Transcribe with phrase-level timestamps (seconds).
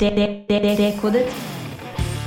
[0.00, 1.28] Dekodet.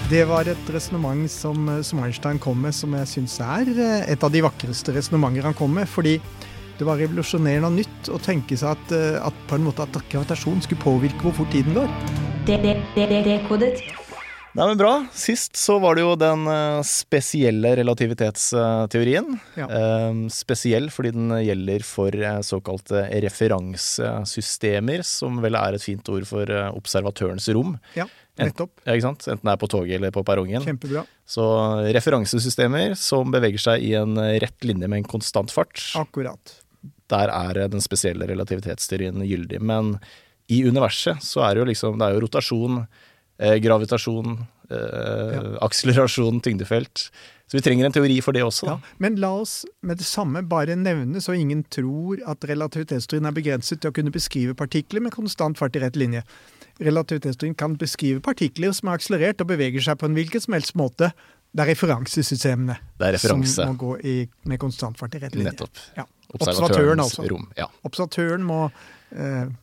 [0.07, 4.23] Det var et resonnement som, som Einstein kom med, som jeg syns er eh, et
[4.23, 5.83] av de vakreste resonnementer han kom med.
[5.83, 6.13] Fordi
[6.79, 9.99] det var revolusjonerende og nytt å tenke seg at, eh, at på en måte at
[10.07, 11.91] gravitasjon skulle påvirke hvor fort tiden går.
[12.47, 13.83] Dekodet.
[14.57, 14.91] Nei, men Bra.
[15.13, 19.35] Sist så var det jo den eh, spesielle relativitetsteorien.
[19.53, 19.67] Ja.
[19.69, 26.25] Eh, spesiell fordi den gjelder for eh, såkalte referansesystemer, som vel er et fint ord
[26.25, 27.75] for eh, observatørens rom.
[27.93, 28.07] Ja,
[28.41, 28.73] nettopp.
[28.81, 29.27] Ja, ikke sant?
[29.29, 30.65] Enten det er på toget eller på perrongen.
[30.65, 31.05] Kjempebra.
[31.29, 31.45] Så
[31.93, 36.57] referansesystemer som beveger seg i en rett linje med en konstant fart, Akkurat.
[37.13, 39.61] der er den spesielle relativitetsteorien gyldig.
[39.61, 39.99] Men
[40.49, 42.81] i universet så er det jo liksom Det er jo rotasjon,
[43.39, 44.37] eh, gravitasjon,
[44.71, 47.09] eh, akselerasjon, tyngdefelt.
[47.47, 48.67] Så vi trenger en teori for det også.
[48.67, 48.75] Ja.
[48.99, 53.79] Men la oss med det samme bare nevne, så ingen tror at relativitetsteorien er begrenset
[53.79, 56.25] til å kunne beskrive partikler med konstant fart i rett linje.
[56.83, 60.75] Relativitetsteorien kan beskrive partikler som er akselerert og beveger seg på en hvilken som helst
[60.77, 61.13] måte.
[61.55, 63.55] Det er referansesystemene Det er referanse.
[63.55, 65.53] som må gå i, med konstant fart i rett linje.
[65.53, 65.79] Nettopp.
[65.95, 66.03] Ja.
[66.35, 67.23] Observatøren, altså.
[67.31, 67.47] rom.
[67.55, 68.65] Ja, Observatøren må,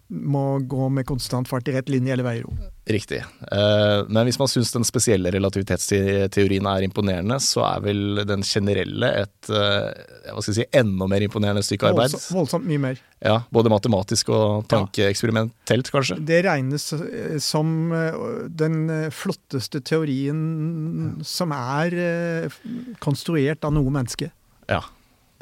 [0.08, 2.54] må gå med konstant fart i rett linje eller vei i ro.
[2.88, 3.18] riktig.
[3.52, 9.10] Eh, men hvis man syns den spesielle relativitetsteorien er imponerende, så er vel den generelle
[9.22, 12.14] et eh, si, enda mer imponerende stykke arbeid.
[12.16, 13.04] Voldsomt, voldsomt mye mer.
[13.24, 16.18] Ja, Både matematisk og tankeeksperimentelt, kanskje.
[16.24, 22.60] Det regnes eh, som eh, den eh, flotteste teorien som er eh,
[23.04, 24.32] konstruert av noe menneske.
[24.68, 24.82] Ja.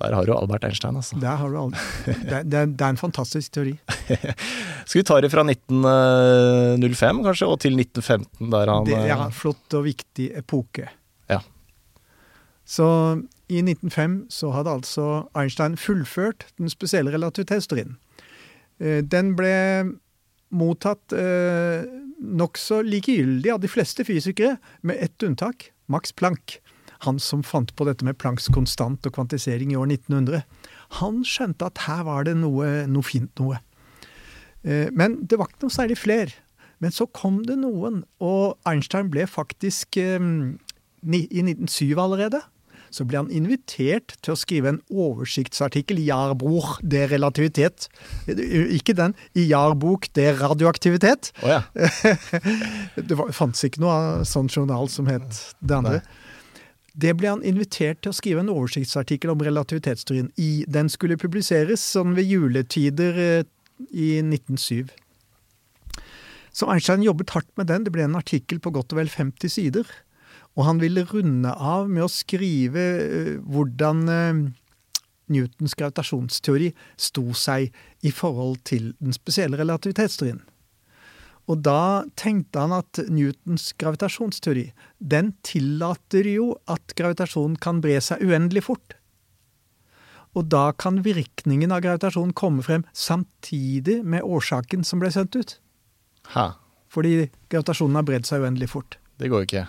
[0.00, 1.18] Der har du Albert Einstein, altså.
[1.20, 1.80] Der har du aldri.
[2.06, 3.74] Det, det, det er en fantastisk teori.
[4.88, 9.26] Skal vi ta det fra 1905 kanskje, og til 1915, der han Det er eh,
[9.28, 10.88] en flott og viktig epoke.
[11.30, 11.38] Ja.
[12.64, 12.88] Så
[13.52, 15.06] i 1905 så hadde altså
[15.38, 17.98] Einstein fullført den spesielle relativitetsteorien.
[18.80, 19.54] Eh, Den ble
[20.52, 21.84] mottatt eh,
[22.22, 26.58] nokså likegyldig av de fleste fysikere, med ett unntak, Max Planck.
[27.06, 30.44] Han som fant på dette med Plancks konstant og kvantisering i år 1900.
[31.00, 33.58] Han skjønte at her var det noe, noe fint noe.
[34.62, 36.34] Eh, Men det var ikke noe særlig fler.
[36.82, 42.42] Men så kom det noen, og Einstein ble faktisk eh, I 1907 allerede
[42.92, 47.88] så ble han invitert til å skrive en oversiktsartikkel i Jarbuch de relativitet.
[48.28, 48.42] Eh,
[48.76, 51.32] Ikke den, i Jahrbuch de radioaktivitet.
[51.42, 51.62] Oh, ja.
[53.08, 56.02] Det fantes ikke noe sånn journal som het det andre.
[56.92, 60.28] Det ble han invitert til å skrive en oversiktsartikkel om relativitetsteorien.
[60.36, 63.44] I, den skulle publiseres sånn ved juletider eh,
[63.88, 64.92] i 1907.
[66.52, 67.86] Så Einstein jobbet hardt med den.
[67.86, 69.88] Det ble en artikkel på godt og vel 50 sider.
[70.52, 74.42] Og han ville runde av med å skrive eh, hvordan eh,
[75.32, 77.72] Newtons gravitasjonsteori sto seg
[78.04, 80.42] i forhold til den spesielle relativitetsteorien.
[81.52, 88.22] Og da tenkte han at Newtons gravitasjonsteori, den tillater jo at gravitasjonen kan bre seg
[88.24, 88.96] uendelig fort.
[90.32, 95.58] Og da kan virkningen av gravitasjonen komme frem samtidig med årsaken som ble sendt ut.
[96.32, 96.54] Ha.
[96.92, 98.96] Fordi gravitasjonen har bredd seg uendelig fort.
[99.20, 99.66] Det går jo ikke.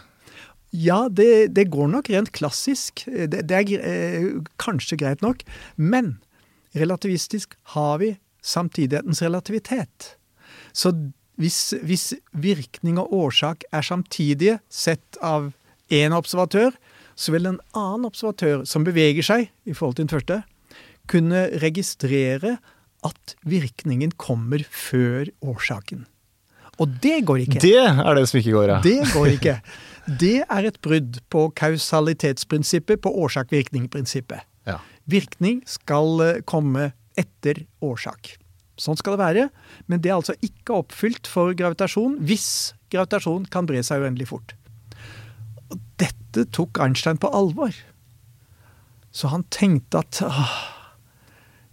[0.74, 3.04] Ja, det, det går nok rent klassisk.
[3.06, 4.30] Det, det er eh,
[4.62, 5.44] kanskje greit nok.
[5.76, 6.16] Men
[6.80, 10.16] relativistisk har vi samtidighetens relativitet.
[10.74, 10.94] Så
[11.42, 15.52] hvis, hvis virkning og årsak er samtidige, sett av
[15.94, 16.76] én observatør,
[17.16, 20.42] så vil en annen observatør som beveger seg i forhold til den første,
[21.10, 22.58] kunne registrere
[23.04, 26.06] at virkningen kommer før årsaken.
[26.82, 27.62] Og det går ikke.
[27.62, 28.80] Det er det som ikke går, ja.
[28.84, 29.58] Det går ikke.
[30.20, 34.44] Det er et brudd på kausalitetsprinsippet, på årsak-virkning-prinsippet.
[34.68, 34.82] ja.
[35.08, 36.90] Virkning skal eh, komme
[37.20, 38.34] etter årsak.
[38.80, 39.48] Sånn skal det være,
[39.86, 44.56] men det er altså ikke oppfylt for gravitasjon hvis gravitasjon kan bre seg uendelig fort.
[45.70, 47.74] Og dette tok Einstein på alvor.
[49.14, 50.56] Så han tenkte at åh,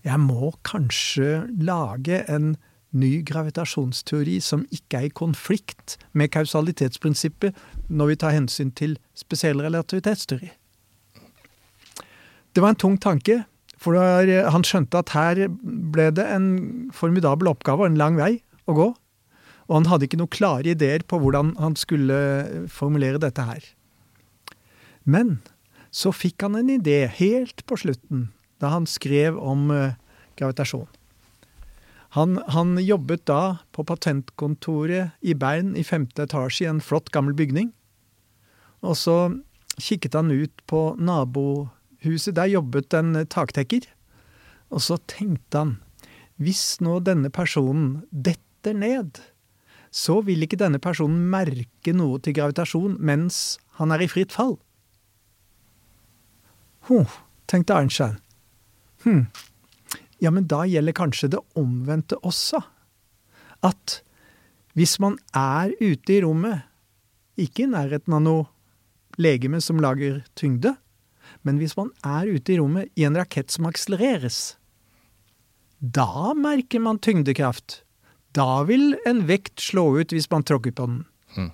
[0.05, 2.55] jeg må kanskje lage en
[2.97, 7.57] ny gravitasjonsteori som ikke er i konflikt med kausalitetsprinsippet
[7.89, 10.51] når vi tar hensyn til spesiell relativitetsteori.
[12.51, 13.45] Det var en tung tanke,
[13.81, 13.97] for
[14.29, 18.35] det han skjønte at her ble det en formidabel oppgave og en lang vei
[18.69, 18.89] å gå.
[19.71, 23.65] Og han hadde ikke noen klare ideer på hvordan han skulle formulere dette her.
[25.09, 25.39] Men
[25.95, 28.29] så fikk han en idé helt på slutten,
[28.61, 29.97] da han skrev om eh,
[30.39, 30.89] gravitasjon.
[32.19, 37.37] Han, han jobbet da på patentkontoret i Bern i femte etasje i en flott gammel
[37.39, 37.71] bygning.
[38.83, 39.17] Og så
[39.79, 40.81] kikket han ut på
[42.01, 42.35] nabohuset.
[42.35, 43.87] Der jobbet en taktekker.
[44.71, 45.77] Og så tenkte han
[46.41, 49.21] hvis nå denne personen detter ned,
[49.91, 54.59] så vil ikke denne personen merke noe til gravitasjon mens han er i fritt fall.
[56.89, 57.05] Ho,
[57.47, 58.17] tenkte Einstein.
[59.05, 59.27] Hm,
[60.21, 62.63] ja, men da gjelder kanskje det omvendte også.
[63.61, 64.01] At
[64.73, 66.65] hvis man er ute i rommet,
[67.37, 68.49] ikke i nærheten av noe
[69.21, 70.73] legeme som lager tyngde,
[71.47, 74.57] men hvis man er ute i rommet i en rakett som akselereres,
[75.81, 77.81] da merker man tyngdekraft.
[78.37, 80.99] Da vil en vekt slå ut hvis man tråkker på den.
[81.35, 81.53] Hmm.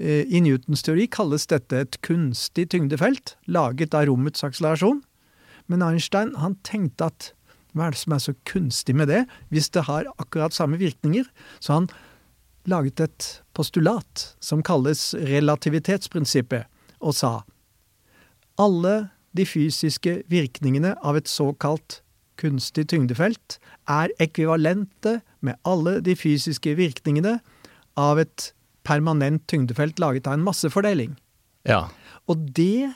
[0.00, 5.02] Eh, I Newtons teori kalles dette et kunstig tyngdefelt, laget av rommets akselerasjon.
[5.68, 7.30] Men Einstein han tenkte at
[7.76, 9.20] hva er det som er så kunstig med det,
[9.52, 11.28] hvis det har akkurat samme virkninger?
[11.62, 11.90] Så han
[12.66, 16.66] laget et postulat som kalles relativitetsprinsippet,
[16.98, 17.30] og sa
[18.60, 18.94] alle
[19.36, 22.00] de fysiske virkningene av et såkalt
[22.40, 23.58] kunstig tyngdefelt
[23.90, 27.38] er ekvivalente med alle de fysiske virkningene
[28.00, 28.50] av et
[28.86, 31.16] permanent tyngdefelt laget av en massefordeling.
[31.68, 31.86] Ja.
[32.28, 32.92] Og det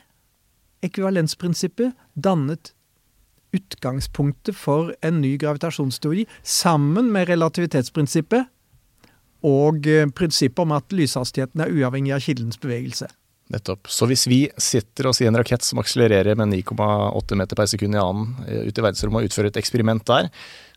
[0.84, 2.72] ekvivalensprinsippet dannet
[3.54, 8.48] utgangspunktet for en ny gravitasjonsteori, sammen med relativitetsprinsippet
[9.44, 13.06] og eh, prinsippet om at lyshastigheten er uavhengig av kildens bevegelse.
[13.52, 13.88] Nettopp.
[13.92, 17.96] Så hvis vi sitter oss i en rakett som akselererer med 9,8 meter per sekund
[17.96, 20.30] i annen ut ute i verdensrommet og utfører et eksperiment der,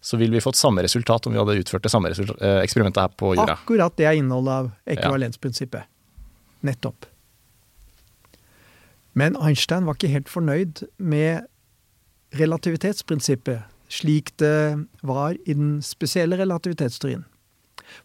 [0.04, 3.14] så vil vi fått samme resultat om vi hadde utført det samme eh, eksperimentet her
[3.16, 3.56] på jorda.
[3.56, 5.88] Akkurat det er innholdet av ekvivalensprinsippet.
[6.68, 7.08] Nettopp.
[9.18, 11.48] Men Einstein var ikke helt fornøyd med
[12.38, 17.24] relativitetsprinsippet slik det var i den spesielle relativitetsteorien.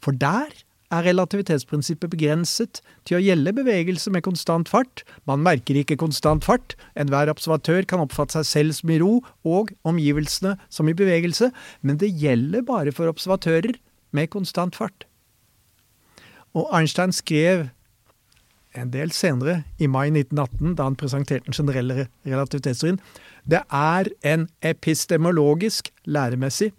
[0.03, 0.53] For der
[0.93, 5.05] er relativitetsprinsippet begrenset til å gjelde bevegelse med konstant fart.
[5.29, 6.77] Man merker ikke konstant fart.
[6.99, 11.51] Enhver observatør kan oppfatte seg selv som i ro, og omgivelsene som i bevegelse,
[11.83, 13.79] men det gjelder bare for observatører
[14.13, 15.07] med konstant fart.
[16.53, 17.71] Og Einstein skrev
[18.77, 23.01] en del senere, i mai 1918, da han presenterte den generelle relativitetsteorien,
[23.45, 26.71] det er en epistemologisk, læremessig,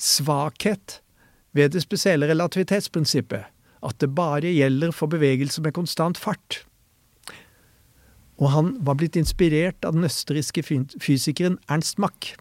[0.00, 1.00] svakhet
[1.54, 3.50] ved det spesielle relativitetsprinsippet
[3.84, 6.62] at det bare gjelder for bevegelse med konstant fart.
[8.40, 10.64] Og han var blitt inspirert av den østerrikske
[11.02, 12.34] fysikeren Ernst Mach,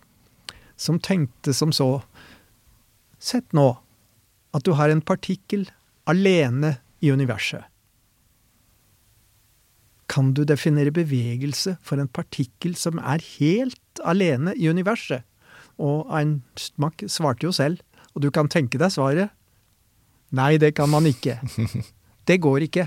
[0.75, 2.01] som tenkte som så
[3.23, 3.69] Sett nå
[4.51, 5.61] at du har en partikkel
[6.11, 7.63] alene i universet.
[10.11, 15.23] Kan du definere bevegelse for en partikkel som er helt alene i universet?
[15.79, 17.79] Og Ernst Mach svarte jo selv
[18.13, 19.33] og du kan tenke deg svaret.
[20.33, 21.39] Nei, det kan man ikke.
[22.23, 22.85] Det går ikke.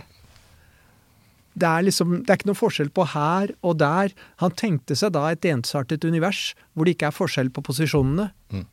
[1.56, 4.14] Det er liksom, det er ikke noe forskjell på her og der.
[4.40, 8.30] Han tenkte seg da et ensartet univers hvor det ikke er forskjell på posisjonene.
[8.48, 8.64] Mm.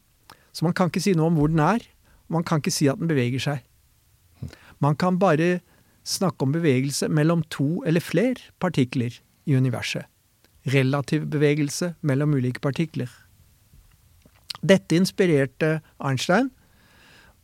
[0.56, 1.84] Så man kan ikke si noe om hvor den er.
[2.28, 3.64] og Man kan ikke si at den beveger seg.
[4.80, 5.62] Man kan bare
[6.08, 9.16] snakke om bevegelse mellom to eller flere partikler
[9.48, 10.08] i universet.
[10.72, 13.12] Relativ bevegelse mellom ulike partikler.
[14.62, 16.52] Dette inspirerte Einstein,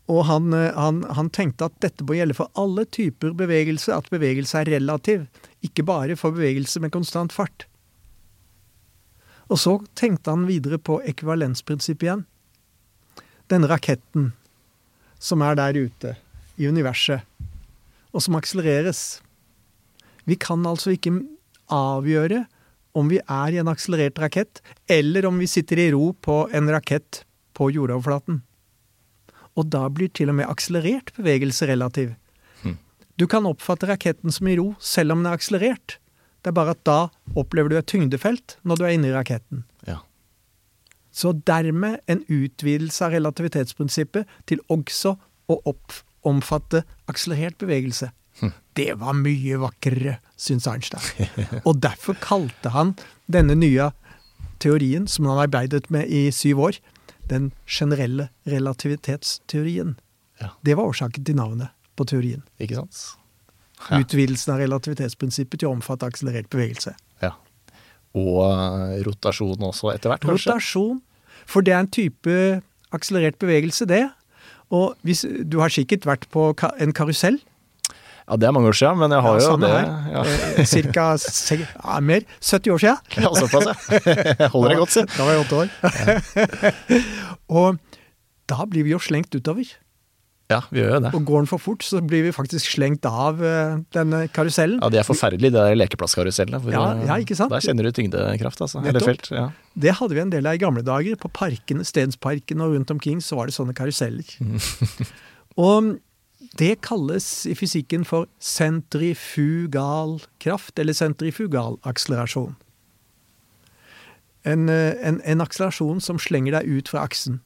[0.10, 4.10] og han, eh, han, han, tenkte at dette må gjelde for alle typer bevegelse, at
[4.14, 5.28] bevegelse er relativ,
[5.66, 7.68] ikke bare for bevegelse med konstant fart.
[9.50, 12.26] Og så tenkte han videre på ekvivalensprinsippet igjen.
[13.50, 14.32] Denne raketten
[15.20, 16.14] som er der ute
[16.60, 17.26] i universet,
[18.14, 19.20] og som akselereres.
[20.26, 21.18] Vi kan altså ikke
[21.74, 22.46] avgjøre
[22.98, 26.70] om vi er i en akselerert rakett, eller om vi sitter i ro på en
[26.72, 27.24] rakett
[27.58, 28.42] på jordoverflaten.
[29.60, 32.14] Og da blir til og med akselerert bevegelse relativ.
[32.64, 32.78] Hm.
[33.20, 35.98] Du kan oppfatte raketten som i ro selv om den er akselerert.
[36.40, 37.00] Det er bare at da
[37.38, 39.66] opplever du et tyngdefelt når du er inne i raketten.
[39.88, 40.00] Ja.
[41.12, 45.18] Så dermed en utvidelse av relativitetsprinsippet til også
[45.50, 45.60] å
[46.30, 48.14] omfatte akselerert bevegelse.
[48.80, 51.04] Det var mye vakrere, syns Einstein.
[51.68, 52.96] Og derfor kalte han
[53.28, 53.90] denne nye
[54.64, 56.80] teorien, som han arbeidet med i syv år,
[57.30, 59.98] den generelle relativitetsteorien.
[60.40, 60.54] Ja.
[60.66, 62.44] Det var årsaken til navnet på teorien.
[62.60, 63.02] Ikke sant?
[63.88, 64.00] Ja.
[64.02, 66.96] Utvidelsen av relativitetsprinsippet til å omfatte akselerert bevegelse.
[67.24, 67.36] Ja.
[68.18, 70.56] Og eh, rotasjon også etter hvert, kanskje?
[70.56, 71.04] Rotasjon.
[71.50, 72.40] For det er en type
[72.96, 74.06] akselerert bevegelse, det.
[74.76, 77.40] Og hvis, du har sikkert vært på en karusell.
[78.30, 79.74] Ja, det er mange år siden, men jeg har ja, jo det.
[80.14, 80.24] Ja.
[80.62, 81.06] Eh, cirka
[81.58, 82.26] ja, mer.
[82.46, 82.98] 70 år siden.
[83.18, 84.00] Ja, såpass, ja.
[84.44, 85.04] Jeg holder jeg godt, si.
[85.16, 85.70] Da var jeg åtte år.
[87.60, 87.80] og
[88.50, 89.72] da blir vi jo slengt utover.
[90.50, 91.12] Ja, vi gjør jo det.
[91.18, 94.78] Og går den for fort, så blir vi faktisk slengt av uh, denne karusellen.
[94.82, 96.62] Ja, det er forferdelig, det der lekeplasskarusellene.
[96.74, 97.54] Ja, ja, ikke sant?
[97.54, 98.82] Der kjenner du tyngdekraft, altså.
[98.82, 99.30] Eller felt.
[99.34, 99.48] Ja.
[99.74, 101.18] Det hadde vi en del av i gamle dager.
[101.22, 104.38] På parkene, Stedsparken og rundt omkring så var det sånne karuseller.
[105.70, 105.98] og
[106.58, 112.56] Det kalles i fysikken for sentrifugal kraft, eller sentrifugal akselerasjon.
[114.46, 117.42] En, eh, en, en akselerasjon som slenger deg ut fra aksen.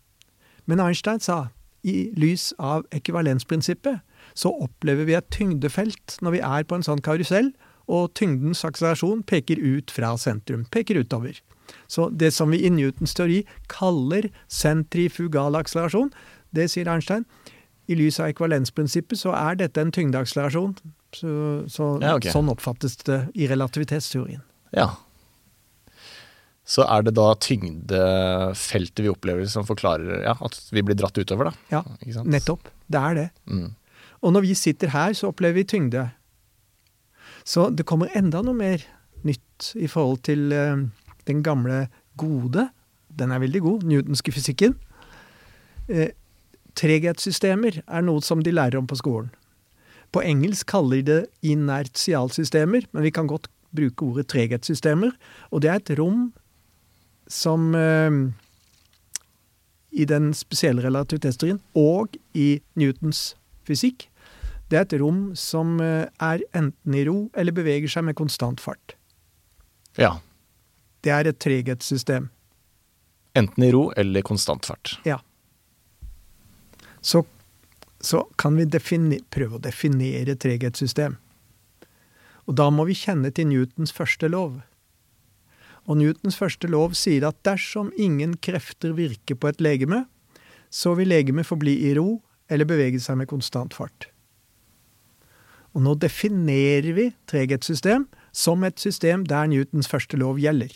[0.65, 1.47] Men Einstein sa
[1.83, 3.99] i lys av ekvivalensprinsippet
[4.39, 7.51] så opplever vi et tyngdefelt når vi er på en sånn karusell,
[7.91, 11.35] og tyngdens akselerasjon peker ut fra sentrum, peker utover.
[11.91, 13.41] Så det som vi i Newtons teori
[13.71, 16.13] kaller sentrifugal akselerasjon,
[16.55, 17.25] det sier Einstein.
[17.93, 20.75] I lys av ekvalensprinsippet, så er dette en tyngdeakselerasjon.
[21.13, 21.31] Så,
[21.69, 22.33] så, Ja, okay.
[22.33, 24.41] Sånn oppfattes det i relativitetsteorien.
[24.73, 24.89] Ja.
[26.65, 31.51] Så er det da tyngdefeltet vi opplever som forklarer ja, at vi blir dratt utover,
[31.51, 31.53] da?
[31.73, 32.71] Ja, nettopp.
[32.87, 33.29] Det er det.
[33.51, 33.73] Mm.
[34.23, 36.07] Og når vi sitter her, så opplever vi tyngde.
[37.43, 38.85] Så det kommer enda noe mer
[39.27, 40.85] nytt i forhold til eh,
[41.27, 41.87] den gamle
[42.19, 42.69] gode,
[43.13, 44.77] den er veldig god, newtonske fysikken.
[46.79, 49.31] Treghetssystemer er noe som de lærer om på skolen.
[50.13, 55.13] På engelsk kaller de det inertialsystemer, men vi kan godt bruke ordet treghetssystemer.
[55.49, 56.31] Og det er et rom
[57.29, 58.19] som eh,
[59.93, 63.33] i den spesielle relativitetsteorien og i Newtons
[63.67, 64.07] fysikk,
[64.71, 68.61] det er et rom som eh, er enten i ro eller beveger seg med konstant
[68.63, 68.95] fart.
[69.99, 70.15] Ja.
[71.05, 72.31] Det er et treghetssystem.
[73.37, 74.95] Enten i ro eller konstant fart.
[75.05, 75.19] Ja.
[77.03, 77.25] Så,
[77.99, 78.65] så kan vi
[79.29, 81.17] prøve å definere treghetssystem.
[82.47, 84.61] Og da må vi kjenne til Newtons første lov.
[85.83, 90.05] Og Newtons første lov sier at dersom ingen krefter virker på et legeme,
[90.71, 94.07] så vil legemet forbli i ro eller bevege seg med konstant fart.
[95.73, 100.71] Og nå definerer vi treghetssystem som et system der Newtons første lov gjelder.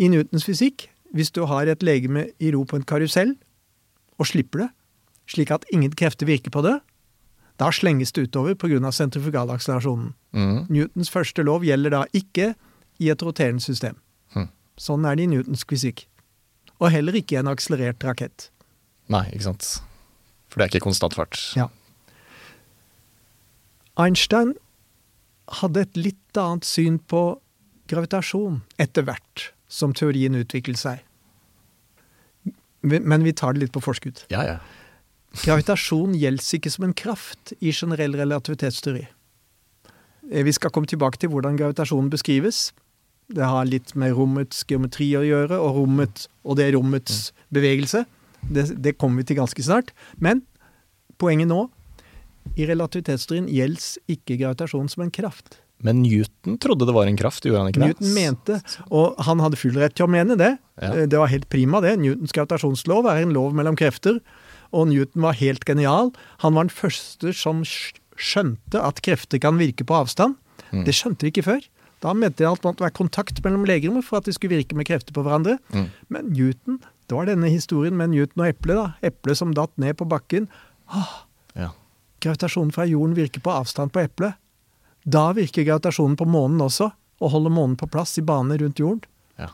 [0.00, 3.34] I Newtons fysikk, hvis du har et legeme i ro på en karusell,
[4.18, 4.70] og slipper det,
[5.30, 6.78] slik at ingen krefter virker på det,
[7.60, 8.92] da slenges det utover pga.
[8.92, 10.14] sentrifugalakselerasjonen.
[10.32, 10.66] Mm.
[10.68, 12.54] Newtons første lov gjelder da ikke
[12.98, 13.98] i et roterende system.
[14.34, 14.48] Mm.
[14.80, 16.06] Sånn er det i Newtons fysikk.
[16.80, 18.48] Og heller ikke i en akselerert rakett.
[19.12, 19.68] Nei, ikke sant.
[20.50, 21.38] For det er ikke konstant fart.
[21.56, 21.68] Ja.
[24.00, 24.54] Einstein
[25.60, 27.22] hadde et litt annet syn på
[27.92, 31.02] gravitasjon etter hvert som teorien utviklet seg.
[32.82, 34.24] Men vi tar det litt på forskudd.
[34.32, 34.56] Ja, ja.
[35.40, 39.06] Gravitasjon gjelder ikke som en kraft i generell relativitetsteori.
[40.30, 42.72] Eh, Vi skal komme tilbake til hvordan gravitasjonen beskrives.
[43.32, 48.04] Det har litt med rommets geometri å gjøre, og, rommet, og det rommets bevegelse.
[48.42, 49.94] Det, det kommer vi til ganske snart.
[50.18, 50.42] Men
[51.22, 51.68] poenget nå
[52.58, 55.61] i relativitetsteorien gjelder ikke gravitasjon som en kraft.
[55.82, 57.88] Men Newton trodde det var en kraft, gjorde han ikke det?
[57.92, 58.60] Newton mente,
[58.90, 60.52] og han hadde full rett til å mene det.
[60.80, 60.92] Ja.
[60.94, 61.96] Eh, Det var helt prima, det.
[61.98, 64.20] Newtons gravitasjonslov er en lov mellom krefter,
[64.72, 66.12] og Newton var helt genial.
[66.46, 70.38] Han var den første som skjønte at krefter kan virke på avstand.
[70.72, 70.84] Mm.
[70.86, 71.66] Det skjønte de ikke før.
[72.02, 74.74] Da mente de at det måtte være kontakt mellom legemer for at de skulle virke
[74.74, 75.58] med krefter på hverandre.
[75.74, 75.90] Mm.
[76.08, 78.86] Men Newton, det var denne historien med Newton og eplet, da.
[79.06, 80.48] Eplet som datt ned på bakken.
[81.58, 81.68] Ja.
[82.22, 84.34] Gravitasjonen fra jorden virker på avstand på eplet.
[85.04, 86.90] Da virker gravitasjonen på månen også,
[87.22, 89.02] og holder månen på plass i bane rundt jorden.
[89.38, 89.48] Ja.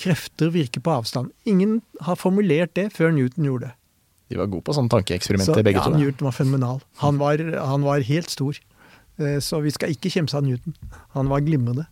[0.00, 1.32] Krefter virker på avstand.
[1.48, 3.74] Ingen har formulert det før Newton gjorde det.
[4.28, 5.96] De var gode på sånne tankeeksperimenter, Så, begge ja, to.
[5.96, 6.82] Newton var fenomenal.
[7.00, 8.58] Han var, han var helt stor.
[9.16, 10.74] Eh, Så vi skal ikke kimse av Newton.
[11.16, 11.86] Han var glimrende.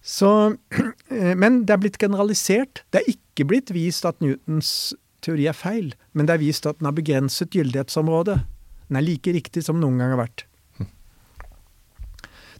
[0.00, 0.56] Så,
[1.10, 2.84] eh, men det er blitt generalisert.
[2.90, 6.78] Det er ikke blitt vist at Newtons teori er feil, men det er vist at
[6.80, 8.40] den har begrenset gyldighetsområde.
[8.88, 10.46] Den er like riktig som den noen gang har vært.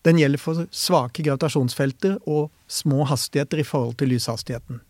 [0.07, 4.81] Den gjelder for svake gravitasjonsfelter og små hastigheter i forhold til lyshastigheten.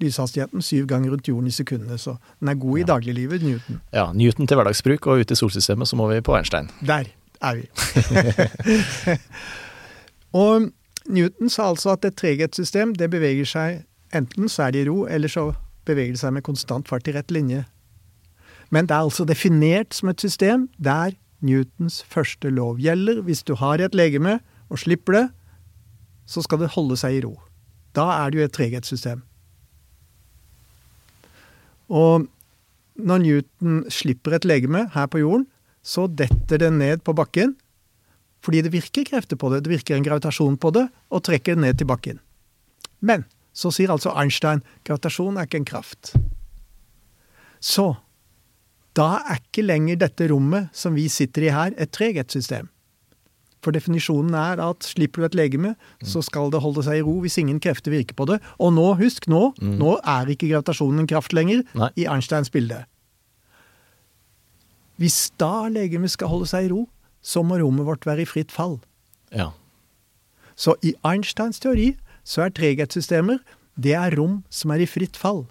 [0.00, 3.80] Lyshastigheten syv ganger rundt jorden i sekundene, så den er god i dagliglivet, Newton.
[3.92, 6.68] Ja, Newton til hverdagsbruk, og ute i solsystemet så må vi på Einstein.
[6.84, 7.08] Der
[7.40, 7.66] er vi.
[10.44, 10.70] og
[11.08, 13.82] Newton sa altså at et treghetssystem det beveger seg
[14.16, 15.50] enten så er det i ro, eller så
[15.88, 17.64] beveger det seg med konstant fart i rett linje.
[18.70, 23.22] Men det er altså definert som et system der Newtons første lov gjelder.
[23.24, 24.38] Hvis du har et legeme
[24.70, 25.26] og slipper det,
[26.30, 27.34] så skal det holde seg i ro.
[27.96, 29.24] Da er det jo et treghetssystem.
[31.90, 32.28] Og
[33.00, 35.48] når Newton slipper et legeme her på jorden,
[35.82, 37.56] så detter det ned på bakken,
[38.44, 39.64] fordi det virker krefter på det.
[39.64, 42.20] Det virker en gravitasjon på det, og trekker det ned til bakken.
[43.00, 46.12] Men så sier altså Einstein gravitasjon er ikke en kraft.
[47.60, 47.92] Så
[48.96, 52.70] da er ikke lenger dette rommet som vi sitter i her, et treghetssystem.
[53.60, 57.18] For definisjonen er at slipper du et legeme, så skal det holde seg i ro
[57.20, 58.38] hvis ingen krefter virker på det.
[58.58, 61.90] Og nå, husk nå, nå er ikke gravitasjonen en kraft lenger Nei.
[62.00, 62.86] i Einsteins bilde.
[65.00, 66.86] Hvis da legemet skal holde seg i ro,
[67.20, 68.78] så må rommet vårt være i fritt fall.
[69.32, 69.50] Ja.
[70.56, 73.40] Så i Einsteins teori så er treghetssystemer
[73.80, 75.46] det er rom som er i fritt fall.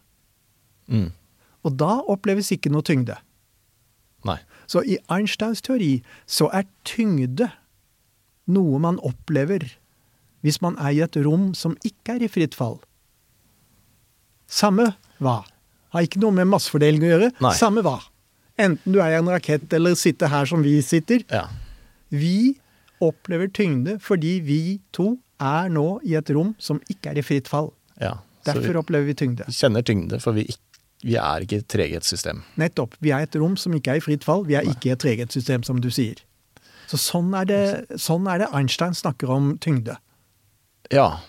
[0.89, 1.09] Mm.
[1.65, 3.17] Og da oppleves ikke noe tyngde.
[4.25, 4.37] Nei.
[4.69, 5.99] Så i Einsteins teori
[6.29, 7.49] så er tyngde
[8.49, 9.65] noe man opplever
[10.45, 12.77] hvis man er i et rom som ikke er i fritt fall.
[14.49, 15.41] Samme hva.
[15.93, 17.31] Har ikke noe med massefordeling å gjøre.
[17.43, 17.53] Nei.
[17.57, 17.97] Samme hva.
[18.59, 21.23] Enten du er i en rakett eller sitter her som vi sitter.
[21.31, 21.45] Ja.
[22.09, 22.55] Vi
[23.03, 24.61] opplever tyngde fordi vi
[24.95, 27.71] to er nå i et rom som ikke er i fritt fall.
[28.01, 28.17] ja.
[28.47, 29.45] Derfor opplever vi tyngde.
[29.45, 30.45] Vi kjenner tyngde, for vi,
[31.03, 32.39] vi er ikke et treghetssystem.
[32.57, 32.95] Nettopp.
[33.03, 34.45] Vi er et rom som ikke er i fritt fall.
[34.47, 36.17] Vi er ikke i et treghetssystem, som du sier.
[36.89, 39.99] Så sånn er, det, sånn er det Einstein snakker om tyngde.
[40.89, 41.19] Ja.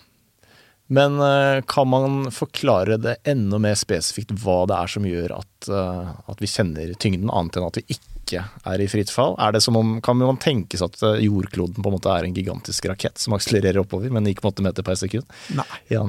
[0.91, 5.69] Men eh, kan man forklare det enda mer spesifikt hva det er som gjør at,
[5.69, 9.37] eh, at vi kjenner tyngden, annet enn at vi ikke er i fritt fall?
[9.39, 12.25] Er det som om, kan man tenke seg at eh, jordkloden på en måte er
[12.25, 15.29] en gigantisk rakett som akselererer oppover, på åtte meter per sekund?
[15.53, 15.69] Nei.
[15.93, 16.07] Ja.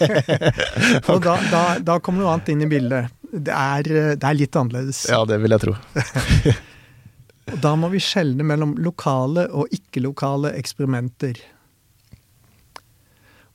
[1.14, 3.14] Og da, da, da kommer noe annet inn i bildet.
[3.30, 5.06] Det er, det er litt annerledes.
[5.14, 5.78] Ja, det vil jeg tro.
[7.52, 11.40] Og da må vi skjelne mellom lokale og ikke-lokale eksperimenter.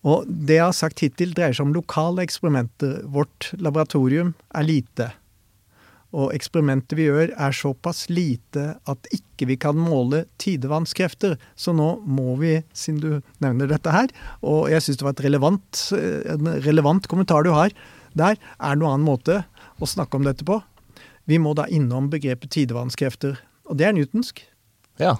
[0.08, 3.01] Og det jeg har sagt hittil, dreier seg om lokale eksperimenter.
[3.12, 5.10] Vårt laboratorium er lite.
[6.15, 11.36] Og eksperimentet vi gjør, er såpass lite at ikke vi kan måle tidevannskrefter.
[11.60, 14.10] Så nå må vi, siden du nevner dette her,
[14.41, 17.75] og jeg syns det var et relevant, en relevant kommentar du har
[18.17, 19.43] der, er noen annen måte
[19.77, 20.58] å snakke om dette på.
[21.29, 23.38] Vi må da innom begrepet tidevannskrefter.
[23.70, 24.42] Og det er newtonsk.
[25.00, 25.18] Ja.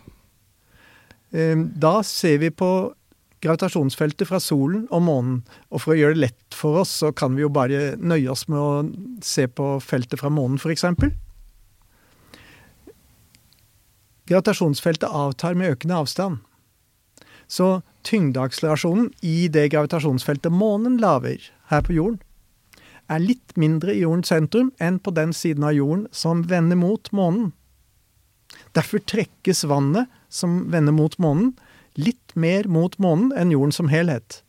[1.32, 2.94] Eh, Da ser vi på
[3.42, 5.40] gravitasjonsfeltet fra solen og månen.
[5.72, 8.48] Og for å gjøre det lett for oss, så kan vi jo bare nøye oss
[8.52, 10.84] med å se på feltet fra månen, f.eks.
[14.30, 16.42] Gravitasjonsfeltet avtar med økende avstand.
[17.50, 22.20] Så tyngdeakselerasjonen i det gravitasjonsfeltet månen lager her på jorden,
[23.10, 27.10] er litt mindre i jordens sentrum enn på den siden av jorden som vender mot
[27.16, 27.54] månen.
[28.78, 31.54] Derfor trekkes vannet som vender mot månen,
[31.98, 34.42] litt mer mot månen enn jorden som helhet.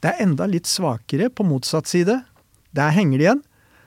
[0.00, 2.20] Det er enda litt svakere på motsatt side.
[2.76, 3.44] Der henger det igjen.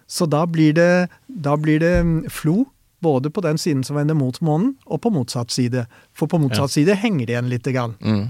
[0.07, 2.65] Så da blir det, da blir det mm, flo
[3.03, 5.85] både på den siden som vender mot månen, og på motsatt side.
[6.15, 7.95] For på motsatt side henger det igjen lite grann.
[7.99, 8.29] Mm.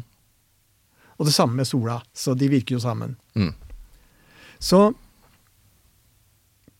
[1.20, 3.16] Og det samme med sola, så de virker jo sammen.
[3.38, 3.52] Mm.
[4.58, 4.94] Så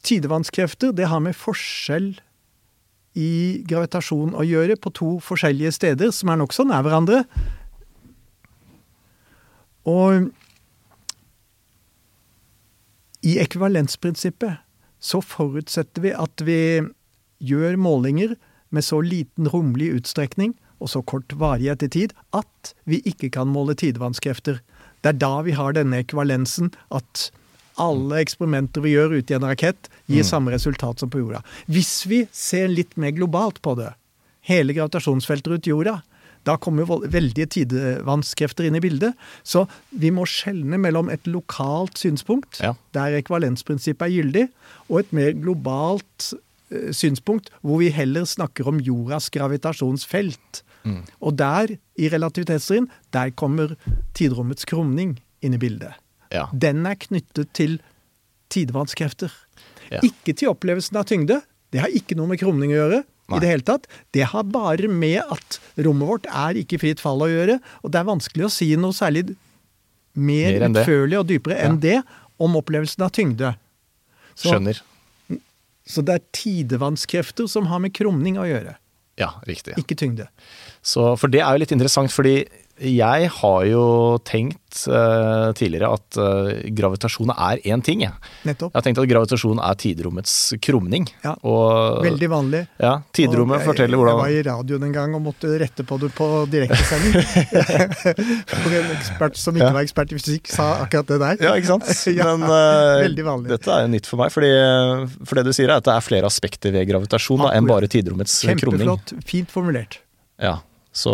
[0.04, 2.16] tidevannskrefter, det har med forskjell
[3.14, 7.24] i gravitasjon å gjøre på to forskjellige steder som er nokså nær hverandre.
[9.90, 10.32] Og
[13.24, 14.60] i ekvivalensprinsippet
[15.04, 16.60] så forutsetter vi at vi
[17.44, 18.36] gjør målinger
[18.74, 23.52] med så liten romlig utstrekning og så kort varighet i tid at vi ikke kan
[23.52, 24.60] måle tidevannskrefter.
[25.04, 27.30] Det er da vi har denne ekvivalensen at
[27.82, 31.42] alle eksperimenter vi gjør ute i en rakett, gir samme resultat som på jorda.
[31.72, 33.94] Hvis vi ser litt mer globalt på det,
[34.50, 36.02] hele gravitasjonsfeltet rundt jorda,
[36.44, 39.14] da kommer veldige tidevannskrefter inn i bildet.
[39.48, 39.64] Så
[39.96, 42.74] vi må skjelne mellom et lokalt synspunkt, Ja.
[42.92, 44.50] der ekvivalensprinsippet er gyldig,
[44.90, 46.34] og et mer globalt
[46.70, 50.64] eh, synspunkt, hvor vi heller snakker om jordas gravitasjonsfelt.
[51.22, 53.78] Og der, i relativitetsteorien, der kommer
[54.14, 55.94] tidrommets krumning inn i bildet.
[56.34, 56.48] Ja.
[56.54, 57.80] Den er knyttet til
[58.54, 59.32] tidevannskrefter.
[59.92, 60.02] Ja.
[60.06, 61.42] Ikke til opplevelsen av tyngde.
[61.74, 63.04] Det har ikke noe med krumning å gjøre.
[63.32, 63.38] Nei.
[63.38, 63.86] i det hele tatt.
[64.12, 67.56] Det har bare med at rommet vårt er ikke fritt fall å gjøre.
[67.82, 69.30] Og det er vanskelig å si noe særlig
[70.14, 71.86] mer, Mer utførlig og dypere enn Ja.
[71.86, 72.04] det
[72.44, 73.54] om opplevelsen av tyngde.
[74.36, 74.82] Så, Skjønner.
[75.88, 78.76] så det er tidevannskrefter som har med krumning å gjøre,
[79.18, 79.76] Ja, riktig.
[79.80, 80.28] ikke tyngde.
[80.84, 82.46] Så, for det er jo litt interessant, fordi
[82.84, 83.84] jeg har jo
[84.28, 88.02] tenkt uh, tidligere at uh, gravitasjon er én ting.
[88.04, 88.12] Jeg.
[88.50, 88.74] Nettopp.
[88.74, 91.08] jeg har tenkt at gravitasjon er tiderommets krumning.
[91.24, 92.64] Ja, Og Veldig vanlig.
[92.82, 96.12] ja, tiderommet Og forteller Jeg var i radioen en gang og måtte rette på det
[96.18, 97.16] på direktesending.
[98.54, 99.76] For en ekspert som ikke Ja.
[99.78, 101.46] var ekspert i fysikk, sa akkurat det der.
[101.48, 101.88] Ja, ikke sant?
[102.20, 104.52] Ja, Men uh, dette er jo nytt for meg, fordi,
[105.26, 107.88] for det du sier er at det er flere aspekter ved gravitasjon da, enn bare
[107.88, 108.84] tiderommets krumning.
[108.84, 109.16] Kjempeflott.
[109.30, 110.02] Fint formulert.
[110.42, 110.58] Ja,
[110.94, 111.14] så,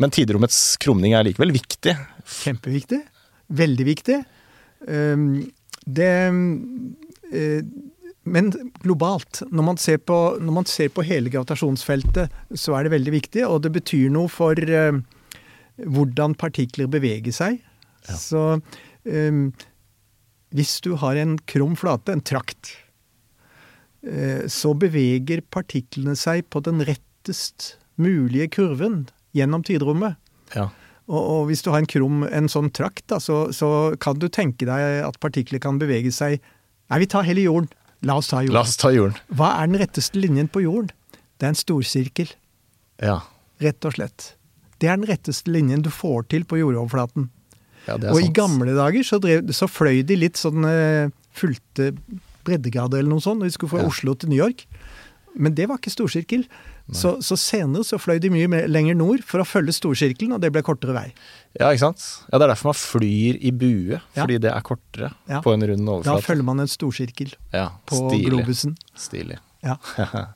[0.00, 1.92] men tiderommets krumning er likevel viktig.
[2.40, 3.02] Kjempeviktig.
[3.52, 4.22] Veldig viktig.
[4.88, 5.26] Um,
[5.84, 7.64] det eh,
[8.24, 8.48] Men
[8.80, 13.12] globalt, når man, ser på, når man ser på hele gravitasjonsfeltet, så er det veldig
[13.12, 14.96] viktig, og det betyr noe for eh,
[15.76, 17.60] hvordan partikler beveger seg.
[18.08, 18.16] Ja.
[18.16, 18.42] Så
[19.04, 19.44] um,
[20.56, 22.72] hvis du har en krum flate, en trakt,
[24.06, 29.04] eh, så beveger partiklene seg på den rettest mulige kurven
[29.34, 30.16] gjennom tidrommet.
[30.54, 30.68] Ja.
[31.06, 33.68] Og, og hvis du har en krum, en sånn trakt, da, så, så
[34.00, 36.40] kan du tenke deg at partikler kan bevege seg
[36.92, 37.70] Nei, vi tar hele jorden.
[38.04, 38.52] La oss ta jorden.
[38.54, 39.16] La oss ta jorden.
[39.32, 40.90] Hva er den retteste linjen på jorden?
[41.40, 42.28] Det er en storsirkel,
[43.00, 43.22] Ja.
[43.64, 44.34] rett og slett.
[44.78, 47.30] Det er den retteste linjen du får til på jordoverflaten.
[47.86, 51.08] ja det er Og i gamle dager så, drev, så fløy de litt sånn eh,
[51.32, 51.94] fulgte
[52.44, 53.88] breddegrader eller noe sånt når de skulle fra Ja.
[53.88, 54.66] Oslo til New York.
[55.36, 56.44] Men det var ikke storsirkel.
[56.92, 60.42] Så, så senere så fløy de mye mer, lenger nord for å følge storsirkelen, og
[60.42, 61.06] det ble kortere vei.
[61.58, 62.04] Ja, ikke sant?
[62.30, 64.22] Ja, Det er derfor man flyr i bue, Ja.
[64.22, 65.40] fordi det er kortere Ja.
[65.40, 68.76] på en rund Da følger man en storsirkel ja, på globusen.
[68.94, 69.38] Stilig.
[69.64, 69.76] Ja.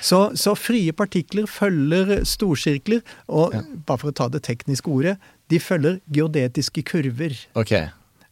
[0.00, 3.60] Så, så frie partikler følger storsirkler, og Ja.
[3.86, 5.18] bare for å ta det tekniske ordet,
[5.48, 7.36] de følger geodetiske kurver.
[7.54, 7.72] Ok.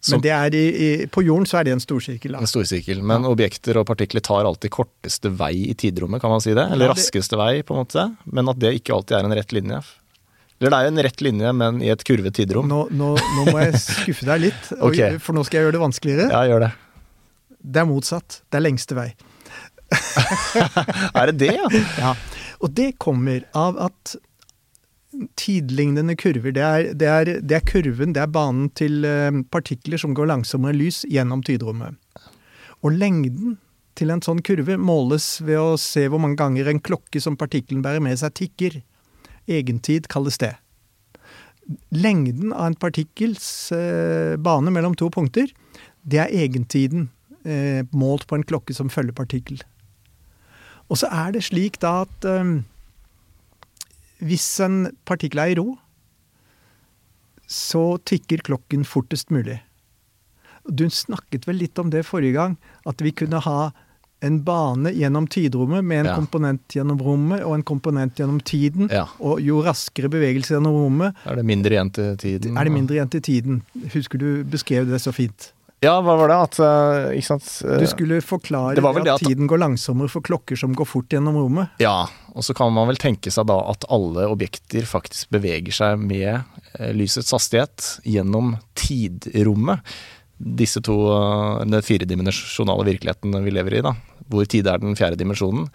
[0.01, 2.37] Så Men det er i, i, på jorden så er det en storsirkel.
[2.37, 2.43] Da.
[2.45, 3.01] en storsirkel.
[3.03, 6.67] Men objekter og partikler tar alltid korteste vei i tidrommet, kan man si det?
[6.71, 8.05] Eller Ja, det- raskeste vei, på en måte.
[8.31, 9.81] Men at det ikke alltid er en rett linje.
[10.61, 12.69] Eller det er jo en rett linje, men i et kurvet tidrom.
[12.71, 15.83] Nå, nå, nå må jeg skuffe deg litt, og, for nå skal jeg gjøre det
[15.83, 16.29] vanskeligere.
[16.33, 16.71] Ja, gjør det.
[17.67, 18.39] Det er motsatt.
[18.49, 19.11] Det er lengste vei.
[21.15, 21.69] Er det det, ja?
[22.05, 22.15] Ja.
[22.65, 24.15] Og det kommer av at
[25.39, 30.01] tidlignende kurver, det er, det er, det er kurven, det er banen til eh, partikler
[30.01, 31.97] som går langsommere lys gjennom tidrommet.
[32.85, 33.57] Og lengden
[33.97, 37.85] til en sånn kurve måles ved å se hvor mange ganger en klokke som partikkelen
[37.85, 38.81] bærer med seg, tikker.
[39.49, 40.53] Egentid kalles det.
[41.95, 45.49] Lengden av en partikkels eh, bane mellom to punkter,
[46.07, 47.09] det er egentiden
[47.43, 49.63] eh, målt på en klokke som følger partikkel.
[50.87, 52.59] Og så er det slik da at eh,
[54.23, 55.77] hvis en partikkel er i ro,
[57.47, 59.61] så tikker klokken fortest mulig.
[60.67, 62.57] Du snakket vel litt om det forrige gang,
[62.91, 63.71] at vi kunne ha
[64.25, 66.15] en bane gjennom tidrommet med en Ja.
[66.17, 68.89] komponent gjennom rommet og en komponent gjennom tiden.
[68.91, 69.05] Ja.
[69.21, 72.57] Og jo raskere bevegelse gjennom rommet, Er det mindre igjen til tiden?
[72.57, 73.63] er det mindre igjen til tiden.
[73.93, 75.53] Husker du beskrev det så fint?
[75.87, 76.37] Ja, hva var det?
[76.49, 77.47] At eh, Ikke sant?
[77.65, 81.39] Eh, Du skulle forklare at, at- tiden går langsommere for klokker som går fort gjennom
[81.39, 81.73] rommet.
[81.83, 86.03] Ja, og så kan man vel tenke seg da at alle objekter faktisk beveger seg
[86.03, 86.29] med
[86.77, 89.81] eh, lysets hastighet gjennom tidrommet.
[90.37, 93.95] Disse to, eh, den firedimensjonale virkeligheten vi lever i, da,
[94.29, 95.71] hvor tid er den fjerde dimensjonen.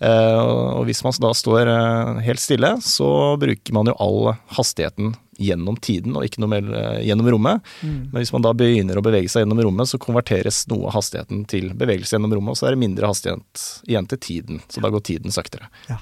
[0.00, 5.14] Eh, og hvis man da står eh, helt stille, så bruker man jo all hastigheten
[5.40, 7.66] gjennom tiden, og ikke noe mer eh, gjennom rommet.
[7.84, 11.44] Men hvis man da begynner å bevege seg gjennom rommet, så konverteres noe av hastigheten
[11.50, 14.64] til bevegelse gjennom rommet, og så er det mindre hastighet igjen til tiden.
[14.72, 15.68] Så da går tiden saktere.
[15.90, 16.00] Ja.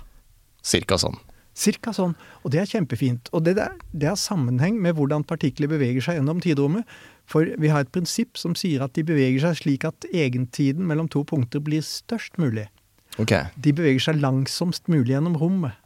[0.63, 1.19] Cirka sånn.
[1.59, 2.15] Cirka sånn.
[2.47, 3.33] Og det er kjempefint.
[3.35, 6.87] Og det, der, det har sammenheng med hvordan partikler beveger seg gjennom tidrommet.
[7.29, 11.11] For vi har et prinsipp som sier at de beveger seg slik at egentiden mellom
[11.11, 12.69] to punkter blir størst mulig.
[13.19, 13.35] Ok.
[13.57, 15.77] De beveger seg langsomst mulig gjennom rommet.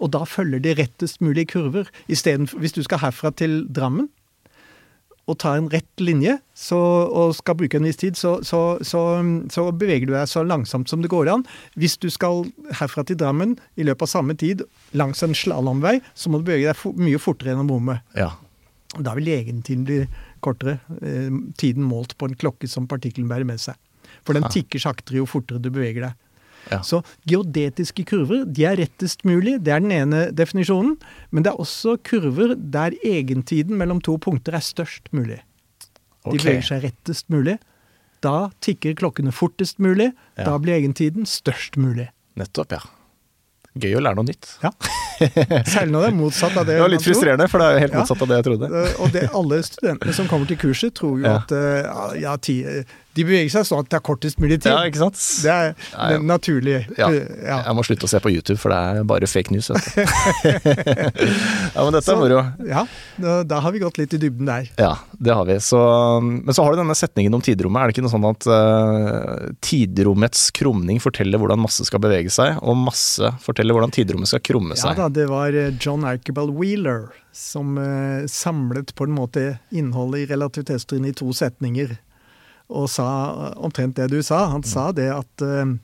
[0.00, 1.90] Og da følger de rettest mulig kurver.
[2.08, 4.08] Istedenfor Hvis du skal herfra til Drammen
[5.28, 9.02] og tar en rett linje så, og skal bruke en viss tid, så, så, så,
[9.52, 11.44] så beveger du deg så langsomt som det går an.
[11.78, 12.48] Hvis du skal
[12.80, 14.64] herfra til Drammen i løpet av samme tid
[14.98, 18.02] langs en slalåmvei, så må du bevege deg for, mye fortere gjennom rommet.
[18.18, 18.32] Ja.
[18.98, 20.00] Da vil egentiden bli
[20.42, 20.80] kortere.
[20.98, 23.78] Eh, tiden målt på en klokke som partikkelen bærer med seg.
[24.24, 24.52] For den Ah.
[24.52, 26.14] tikker saktere jo fortere du beveger deg.
[26.70, 26.80] Ja.
[26.84, 30.98] Så geodetiske kurver de er rettest mulig, det er den ene definisjonen.
[31.32, 35.40] Men det er også kurver der egentiden mellom to punkter er størst mulig.
[35.40, 36.38] De okay.
[36.38, 37.58] beveger seg rettest mulig.
[38.20, 40.12] Da tikker klokkene fortest mulig.
[40.36, 40.44] Ja.
[40.44, 42.10] Da blir egentiden størst mulig.
[42.36, 42.82] Nettopp, ja.
[43.80, 44.58] Gøy å lære noe nytt.
[44.62, 44.74] Ja.
[45.74, 46.74] Særlig når det er motsatt av det.
[46.78, 47.12] Det var litt tror.
[47.14, 47.98] frustrerende, for det er jo helt Ja.
[48.04, 48.70] motsatt av det jeg trodde.
[48.70, 51.36] Eh, Og det, alle studentene som kommer til kurset, tror jo Ja.
[51.42, 52.60] at eh, ja, ti,
[53.14, 54.70] de beveger seg sånn at det er kortest mulig tid.
[54.70, 55.18] Ja, ikke sant?
[55.42, 56.18] Det er Ja, ja.
[56.22, 56.76] naturlig.
[56.96, 57.08] Ja.
[57.10, 57.56] Ja.
[57.66, 59.70] Jeg må slutte å se på YouTube, for det er bare fake news.
[61.74, 62.40] Ja, men dette Så- er moro.
[62.66, 62.86] Ja,
[63.20, 64.68] da, da har vi gått litt i dybden der.
[64.78, 65.56] Ja, det har vi.
[65.62, 65.78] Så,
[66.22, 67.82] men så har du denne setningen om tidrommet.
[67.82, 72.58] Er det ikke noe sånn at uh, tidrommets krumning forteller hvordan masse skal bevege seg,
[72.62, 74.96] og masse forteller hvordan tidrommet skal krumme Ja seg?
[75.02, 80.26] da, det var eh, John Archibald Wheeler som eh, samlet på en måte innholdet i
[80.32, 81.96] relativitetsteorien i to setninger,
[82.70, 84.44] og sa eh, omtrent det du sa.
[84.52, 85.74] Han sa det at eh,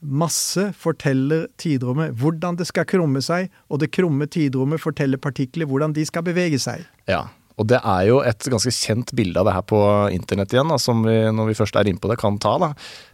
[0.00, 5.94] masse forteller tidrommet hvordan det skal krumme seg, og det krumme tidrommet forteller partikler hvordan
[5.96, 6.86] de skal bevege seg.
[7.10, 7.26] Ja.
[7.60, 9.78] Og det er jo et ganske kjent bilde av det her på
[10.14, 12.54] internett igjen, da, som vi, når vi først er inne på det, kan ta.
[12.62, 12.70] da.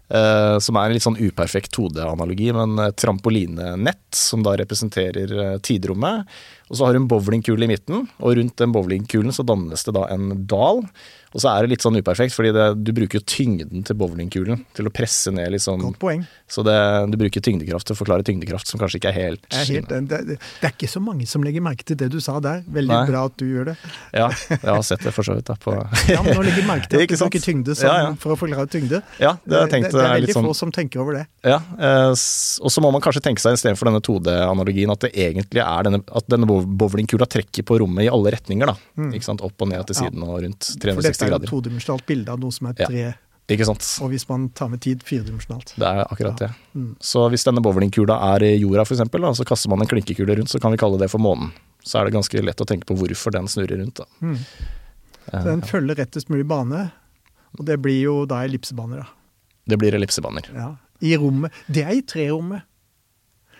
[0.08, 5.56] Eh, som er en litt sånn uperfekt 2D-analogi, men eh, trampolinenett, som da representerer eh,
[5.64, 6.30] tidrommet.
[6.66, 9.94] Og så har du en bowlingkule i midten, og rundt den bowlingkulen så dannes det
[9.94, 10.82] da en dal.
[11.36, 14.62] Og så er det litt sånn uperfekt, fordi det, du bruker jo tyngden til bowlingkulen
[14.76, 15.82] til å presse ned litt sånn.
[15.84, 16.22] Godt poeng.
[16.48, 16.76] Så det,
[17.12, 20.20] du bruker tyngdekraft til å forklare tyngdekraft, som kanskje ikke er helt, er helt, det,
[20.30, 22.62] det, er ikke så mange som legger merke til det du sa der.
[22.64, 23.02] Veldig Nei.
[23.10, 23.74] bra at du gjør det.
[24.16, 25.50] Ja, jeg har sett det for så vidt.
[25.50, 25.74] da på
[26.14, 28.14] Ja, men nå legger merke til at du bruker tyngde som, Ja, ja.
[28.22, 29.02] for å forklare tyngde.
[29.20, 31.26] Ja, det har jeg tenkt det, det er veldig sånn få som tenker over det.
[31.44, 35.60] Ja, eh, og så må man kanskje tenke seg istedenfor denne 2D-analogien at det egentlig
[35.66, 38.66] er denne, at denne bowlingkula trekker på rommet i alle retninger.
[38.66, 38.76] da.
[39.12, 39.42] Ikke sant?
[39.42, 40.26] Opp og ned til siden Ja.
[40.30, 41.02] og rundt 360 grader.
[41.02, 42.86] For dette er et todimensjonalt bilde av noe som er Ja.
[42.86, 43.14] tre,
[43.48, 43.98] Ikke sant?
[44.02, 45.74] og hvis man tar med tid, firedimensjonalt.
[45.76, 46.50] Det er akkurat det.
[46.74, 46.96] Mm.
[47.00, 50.60] Så hvis denne bowlingkula er i jorda f.eks., så kaster man en klinkekule rundt, så
[50.60, 51.52] kan vi kalle det for månen.
[51.84, 53.94] Så er det ganske lett å tenke på hvorfor den snurrer rundt.
[53.94, 54.04] da.
[54.22, 54.38] Mm.
[55.32, 56.90] Eh, Så den følger rettest mulig bane,
[57.58, 58.98] og det blir jo da ellipsebaner.
[58.98, 59.06] da.
[59.68, 60.42] Det blir ellipsebaner.
[60.54, 60.76] Ja.
[61.02, 61.50] I rommet.
[61.70, 62.62] Det er i trerommet.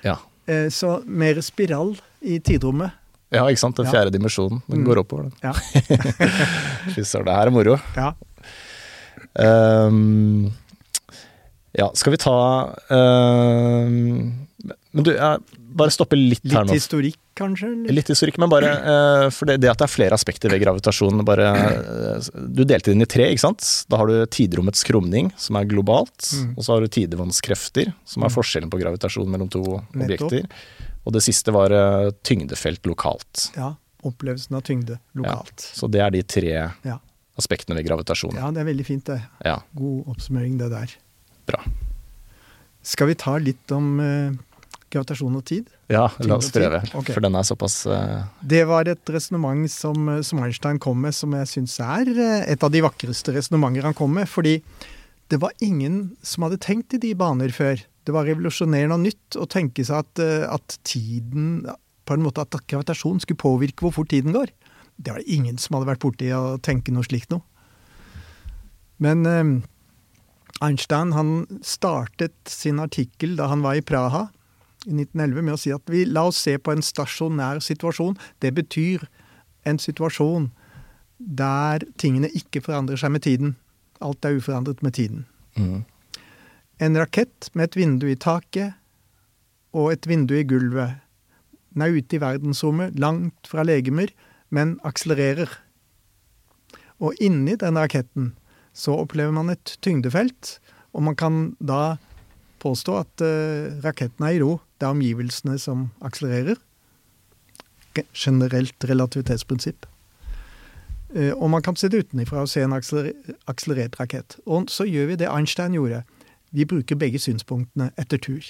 [0.05, 0.17] Ja.
[0.47, 2.91] Eh, Så mer spiral i tidrommet.
[3.33, 3.77] ja, ikke sant.
[3.77, 3.93] Den Ja.
[3.93, 4.63] fjerde dimensjonen.
[4.71, 4.87] Den Mm.
[4.87, 5.23] går oppover.
[5.23, 5.33] den.
[5.43, 5.53] Ja.
[6.95, 7.79] Fy søren, det her er moro.
[7.97, 8.13] ja.
[9.39, 10.53] Um,
[11.77, 12.37] ja, skal vi ta
[12.91, 14.33] ehm,
[14.97, 15.41] Men du, jeg
[15.77, 16.73] bare stopper litt, her nå.
[16.73, 17.69] Litt historikk, kanskje?
[17.73, 17.93] eller?
[17.99, 21.21] Litt historikk, men bare uh, For det, det at det er flere aspekter ved gravitasjon
[21.29, 23.67] bare, uh, Du delte det inn i tre, ikke sant?
[23.93, 26.31] Da har du tidrommets krumning, som er globalt.
[26.33, 26.55] Mm.
[26.57, 28.37] Og så har du tidevannskrefter, som er Mm.
[28.39, 30.03] forskjellen på gravitasjon mellom to Nettopp.
[30.03, 30.49] objekter.
[31.07, 33.51] Og det siste var uh, tyngdefelt lokalt.
[33.57, 33.75] Ja.
[34.07, 35.61] Opplevelsen av tyngde lokalt.
[35.77, 36.53] Så det er de tre
[36.85, 36.99] Ja.
[37.39, 38.35] aspektene ved gravitasjon.
[38.35, 39.21] Ja, det er veldig fint, det.
[39.45, 40.95] Ja, God oppsummering, det der.
[41.47, 41.61] bra.
[42.87, 43.97] Skal vi ta litt om
[44.97, 45.71] gravitasjon og tid?
[45.93, 46.81] Ja, la oss prøve.
[46.91, 47.15] okay.
[47.15, 48.27] For den er såpass uh...
[48.41, 52.67] Det var et resonnement som, som Einstein kom med, som jeg syns er eh, et
[52.67, 54.29] av de vakreste resonnementer han kom med.
[54.31, 54.59] Fordi
[55.31, 57.81] det var ingen som hadde tenkt i de baner før.
[58.07, 61.67] Det var revolusjonerende og nytt å tenke seg at, eh, at tiden
[62.07, 64.53] På en måte at gravitasjon skulle påvirke hvor fort tiden går.
[64.97, 67.43] Det var det ingen som hadde vært borti å tenke noe slikt noe.
[69.03, 69.51] Men eh,
[70.63, 71.33] Einstein han
[71.67, 74.29] startet sin artikkel da han var i Praha
[74.87, 78.17] i 1911 med å si at vi la oss se på en stasjonær situasjon.
[78.43, 79.05] Det betyr
[79.67, 80.51] en situasjon
[81.19, 83.55] der tingene ikke forandrer seg med tiden.
[84.05, 85.27] Alt er uforandret med tiden.
[85.57, 85.85] mm.
[86.79, 88.75] En rakett med et vindu i taket
[89.73, 90.99] og et vindu i gulvet.
[91.73, 94.13] Den er ute i verdensrommet, langt fra legemer,
[94.53, 95.49] men akselererer.
[97.01, 98.35] Og inni den raketten
[98.77, 100.59] så opplever man et tyngdefelt,
[100.93, 101.97] og man kan da
[102.61, 104.59] påstå at uh, raketten er i ro.
[104.77, 106.59] Det er omgivelsene som akselererer.
[108.13, 109.87] Generelt relativitetsprinsipp.
[111.15, 114.37] Eh, og man kan se det utenfra og se en akselerert rakett.
[114.47, 116.03] Og så gjør vi det Einstein gjorde.
[116.53, 118.45] Vi bruker begge synspunktene etter tur.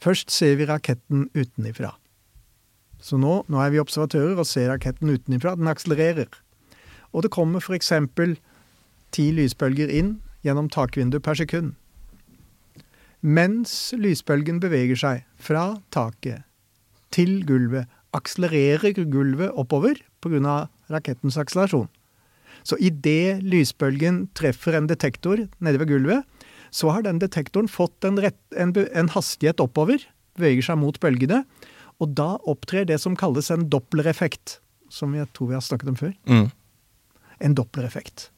[0.00, 1.94] Først ser vi raketten utenifra.
[3.00, 5.54] Så nå, nå er vi observatører og ser raketten utenifra.
[5.56, 6.28] Den akselererer.
[7.12, 7.92] Og det kommer f.eks.
[9.12, 11.74] ti lysbølger inn gjennom takvinduet per sekund.
[13.20, 16.44] Mens lysbølgen beveger seg fra taket
[17.14, 20.68] til gulvet, akselererer gulvet oppover pga.
[20.88, 21.88] rakettens akselerasjon.
[22.64, 26.24] Så idet lysbølgen treffer en detektor nede ved gulvet,
[26.70, 30.02] så har den detektoren fått en, rett, en, en hastighet oppover,
[30.36, 31.42] beveger seg mot bølgene,
[31.98, 34.58] og da opptrer det som kalles en dopplereffekt,
[34.92, 36.12] som jeg tror vi har snakket om før.
[36.28, 36.50] Mm.
[37.40, 38.28] En dopplereffekt.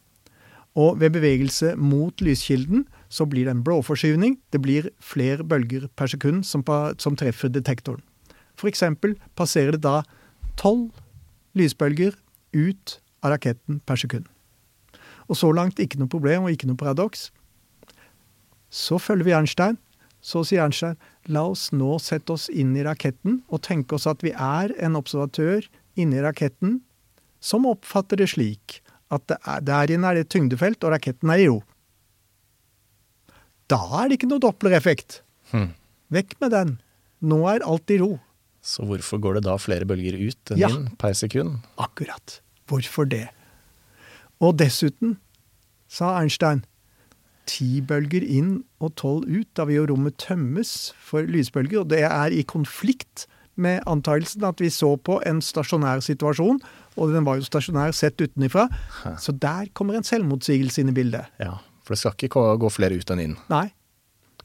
[0.78, 4.38] Og ved bevegelse mot lyskilden så blir det en blåforskyvning.
[4.52, 6.62] Det blir flere bølger per sekund som,
[6.98, 8.02] som treffer detektoren.
[8.60, 10.02] Eksempel passerer det da
[10.60, 10.92] tolv
[11.56, 12.12] lysbølger
[12.52, 14.26] ut av raketten per sekund.
[15.32, 17.30] Og så langt ikke noe problem og ikke noe paradoks.
[18.70, 19.78] Så følger vi Ernstein.
[20.20, 20.98] Så sier Ernstein
[21.32, 24.98] la oss nå sette oss inn i raketten og tenke oss at vi er en
[25.00, 25.64] observatør
[25.96, 26.82] inni raketten
[27.40, 31.42] som oppfatter det slik at det er, der inne er det tyngdefelt, og raketten er
[31.42, 31.60] i ro.
[33.70, 35.20] Da er det ikke noe dopplereffekt.
[35.52, 35.72] Hmm.
[36.14, 36.72] Vekk med den.
[37.22, 38.16] Nå er alt i ro.
[38.62, 40.68] Så hvorfor går det da flere bølger ut enn Ja.
[40.68, 41.60] inn per sekund?
[41.78, 42.40] Akkurat.
[42.68, 43.28] Hvorfor det?
[44.40, 45.16] Og dessuten,
[45.88, 46.64] sa Einstein,
[47.46, 52.02] ti bølger inn og tolv ut, da vil jo rommet tømmes for lysbølger, og det
[52.04, 56.60] er i konflikt med antakelsen at vi så på en stasjonær situasjon,
[56.98, 58.66] og den var jo stasjonær sett utenifra,
[59.20, 61.30] så der kommer en selvmotsigelse inn i bildet.
[61.42, 63.36] Ja, for det skal ikke gå flere ut enn inn.
[63.52, 63.68] Nei,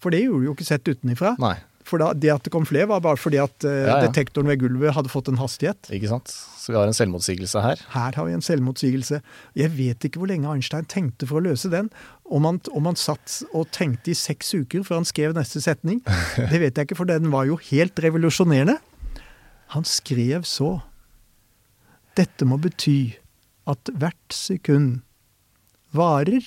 [0.02, 1.34] for det gjorde vi jo ikke sett utenifra.
[1.42, 1.56] Nei.
[1.86, 4.08] For da, det at det kom flere, var bare fordi at uh, Ja, ja.
[4.08, 5.86] detektoren ved gulvet hadde fått en hastighet.
[5.94, 6.32] Ikke sant?
[6.34, 7.84] Så vi har en selvmotsigelse her.
[7.94, 9.20] Her har vi en selvmotsigelse.
[9.54, 11.92] Jeg vet ikke hvor lenge Einstein tenkte for å løse den.
[12.26, 16.02] Om han, om han satt og tenkte i seks uker før han skrev neste setning,
[16.52, 18.80] det vet jeg ikke, for den var jo helt revolusjonerende.
[19.78, 20.80] Han skrev så
[22.16, 23.16] Dette må bety
[23.68, 25.02] at hvert sekund
[25.96, 26.46] varer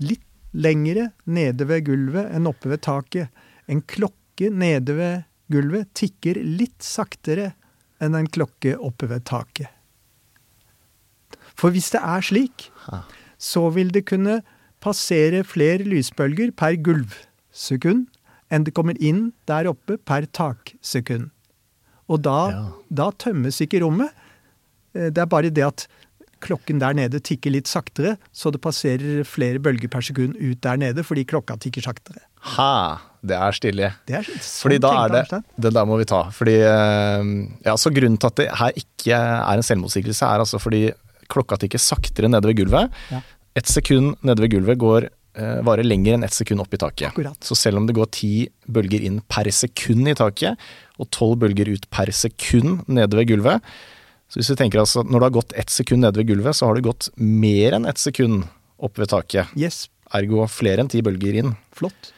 [0.00, 0.22] litt
[0.54, 3.28] lengre nede ved gulvet enn oppe ved taket.
[3.68, 7.52] En klokke nede ved gulvet tikker litt saktere
[8.02, 9.68] enn en klokke oppe ved taket.
[11.54, 12.68] For hvis det er slik,
[13.38, 14.40] så vil det kunne
[14.84, 18.08] passere flere lysbølger per gulvsekund
[18.52, 21.30] enn det kommer inn der oppe per taksekund.
[22.10, 22.64] Og da, Ja.
[22.90, 24.10] da tømmes ikke rommet.
[24.94, 25.86] Eh, Det er bare det at
[26.44, 30.76] klokken der nede tikker litt saktere, så det passerer flere bølger per sekund ut der
[30.76, 32.20] nede fordi klokka tikker saktere.
[32.54, 32.98] Ha!
[33.24, 33.86] Det er stilig.
[34.04, 36.26] Det er sånn Fordi da er det det der må vi ta.
[36.36, 37.30] Fordi eh,
[37.64, 40.90] Ja, så grunnen til at det her ikke er en selvmotsigelse, er altså fordi
[41.32, 42.92] klokka tikker saktere nede ved gulvet.
[43.10, 43.22] Ja.
[43.56, 47.08] Ett sekund nede ved gulvet går eh, varer lenger enn ett sekund opp i taket.
[47.14, 47.40] Akkurat.
[47.40, 48.32] Så selv om det går ti
[48.68, 50.60] bølger inn per sekund i taket,
[51.00, 53.64] og tolv bølger ut per sekund nede ved gulvet
[54.28, 56.56] Så hvis vi tenker altså at når det har gått ett sekund nede ved gulvet,
[56.58, 58.46] så har det gått mer enn ett sekund
[58.82, 59.52] opp ved taket.
[59.56, 61.54] Yes, Ergo flere enn ti bølger inn.
[61.74, 62.10] flott.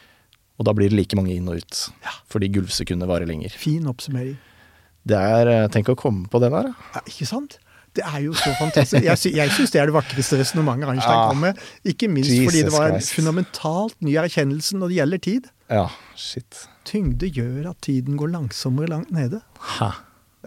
[0.57, 1.83] Og da blir det like mange inn og ut.
[2.03, 2.11] Ja.
[2.33, 3.53] Fordi gulvsekundet varer lenger.
[3.53, 4.37] Fin oppsummering.
[5.07, 6.71] Det er eh, Tenk å komme på det der.
[6.95, 7.59] Ja, ikke sant?
[7.97, 9.01] Det er jo så fantastisk.
[9.05, 11.29] Jeg, sy jeg syns det er det vakreste resonnementet Einstein Ja.
[11.31, 11.61] kom med.
[11.85, 13.13] Ikke minst Jesus fordi det var en Christ.
[13.17, 15.47] fundamentalt ny erkjennelse når det gjelder tid.
[15.73, 15.85] Ja,
[16.17, 16.59] shit.
[16.85, 19.41] Tyngde gjør at tiden går langsommere langt nede.
[19.77, 19.91] Ha.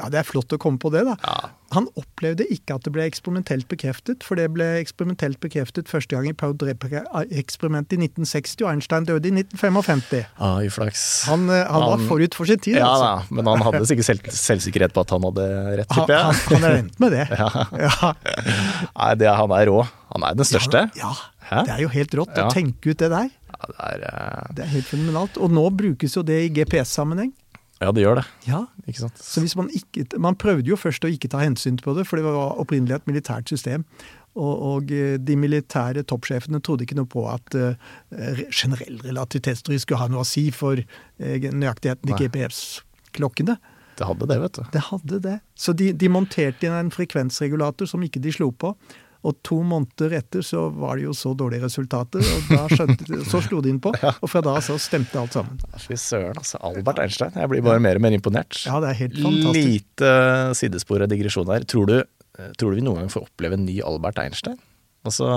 [0.01, 1.15] Ja, Det er flott å komme på det, da.
[1.25, 1.51] Ja.
[1.77, 6.27] Han opplevde ikke at det ble eksperimentelt bekreftet, for det ble eksperimentelt bekreftet første gang
[6.27, 10.25] i Paul-eksperimentet i 1960, og Einstein døde i 1955.
[10.41, 11.05] Ah, uflaks.
[11.31, 13.11] Han, han, han var forut for sin tid, Ja altså.
[13.31, 15.47] da, men han hadde sikkert selv, selvsikkerhet på at han hadde
[15.83, 16.25] rett, tipper jeg.
[16.27, 17.27] han, han er endt med det.
[17.41, 17.49] Ja.
[17.81, 18.13] Ja.
[18.97, 19.85] Nei, det, han er rå.
[20.15, 20.83] Han er den største.
[20.99, 21.13] Ja,
[21.51, 21.63] ja.
[21.69, 22.49] det er jo helt rått Ja.
[22.49, 23.31] å tenke ut det der.
[23.31, 24.51] Ja, det er, uh...
[24.57, 25.39] Det er helt fenomenalt.
[25.41, 27.31] Og nå brukes jo det i GPS-sammenheng.
[27.81, 28.27] Ja, det gjør det.
[28.45, 28.65] Ja.
[28.85, 29.21] Ikke sant.
[29.25, 32.21] Så hvis man ikke Man prøvde jo først å ikke ta hensyn på det, for
[32.21, 33.87] det var opprinnelig et militært system.
[34.39, 37.75] Og, og eh, de militære toppsjefene trodde ikke noe på at uh,
[38.55, 42.19] generell relativitetsteori skulle ha noe å si for uh, nøyaktigheten i.
[42.21, 43.57] GPS-klokkene.
[43.99, 44.63] Det hadde det, vet du.
[44.77, 45.37] Det hadde det.
[45.59, 48.71] Så de, de monterte inn en frekvensregulator som ikke de slo på.
[49.27, 53.43] Og to måneder etter så var det jo så dårlige resultater, og da skjønte så
[53.45, 53.93] slo de inn på.
[53.93, 55.61] Og fra da så stemte alt sammen.
[55.77, 56.61] Fy søren, altså.
[56.65, 57.37] Albert Einstein.
[57.37, 58.63] Jeg blir bare mer og mer imponert.
[58.65, 59.61] Ja, det er helt fantastisk.
[59.61, 60.15] Lite
[60.63, 61.69] sidespor og digresjon her.
[61.69, 61.99] Tror du,
[62.57, 64.57] tror du vi noen gang får oppleve en ny Albert Einstein?
[65.05, 65.29] Altså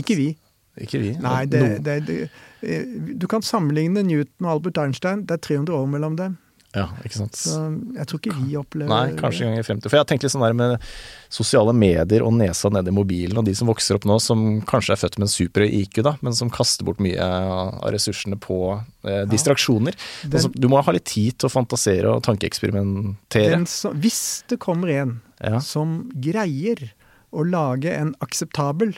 [0.00, 0.32] Ikke vi.
[0.80, 1.12] Ikke vi.
[1.20, 2.16] Nei, det, det, det,
[2.64, 2.88] eh,
[3.20, 5.26] du kan sammenligne Newton og Albert Einstein.
[5.28, 6.38] Det er 300 år mellom dem.
[6.74, 7.36] Ja, ikke sant.
[7.36, 7.58] Så
[7.98, 9.90] jeg tror ikke vi opplever Nei, kanskje en gang i fremtiden.
[9.90, 10.86] For jeg har tenkt litt sånn der med
[11.32, 14.94] sosiale medier og nesa nede i mobilen, og de som vokser opp nå som kanskje
[14.94, 18.58] er født med en super IQ, da, men som kaster bort mye av ressursene på
[19.04, 19.92] eh, distraksjoner.
[20.24, 23.66] Den- altså, du må ha litt tid til å fantasere og tankeeksperimentere.
[23.68, 25.58] Som, Hvis det kommer en Ja.
[25.60, 26.92] som greier
[27.32, 28.96] å lage en akseptabel,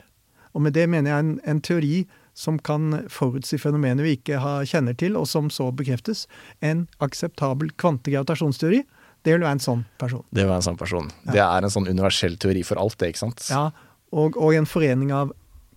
[0.55, 4.65] og med det mener jeg en, en teori som kan forutsi fenomener vi ikke har,
[4.67, 6.25] kjenner til, og som så bekreftes,
[6.61, 8.83] en akseptabel kvantegravitasjonsteori,
[9.25, 10.25] det vil være en sånn person.
[10.37, 11.07] Det var en sånn person.
[11.31, 13.47] Det er en sånn universell teori for alt, det, ikke sant?
[13.49, 13.69] Ja,
[14.13, 15.31] og, og en forening av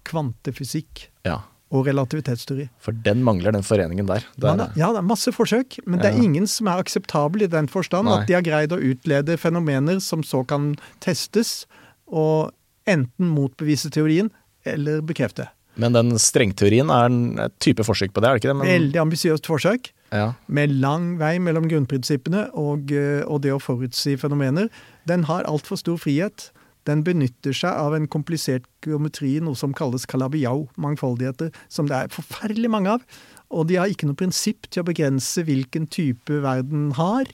[0.08, 1.42] kvantefysikk Ja.
[1.72, 2.70] og relativitetsteori.
[2.80, 4.24] For den mangler, den foreningen der.
[4.40, 7.50] Det er, ja, det er masse forsøk, men det er ingen som er akseptabel i
[7.52, 8.22] den forstand Nei.
[8.22, 11.66] at de har greid å utlede fenomener som så kan testes,
[12.08, 12.54] og
[12.88, 14.30] enten motbevise teorien
[14.68, 15.50] eller bekrefte.
[15.82, 18.58] Men den strengteorien er en type forsøk på det, er det ikke det?
[18.60, 20.32] Men, Veldig ambisiøst forsøk, ja.
[20.48, 24.72] med lang vei mellom grunnprinsippene og, eh, og det å forutsi fenomener.
[25.10, 26.50] Den har altfor stor frihet.
[26.88, 32.72] Den benytter seg av en komplisert geometri, noe som kalles kalabiau-mangfoldigheter, som det er forferdelig
[32.72, 33.04] mange av.
[33.52, 37.30] Og de har ikke noe prinsipp til å begrense hvilken type verden har.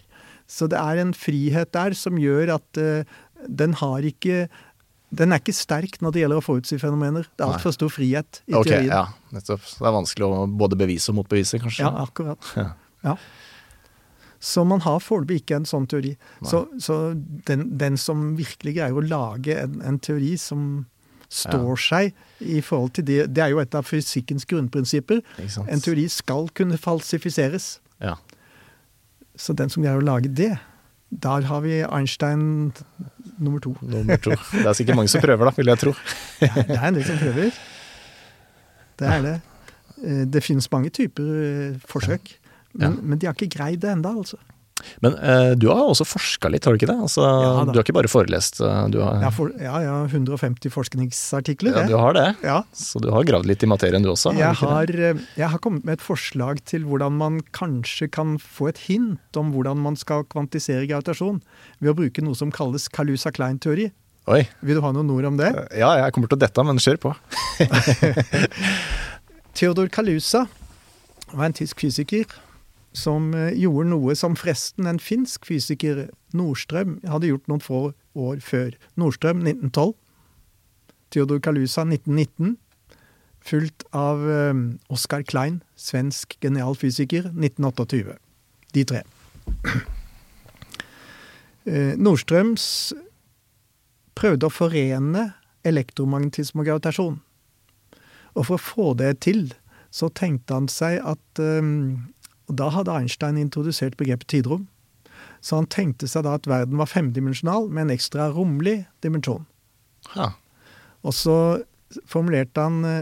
[0.50, 3.06] Så det er en frihet der som gjør at uh,
[3.48, 4.48] den har ikke
[5.14, 7.28] Den er ikke sterk når det gjelder å forutsi fenomener.
[7.30, 7.58] Det er Nei.
[7.58, 8.92] altfor stor frihet i okay, teorien.
[8.92, 9.66] ja, nettopp.
[9.70, 11.86] Så det er vanskelig å både bevise og motbevise, kanskje?
[11.86, 12.54] Ja, akkurat.
[12.64, 12.72] Ja.
[13.04, 13.18] Ja.
[14.44, 16.14] Så man har foreløpig ikke en sånn teori.
[16.48, 16.98] Så, så
[17.48, 20.86] den, den som virkelig greier å lage en, en teori som
[21.34, 22.12] står seg
[22.44, 25.24] i forhold til det Det er jo et av fysikkens grunnprinsipper.
[25.64, 27.78] En teori skal kunne falsifiseres.
[28.04, 28.18] Ja.
[29.36, 30.54] Så den som greier å lage det,
[31.22, 32.74] der har vi Einstein
[33.38, 33.76] nummer to.
[33.82, 34.32] Nummer to.
[34.32, 35.94] Det er sikkert mange som prøver, da, vil jeg tro.
[36.40, 37.52] Det er en del som prøver.
[39.00, 39.36] Det er det.
[40.04, 42.34] Eh, Det finnes mange typer eh, forsøk.
[42.74, 42.90] Men, Ja.
[43.02, 44.38] men de har ikke greid det enda, altså.
[45.06, 46.98] Men eh, du har også forska litt, har du ikke det?
[47.08, 51.76] Altså, Ja du har ikke bare forelest, eh, du har, for, ja, har 150 forskningsartikler.
[51.78, 52.28] ja, du har det?
[52.46, 52.62] Ja.
[52.76, 54.34] Så du har gravd litt i materien du også?
[54.38, 58.70] Jeg har, eh, jeg har kommet med et forslag til hvordan man kanskje kan få
[58.74, 61.42] et hint om hvordan man skal kvantisere gravitasjon
[61.80, 63.92] ved å bruke noe som kalles Kalusa-Klein-teori.
[64.32, 64.44] Oi.
[64.64, 65.50] Vil du ha noen ord om det?
[65.76, 67.12] Ja, jeg kommer til å dette, men kjør på.
[69.58, 70.46] Theodor Kalusa
[71.34, 72.30] var en tysk fysiker
[72.94, 77.82] som eh, gjorde noe som forresten en finsk fysiker, Nordstrøm, hadde gjort noen få
[78.18, 78.74] år før.
[78.98, 79.96] Nordstrøm 1912.
[81.14, 82.56] Theodor Kalusa 1919.
[83.44, 84.54] Fulgt av eh,
[84.94, 88.18] Oskar Klein, svensk genial fysiker, 1928.
[88.78, 89.04] De tre.
[91.64, 92.64] Eh, Nordstrøms
[94.20, 95.22] prøvde å forene
[95.64, 97.14] elektromagnetisme og gravitasjon.
[98.36, 99.46] Og for å få det til,
[99.88, 101.40] så tenkte han seg at
[102.50, 104.68] Og da hadde Einstein introdusert begrepet tidrom.
[105.44, 109.46] Så han tenkte seg da at verden var femdimensjonal med en ekstra romlig dimensjon.
[110.16, 110.32] Ja.
[111.04, 111.38] Og så
[112.10, 113.02] formulerte han eh,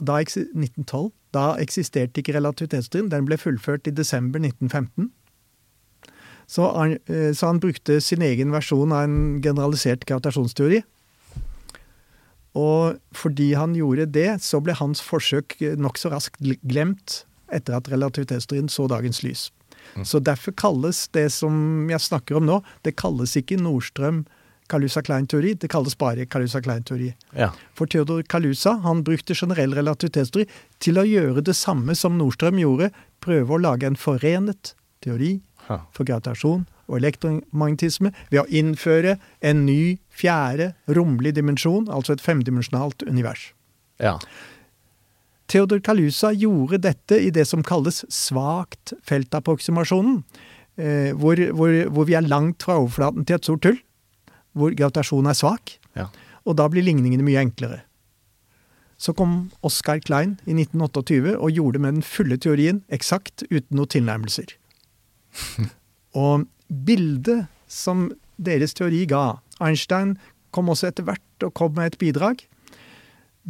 [0.00, 3.10] da, 1912 Da eksisterte ikke relativitetsteorien.
[3.12, 5.10] Den ble fullført i desember 1915.
[6.50, 10.82] Så han, eh, så han brukte sin egen versjon av en generalisert gravitasjonsteori.
[12.58, 17.20] Og fordi han gjorde det, så ble hans forsøk nokså raskt glemt
[17.52, 19.48] etter at relativitetsteorien så dagens lys.
[20.04, 24.24] Så derfor kalles det som jeg snakker om nå, det kalles ikke Nordstrøm
[24.70, 27.14] Kalusa-Klein-teori, det kalles bare Kalusa-Klein-teori.
[27.34, 27.50] ja.
[27.74, 30.46] For Theodor Kalusa han brukte generell relativitetsteori
[30.78, 35.80] til å gjøre det samme som Nordstrøm gjorde, prøve å lage en forenet teori ha.
[35.90, 43.02] for gravitasjon og elektromagnetisme ved å innføre en ny, fjerde, romlig dimensjon, altså et femdimensjonalt
[43.08, 43.52] univers.
[43.98, 44.18] ja.
[45.50, 50.20] Theodor Kalusa gjorde dette i det som kalles svakt feltapproksimasjonen,
[50.78, 53.80] eh, hvor, hvor, hvor vi er langt fra overflaten til et stort hull,
[54.54, 56.06] hvor gravitasjonen er svak, Ja.
[56.46, 57.82] og da blir ligningene mye enklere.
[59.00, 63.88] Så kom Oskar Klein i 1928 og gjorde med den fulle teorien eksakt uten noen
[63.88, 64.52] tilnærmelser.
[66.14, 70.16] og bildet som deres teori ga Einstein
[70.52, 72.44] kom også etter hvert og kom med et bidrag.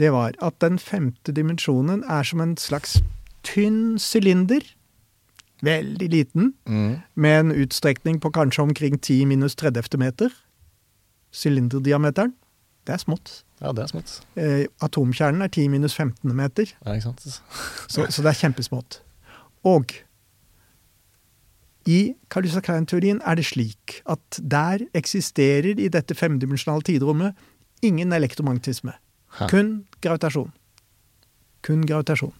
[0.00, 2.98] Det var at den femte dimensjonen er som en slags
[3.44, 4.64] tynn sylinder.
[5.62, 7.02] Veldig liten, Mm.
[7.20, 10.30] med en utstrekning på kanskje omkring 10 minus 30 meter.
[11.32, 12.32] Sylinderdiameteren.
[12.86, 13.42] Det er smått.
[13.60, 14.20] ja, det er smått.
[14.40, 17.20] Eh, atomkjernen er 10 minus 15 meter, Ja, ikke sant?
[17.88, 19.00] så, så det er kjempesmått.
[19.64, 19.92] Og
[21.86, 27.34] i Kalusa-Klein-teorien er det slik at der eksisterer i dette femdimensjonale tidrommet
[27.82, 28.92] ingen elektromagnetisme.
[29.38, 29.48] Hæ.
[29.50, 29.70] Kun
[30.02, 30.52] gravitasjon.
[31.62, 32.34] Kun gravitasjon.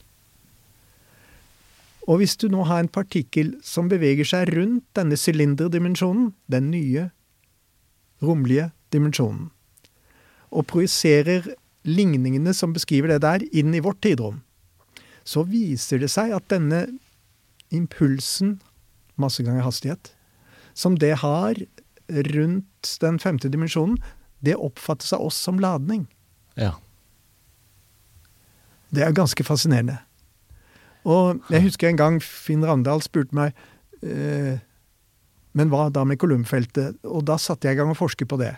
[2.09, 7.11] Og hvis du nå har en partikkel som beveger seg rundt denne sylinderdimensjonen, den nye,
[8.25, 9.51] romlige dimensjonen,
[10.51, 11.53] og projiserer
[11.87, 14.41] ligningene som beskriver det der, inn i vårt tidrom,
[15.25, 16.87] så viser det seg at denne
[17.71, 18.59] impulsen,
[19.21, 20.11] masse ganger hastighet,
[20.75, 21.61] som det har
[22.35, 24.01] rundt den femte dimensjonen,
[24.41, 26.09] det oppfattes av oss som ladning.
[26.61, 26.75] Ja.
[28.95, 30.01] Det er ganske fascinerende.
[31.09, 33.55] Og jeg husker en gang Finn Randal spurte meg
[34.05, 34.59] eh,
[35.57, 36.99] Men hva da med kolumnfeltet?
[37.09, 38.53] Og da satte jeg i gang å forske på det.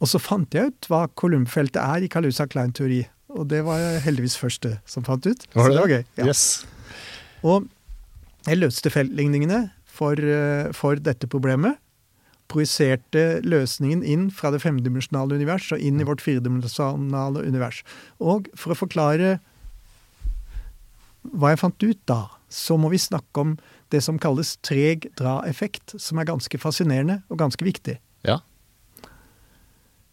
[0.00, 3.02] Og så fant jeg ut hva kolumnfeltet er i Kalusa-Klein-teori.
[3.36, 5.44] Og det var jeg heldigvis første som fant ut.
[5.52, 6.04] Var så det det var gøy.
[6.20, 6.28] Ja.
[6.30, 6.44] Yes.
[7.46, 7.68] Og
[8.46, 11.76] jeg løste feltligningene for, eh, for dette problemet.
[12.50, 17.84] Projiserte løsningen inn fra det femdimensjonale univers og inn i vårt firedimensjonale univers.
[18.18, 19.38] Og for å forklare
[21.30, 22.20] hva jeg fant ut da,
[22.50, 23.56] så må vi snakke om
[23.92, 27.98] det som kalles treg dra-effekt, som er ganske fascinerende og ganske viktig.
[28.26, 28.40] Ja.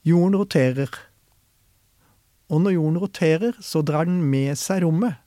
[0.07, 0.91] Jorden roterer.
[2.47, 5.17] Og når jorden roterer, så drar den med seg rommet.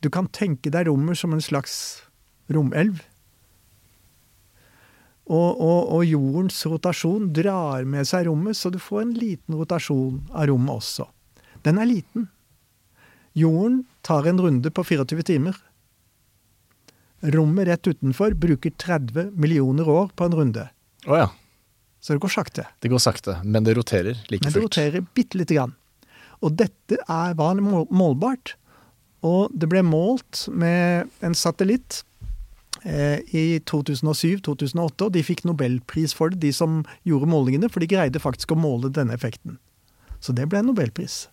[0.00, 2.02] Du kan tenke deg rommet som en slags
[2.52, 3.02] romelv.
[5.30, 10.18] Og, og, og jordens rotasjon drar med seg rommet, så du får en liten rotasjon
[10.34, 11.06] av rommet også.
[11.62, 12.26] Den er liten.
[13.38, 15.60] Jorden tar en runde på 24 timer.
[17.36, 20.66] Rommet rett utenfor bruker 30 millioner år på en runde.
[21.06, 21.28] Oh ja.
[22.00, 22.64] Så det går sakte.
[22.80, 25.74] Det går sakte, men det roterer like Men det roterer bitte lite grann.
[26.40, 28.56] Og dette er, var målbart.
[29.20, 32.00] Og det ble målt med en satellitt
[32.84, 38.20] i 2007-2008, og de fikk nobelpris for det, de som gjorde målingene, for de greide
[38.22, 39.58] faktisk å måle denne effekten.
[40.20, 41.26] Så det ble en nobelpris.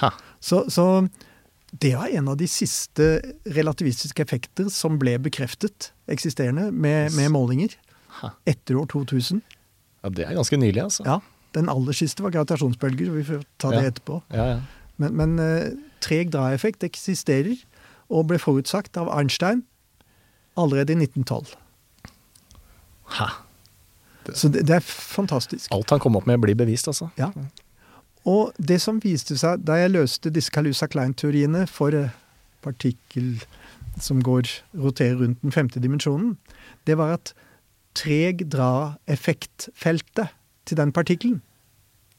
[0.00, 0.10] Ha.
[0.42, 1.08] Så, så
[1.76, 7.74] Det var en av de siste relativistiske effekter som ble bekreftet eksisterende med, med målinger
[8.22, 8.30] Ha.
[8.46, 9.42] etter år 2000.
[10.02, 11.04] Ja, det er ganske nylig, altså.
[11.04, 11.18] Ja,
[11.56, 13.90] Den aller siste var gravitasjonsbølger, vi får ta det Ja.
[13.90, 14.22] etterpå.
[14.32, 14.60] Ja, ja.
[14.98, 15.70] Men, men eh,
[16.00, 17.56] treg draeffekt eksisterer,
[18.08, 19.64] og ble forutsagt av Einstein
[20.56, 21.56] allerede i 1912.
[23.16, 23.28] Hæ.
[24.34, 25.70] Så det, det er fantastisk.
[25.74, 27.08] Alt han kom opp med, blir bevist, altså.
[27.18, 27.30] Ja.
[28.26, 32.10] Og det som viste seg da jeg løste disse Calusa-Klein-teoriene for eh,
[32.66, 33.36] partikkel
[34.02, 36.34] som går, roterer rundt den femte dimensjonen,
[36.90, 37.32] det var at
[37.96, 40.34] treg dra-effektfeltet
[40.66, 41.38] til den partikkelen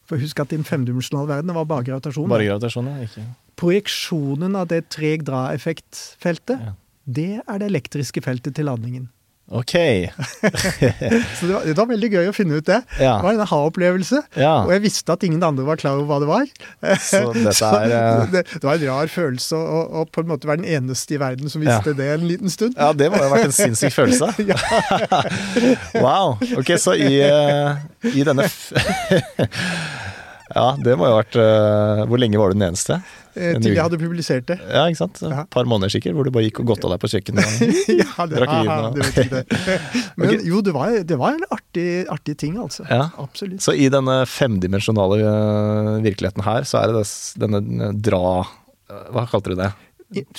[0.07, 2.29] For husk at i den femdimensjonale verden var bare gravitasjon.
[2.31, 3.03] Bare gravitasjon, ja.
[3.03, 3.25] Ikke.
[3.59, 6.75] Projeksjonen av det treg dra-effektfeltet, Ja.
[7.07, 9.07] Det er det elektriske feltet til ladningen.
[9.47, 9.71] Ok.
[11.39, 12.81] Så det var, det var veldig gøy å finne ut det.
[12.99, 13.13] Ja.
[13.15, 14.19] Det var en aha-opplevelse.
[14.35, 14.65] Ja.
[14.65, 16.97] Og jeg visste at ingen andre var klar over hva det var.
[16.99, 17.69] Så dette er så
[18.33, 21.21] det, det var en rar følelse å, å på en måte være den eneste i
[21.21, 22.75] verden som visste det en liten stund.
[22.75, 24.33] Ja, det må jo ha vært en sinnssyk følelse.
[26.03, 26.35] wow.
[26.59, 27.87] Ok, så i, eh,
[28.19, 28.49] i denne
[30.57, 32.97] Ja, det må jo ha vært uh, Hvor lenge var du den eneste?
[33.37, 34.55] Eh, En til jeg hadde publisert det.
[34.65, 35.19] Ja, ikke sant?
[35.21, 37.59] Et par måneder sikkert, hvor du bare gikk og godta deg på kjøkkenet.
[38.01, 39.59] ja, det, Drakk vin og- det vet ikke det.
[40.17, 40.39] Men okay.
[40.49, 42.87] jo, det var, det var en artig, artig ting, altså.
[42.89, 43.03] Ja.
[43.21, 43.61] Absolutt.
[43.61, 47.05] Så i denne femdimensjonale øh, virkeligheten her, så er det
[47.45, 48.23] denne dra...
[49.13, 49.69] Hva kalte du det?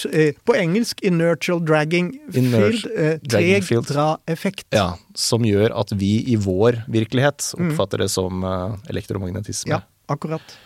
[0.09, 2.87] Eh, På engelsk inertial dragging field.
[2.97, 4.65] eh, Treg dra-effekt.
[4.73, 7.69] Ja, som gjør at vi i vår virkelighet Mm.
[7.75, 8.41] oppfatter det som
[8.89, 9.71] elektromagnetisme.
[9.77, 10.57] Ja, akkurat.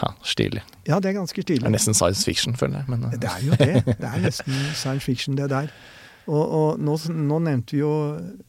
[0.00, 0.62] Ha, stilig.
[0.88, 1.62] Ja, det er ganske stilig.
[1.62, 2.88] Det er nesten science fiction, føler jeg.
[2.90, 3.14] Men, uh.
[3.14, 3.84] Det er jo det.
[4.02, 5.70] Det er nesten science fiction, det der.
[6.26, 7.92] Og, og nå, nå nevnte vi jo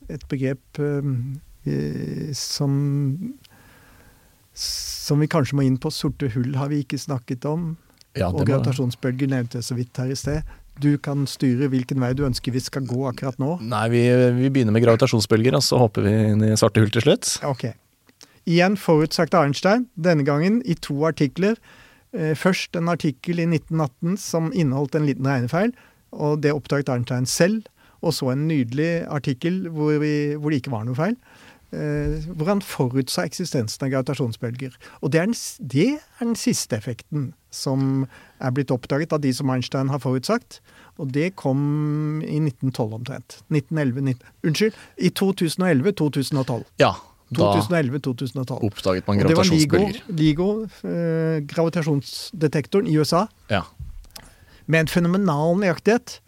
[0.10, 2.74] et begrep eh, som
[4.58, 5.91] som vi kanskje må inn på.
[5.93, 7.76] Sorte hull har vi ikke snakket om.
[8.18, 10.56] ja, og gravitasjonsbølger nevnte jeg så vidt her i sted.
[10.82, 13.58] Du kan styre hvilken vei du ønsker vi skal gå akkurat nå.
[13.66, 14.02] nei, vi,
[14.38, 17.38] vi begynner med gravitasjonsbølger, og så hopper vi inn i svarte hull til slutt.
[17.45, 17.70] Ok.
[18.48, 21.58] Igjen forutsagt av Einstein, denne gangen i to artikler.
[22.16, 25.74] Eh, Først en artikkel i 1918 som inneholdt en liten regnefeil,
[26.16, 27.68] og det oppdaget Einstein selv.
[28.06, 31.18] Og så en nydelig artikkel hvor, vi, hvor det ikke var noe feil.
[31.76, 34.78] Eh, hvor han forutsa eksistensen av gravitasjonsbølger.
[35.02, 35.36] Og det er, den,
[35.68, 38.06] det er den siste effekten som
[38.39, 40.62] er blitt oppdaget av de som Einstein har forutsagt.
[40.95, 43.41] Og det kom i 1912 omtrent.
[43.52, 46.64] 1911, 19, unnskyld, i 2011-2012.
[46.80, 46.93] Ja,
[47.36, 48.63] 2011-2012.
[48.63, 49.82] oppdaget man Og det var LIGO.
[50.07, 50.47] LIGO
[50.88, 53.61] eh, gravitasjonsdetektoren i USA, Ja.
[54.67, 56.19] med en fenomenal nøyaktighet.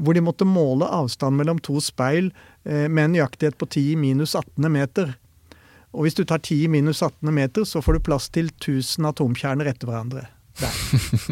[0.00, 2.30] Hvor de måtte måle avstand mellom to speil
[2.64, 5.14] eh, med en nøyaktighet på 10 minus 18 meter.
[5.92, 9.66] Og hvis du tar 10 minus 18 meter, så får du plass til 1000 atomkjerner
[9.68, 10.24] etter hverandre.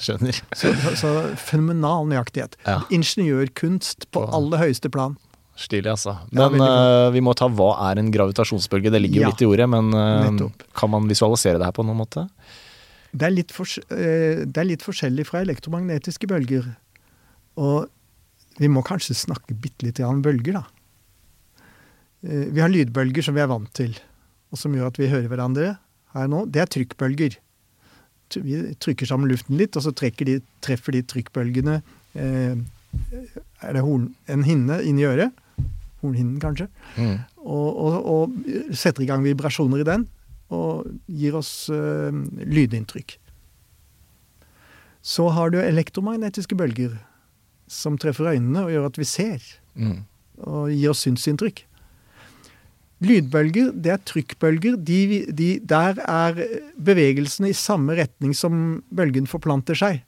[0.00, 0.32] Skjønner.
[0.56, 2.54] Så, så, så fenomenal nøyaktighet.
[2.66, 2.78] Ja.
[2.94, 5.16] Ingeniørkunst på På- aller høyeste plan.
[5.58, 6.16] Stilig, altså.
[6.32, 6.70] Men ja,
[7.06, 8.92] uh, vi må ta hva er en gravitasjonsbølge?
[8.94, 11.84] Det ligger jo Ja, litt i ordet, men uh, kan man visualisere det her på
[11.84, 12.26] noen måte?
[13.10, 16.70] Det er, litt for, uh, det er litt forskjellig fra elektromagnetiske bølger.
[17.60, 17.90] Og
[18.60, 20.64] vi må kanskje snakke bitte litt om bølger, da.
[22.26, 23.94] Eh, Vi har lydbølger som vi er vant til,
[24.50, 25.70] og som gjør at vi hører hverandre
[26.14, 26.44] her nå.
[26.50, 27.38] Det er trykkbølger.
[28.30, 31.80] Vi trykker sammen luften litt, og så de, treffer de trykkbølgene
[32.14, 32.60] eh,
[33.62, 35.32] Er det horn, en hinne inni øret?
[36.00, 36.66] Hornhinnen, kanskje?
[36.96, 37.18] Mm.
[37.44, 40.06] og, og, og setter i gang vibrasjoner i den,
[40.50, 42.08] og gir oss uh,
[42.40, 43.18] lydinntrykk.
[45.02, 46.96] Så har du elektromagnetiske bølger,
[47.70, 49.40] som treffer øynene og gjør at vi ser,
[49.78, 50.00] Mm.
[50.42, 51.60] og gir oss synsinntrykk.
[53.00, 54.74] Lydbølger, det er trykkbølger.
[54.76, 54.98] De,
[55.32, 56.40] de, der er
[56.76, 60.02] bevegelsene i samme retning som bølgen forplanter seg.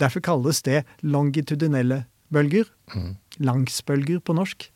[0.00, 2.68] Derfor kalles det longitudinelle bølger.
[2.94, 3.16] Mm.
[3.38, 4.68] Langsbølger på norsk.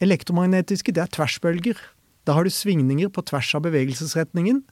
[0.00, 1.78] Elektromagnetiske, det er tversbølger.
[2.26, 4.62] Da har du svingninger på tvers av bevegelsesretningen.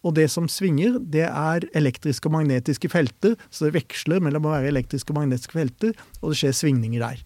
[0.00, 3.36] Og det som svinger, det er elektriske og magnetiske felter.
[3.52, 7.24] Så det veksler mellom å være elektriske og magnetiske felter, og det skjer svingninger der.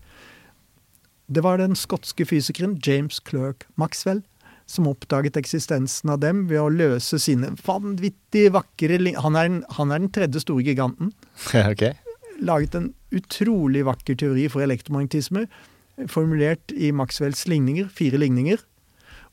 [1.31, 4.21] Det var den skotske fysikeren James Clerk Maxwell
[4.67, 9.93] som oppdaget eksistensen av dem ved å løse sine vanvittig vakre han er, den, han
[9.93, 11.13] er den tredje store giganten
[11.75, 11.95] Okay.
[12.41, 15.47] laget en utrolig vakker teori for elektromagnetisme,
[16.11, 18.59] formulert i Maxwells ligninger, fire ligninger.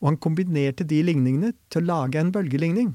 [0.02, 2.94] Og han kombinerte de ligningene til å lage en bølgeligning.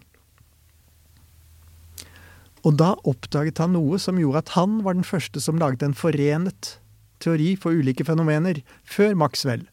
[2.67, 5.95] Og da oppdaget han noe som gjorde at han var den første som laget en
[5.95, 6.77] forenet
[7.23, 8.63] teori for ulike fenomener.
[8.83, 9.67] Før Maxwell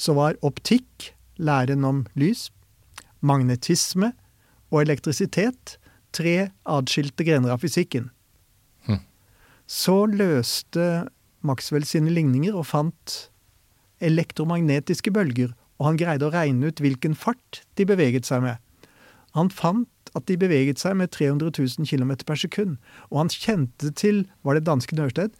[0.00, 2.50] så var optikk, læren om lys,
[3.20, 4.12] magnetisme
[4.72, 5.76] og elektrisitet
[6.12, 8.10] tre adskilte grener av fysikken.
[9.72, 11.06] Så løste
[11.40, 13.14] Maxwell sine ligninger og fant
[14.02, 18.58] elektromagnetiske bølger, og han greide å regne ut hvilken fart de beveget seg med.
[19.38, 22.76] Han fant at de beveget seg med 300 000 km per sekund,
[23.08, 25.32] og han kjente til, var det danske Nørsted,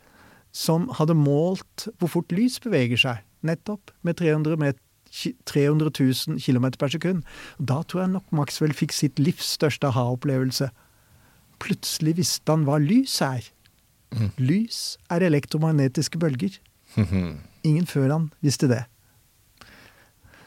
[0.53, 4.81] som hadde målt hvor fort lys beveger seg, nettopp med 300, met
[5.13, 7.25] 300 000 km per sekund.
[7.59, 10.71] Da tror jeg nok Maxwell fikk sitt livs største aha-opplevelse.
[11.63, 13.45] Plutselig visste han hva lys er.
[14.41, 16.59] Lys er elektromagnetiske bølger.
[17.65, 18.85] Ingen før han visste det.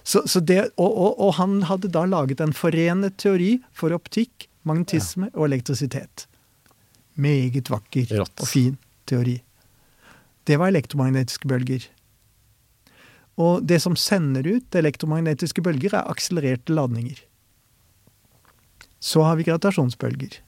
[0.05, 4.45] Så, så det og, og, og, han hadde da laget en forenet teori for optikk,
[4.61, 6.27] magnetisme og elektrisitet.
[7.15, 8.41] Meget vakker Rått.
[8.41, 8.75] og fin
[9.09, 9.39] teori.
[10.45, 11.87] Det var elektromagnetiske bølger.
[13.41, 17.19] Og det som sender ut elektromagnetiske bølger, er akselererte ladninger.
[19.03, 20.39] Så har vi gravitasjonsbølger.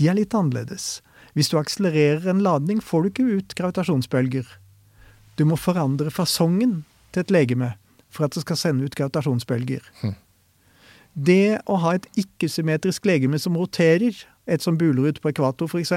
[0.00, 1.00] De er litt annerledes.
[1.36, 4.48] Hvis du akselererer en ladning, får du ikke ut gravitasjonsbølger.
[5.38, 6.82] Du må forandre fasongen
[7.12, 7.72] til et legeme
[8.12, 9.86] for at det skal sende ut gravitasjonsbølger.
[11.12, 15.94] Det å ha et ikke-symmetrisk legeme som roterer, et som buler ut på ekvator f.eks.,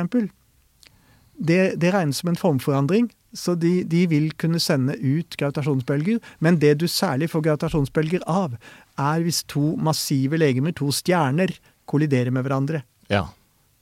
[1.36, 6.20] det, det regnes som en formforandring, så de, de, vil kunne sende ut gravitasjonsbølger.
[6.40, 8.58] Men det du særlig får gravitasjonsbølger av,
[9.00, 11.54] er hvis to massive legemer, to stjerner,
[11.86, 12.86] kolliderer med hverandre.
[13.12, 13.28] Ja.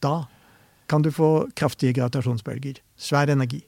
[0.04, 0.24] Da
[0.91, 2.82] kan du få kraftige gravitasjonsbølger.
[2.99, 3.64] Svær energi.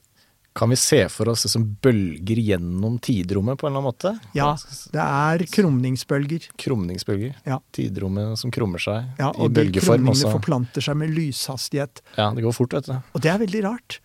[0.56, 4.12] Kan vi se for oss det som bølger gjennom tidrommet på en eller annen måte?
[4.38, 4.54] Ja,
[4.94, 6.46] det er krumningsbølger.
[6.64, 7.34] Krumningsbølger.
[7.44, 7.58] Ja.
[7.76, 10.06] Tidrommet som krummer seg Ja, i og de bølgeform.
[10.06, 12.00] krumningene forplanter seg med lyshastighet.
[12.16, 12.94] Ja, det går fort, vet du.
[12.96, 14.00] Og det er veldig rart.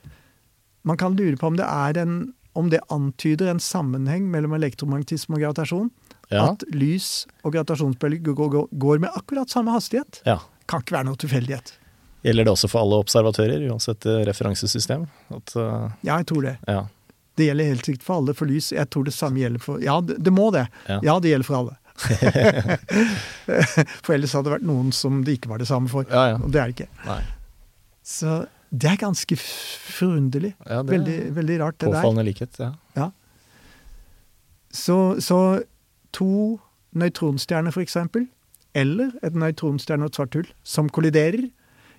[0.82, 2.20] Man kan lure på om det er en
[2.58, 5.90] om det antyder en sammenheng mellom elektromagnetisme og gravitasjon.
[6.34, 6.48] Ja.
[6.50, 10.22] At lys og gravitasjonsbølger går, går, går med akkurat samme hastighet.
[10.26, 10.40] ja.
[10.70, 11.72] Kan ikke være noe tilfeldighet.
[12.22, 15.06] Gjelder det også for alle observatører, uansett eh, referansesystem?
[15.34, 16.56] At, uh, Ja, jeg tror det.
[16.66, 16.84] ja.
[17.38, 18.68] Det gjelder helt sikkert for alle for lys.
[18.74, 20.66] Jeg tror det samme gjelder for Ja, det, det må det.
[20.86, 20.98] Ja.
[21.06, 21.76] Ja, det gjelder for alle.
[24.04, 26.06] for ellers hadde det vært noen som det ikke var det samme for.
[26.10, 26.38] Ja, ja.
[26.42, 26.90] Og det er det ikke.
[27.06, 27.20] Nei.
[28.06, 28.36] Så
[28.70, 30.54] det er ganske forunderlig.
[30.66, 31.96] Ja, det er veldig, veldig rart, det der.
[31.98, 32.70] Påfallende likhet, ja.
[32.96, 33.10] Ja.
[34.70, 35.38] Så, så
[36.14, 36.58] to
[36.94, 38.28] nøytronstjerner, eksempel,
[38.78, 41.48] eller et nøytronstjerne og et svart hull, som kolliderer,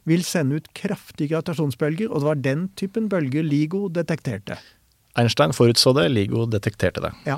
[0.08, 4.58] vil sende ut kraftige gravitasjonsbølger, og det var den typen bølger LIGO detekterte.
[5.20, 7.12] Einstein forutså det, LIGO detekterte det.
[7.28, 7.38] Ja,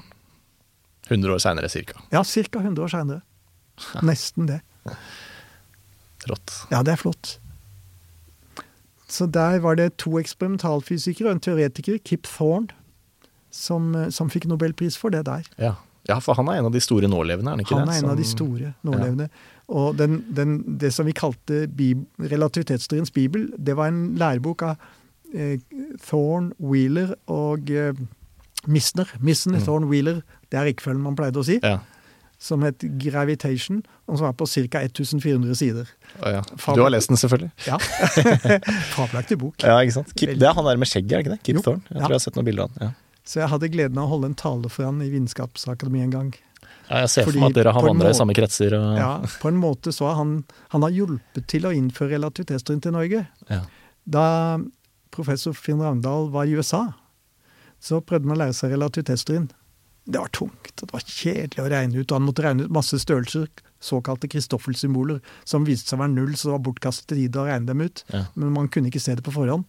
[1.10, 2.00] 100 år seinere cirka.
[2.12, 2.60] ja ca.
[2.60, 3.22] 100 år seinere.
[4.08, 4.62] Nesten det.
[6.30, 6.54] Rått.
[6.72, 7.38] Ja, det er flott.
[9.14, 12.74] Så der var det to eksperimentalfysikere og en teoretiker, Kip Thorne,
[13.54, 15.46] som, som fikk nobelpris for det der.
[15.62, 15.76] Ja.
[16.10, 18.00] ja, for han er en av de store nålevende, er han ikke Han det?
[18.00, 19.30] er en av de store nålevende.
[19.74, 24.90] Og den, den, det som vi kalte bib, relativitetsteoriens bibel, det var en lærebok av
[25.34, 25.60] eh,
[26.02, 27.94] Thorne, Wheeler og eh,
[28.66, 29.10] Misner.
[29.22, 31.60] Misner, Thorne, Wheeler, det er rekkefølgen man pleide å si.
[31.62, 31.78] Ja.
[32.44, 33.78] Som het Gravitation,
[34.12, 34.82] og som er på ca.
[34.84, 35.88] 1400 sider.
[36.20, 36.42] Oh, ja.
[36.76, 37.54] Du har lest den, selvfølgelig.
[37.70, 37.78] Ja.
[38.98, 39.64] Fabelaktig bok.
[39.64, 40.12] Ja, ikke sant?
[40.20, 41.40] Kip, det er han der med skjegget, er ikke det?
[41.48, 41.64] Kip Jo.
[41.64, 41.86] Thorne?
[41.88, 42.90] Jeg tror jeg har sett noen bilder av han.
[42.90, 43.22] Ja.
[43.24, 46.34] Så jeg hadde gleden av å holde en tale for han i Vitenskapsakademiet en gang.
[46.90, 48.76] Ja, jeg ser for meg at dere har vandra i samme kretser.
[48.76, 50.34] Og, Ja, på en måte så har han,
[50.76, 53.24] han har hjulpet til å innføre relativitetsteorien til Norge.
[53.48, 53.62] Ja.
[54.04, 54.26] Da
[55.16, 56.90] professor Finn Ravndal var i USA,
[57.80, 59.48] så prøvde han å lære seg relativitetsteorien.
[60.04, 62.98] Det var tungt, det var kjedelig å regne ut, og han måtte regne ut masse
[63.00, 63.48] størrelser,
[63.84, 67.70] såkalte Christoffel-symboler, som viste seg å være null, så det var bortkastet tid å regne
[67.70, 68.04] dem ut.
[68.12, 68.26] Ja.
[68.36, 69.64] Men man kunne ikke se det på forhånd.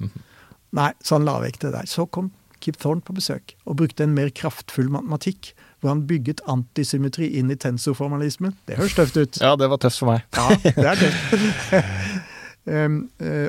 [0.78, 1.90] Nei, så han la vekk det der.
[1.90, 6.42] Så kom Kip Thorne på besøk, og brukte en mer kraftfull matematikk, hvor han bygget
[6.50, 8.52] antisymmetri inn i tensorformalismen.
[8.68, 9.38] Det høres tøft ut.
[9.40, 10.26] ja, det var tøft for meg.
[10.36, 11.78] Ja, det er tøft.
[12.74, 12.98] um,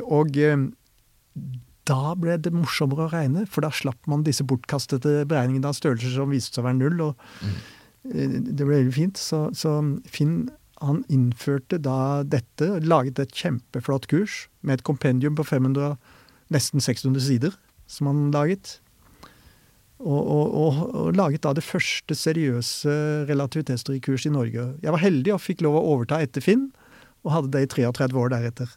[0.08, 0.70] og um,
[1.90, 6.14] da ble det morsommere å regne, for da slapp man disse bortkastede beregningene av størrelser
[6.14, 7.06] som viste seg å være null.
[7.10, 7.62] og mm.
[8.02, 9.22] Det ble veldig fint.
[9.22, 9.78] Så, så
[10.10, 10.50] Finn
[10.82, 15.98] han innførte da dette, laget et kjempeflott kurs med et kompendium på 500,
[16.54, 17.58] nesten 600 sider,
[17.90, 18.80] som han laget.
[20.02, 22.94] Og, og, og, og laget da det første seriøse
[23.30, 24.72] relativitetsteorikurs i Norge.
[24.82, 26.72] Jeg var heldig og fikk lov å overta etter Finn,
[27.24, 28.70] og hadde det i 33 år deretter.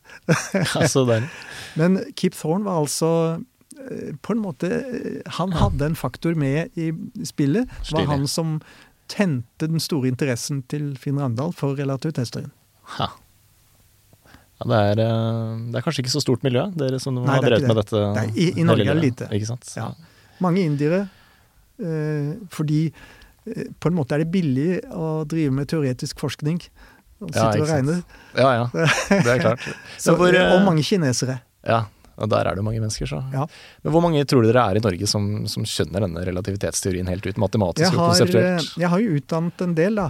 [0.76, 1.18] altså så.
[1.80, 3.10] Men Kip Thorne var altså
[3.78, 6.90] eh, på en måte eh, Han hadde en faktor med i
[7.24, 7.68] spillet.
[7.88, 8.58] Det var han som
[9.08, 12.52] tente den store interessen til Finn Randal for relativitetsteorien.
[12.98, 13.08] Ja,
[14.64, 17.64] det, er, eh, det er kanskje ikke så stort miljø, dere som Nei, har drevet
[17.64, 17.68] det.
[17.72, 18.04] med dette?
[18.16, 19.28] Nei, i- i Norge er det lite.
[19.34, 19.72] Ikke sant?
[19.76, 19.90] Ja.
[20.44, 21.06] Mange indiere,
[22.50, 22.86] fordi
[23.80, 26.62] på en måte er det billig å drive med teoretisk forskning.
[27.22, 28.00] Og Ja, og regner.
[28.36, 28.64] Ja, ja.
[29.08, 29.60] Det er klart.
[30.02, 31.40] Så, hvor, eh, og mange kinesere.
[31.64, 31.84] Ja.
[32.14, 33.18] Og der er det mange mennesker, så.
[33.34, 33.42] Ja.
[33.82, 37.26] Men hvor mange tror du dere er i Norge som, som skjønner denne relativitetsteorien helt
[37.26, 38.76] ut, matematisk Jeg og har, eh, konseptuelt?
[38.78, 40.04] jeg har jo utdannet en del, da.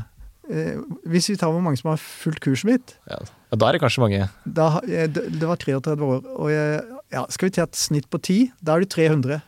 [0.52, 0.74] Eh,
[1.08, 3.16] Hvis vi tar hvor mange som har fulgt kurset mitt Ja.
[3.24, 4.28] ja, da er det kanskje mange.
[4.44, 6.82] da, Det det var 33 år, og jeg,
[7.16, 8.52] ja, skal vi ta et snitt på 10?
[8.60, 9.40] Da er det 300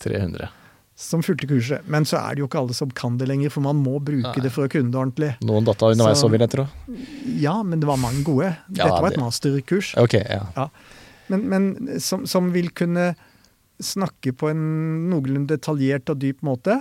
[0.00, 0.48] 300.
[0.98, 1.84] som fulgte kurset.
[1.86, 4.32] Men så er det jo ikke alle som kan det lenger, for man må bruke
[4.34, 4.42] Nei.
[4.42, 5.28] det for å kunne det ordentlig.
[5.46, 6.64] Noen datta underveis Så- òg, vil jeg tro.
[7.38, 8.48] Ja, men det var mange gode.
[8.74, 9.92] Ja, Dette var det- et masterkurs.
[9.96, 10.68] Ok, ja.
[11.28, 13.12] Men, men som, som vil kunne
[13.78, 16.80] snakke på en noenlunde detaljert og dyp måte.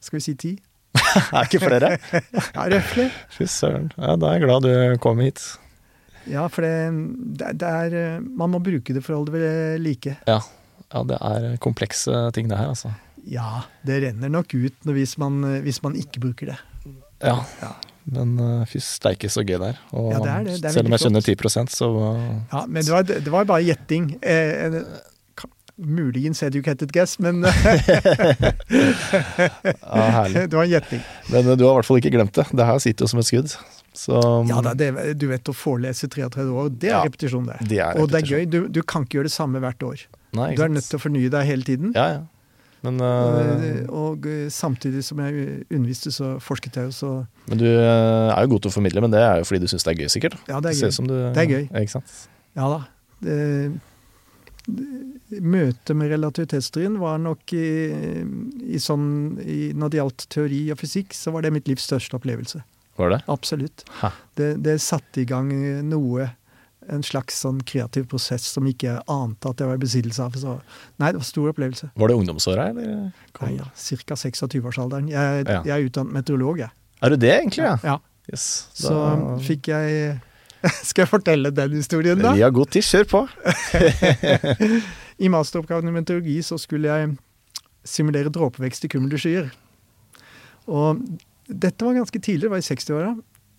[0.00, 0.52] Skal vi si ti?
[1.34, 1.96] Er ikke flere?
[2.54, 3.08] Ja, røftlig.
[3.34, 3.90] Fy søren.
[3.98, 5.42] Ja, da er jeg glad du kom hit.
[6.30, 6.74] Ja, for det,
[7.36, 10.14] det, det er eh, Man må bruke det for å holde det ved like.
[10.30, 10.38] Ja.
[10.94, 12.94] ja, det er komplekse ting det her, altså.
[13.30, 16.58] Ja, det renner nok ut hvis man, eh, hvis man ikke bruker det.
[17.24, 17.38] Ja.
[17.62, 17.72] Ja.
[18.04, 19.78] Men uh, fy steike så gøy det er.
[19.96, 20.54] Og Ja, det er det.
[20.60, 22.18] Det er selv om jeg skjønner 10 så uh,
[22.52, 24.10] Ja, Men det var, det var bare gjetting.
[24.20, 24.76] Eh,
[25.40, 25.48] ka-
[25.80, 27.40] muligens educated guess, men
[29.80, 30.44] Ja, herlig.
[30.50, 31.00] det var en gjetting.
[31.32, 32.44] Men uh, du har i hvert fall ikke glemt det.
[32.52, 33.56] Det her sitter jo som et skudd.
[33.94, 34.20] Så
[34.50, 37.56] Ja da, det, du vet å forelese 33 år, det er Ja, repetisjon, det.
[37.70, 38.02] det er repetisjon.
[38.04, 38.46] Og det er gøy.
[38.50, 40.04] Du, du kan ikke gjøre det samme hvert år.
[40.34, 41.92] Nei, Du er nødt til å fornye deg hele tiden.
[41.94, 42.22] Ja, ja.
[42.84, 47.12] Men, Eh, uh, Og og, samtidig som jeg underviste, så forsket jeg jo, så
[47.48, 49.68] men du uh, er jo god til å formidle, men det er jo fordi du
[49.68, 50.36] syns det er gøy, sikkert.
[50.48, 51.08] Ja, det er gøy.
[51.08, 51.64] du, Det er gøy.
[51.80, 52.14] Ikke sant?
[52.54, 52.78] Ja da.
[53.24, 53.34] Det,
[54.68, 57.66] det, møtet med relativitetsteorien var nok i,
[58.68, 59.06] i sånn
[59.40, 62.62] i, Når det gjaldt teori og fysikk, så var det mitt livs største opplevelse.
[63.00, 63.20] Var det?
[63.32, 63.84] Absolutt.
[64.38, 65.50] Det, det satte i gang
[65.88, 66.28] noe,
[66.92, 70.34] en slags sånn kreativ prosess som ikke ante at jeg var i besittelse av.
[70.40, 70.54] Så,
[71.00, 71.90] nei, det var en stor opplevelse.
[71.96, 72.90] Var det ungdomsåra, eller?
[73.40, 74.14] Nei, ja, Ca.
[74.20, 75.08] 26-årsalderen.
[75.12, 75.62] Jeg, Ja.
[75.64, 76.70] jeg er utdannet meteorolog, jeg.
[77.02, 77.64] Er du det, egentlig?
[77.64, 77.76] Ja.
[77.84, 77.98] Ja.
[78.32, 78.68] Yes.
[78.74, 78.94] Så
[79.44, 80.20] fikk jeg
[80.88, 82.30] Skal jeg fortelle den historien, da?
[82.32, 83.20] Vi har god tid, kjør på.
[85.24, 87.10] I masteroppgaven i meteorologi så skulle jeg
[87.84, 89.50] simulere dråpevekst i kumuleskyer.
[90.72, 91.02] Og
[91.48, 93.10] dette var ganske tidlig, det var i 60-åra.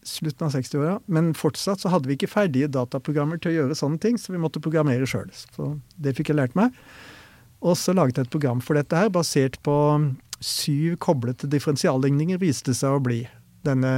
[0.05, 0.99] Slutten av 60-åra.
[1.09, 4.41] Men fortsatt så hadde vi ikke ferdige dataprogrammer til å gjøre sånne ting, så vi
[4.41, 5.31] måtte programmere sjøl.
[5.33, 6.75] Så det fikk jeg lært meg.
[7.65, 9.73] Og så laget jeg et program for dette her, basert på
[10.45, 13.23] syv koblete differensialligninger, viste det seg å bli.
[13.65, 13.95] Denne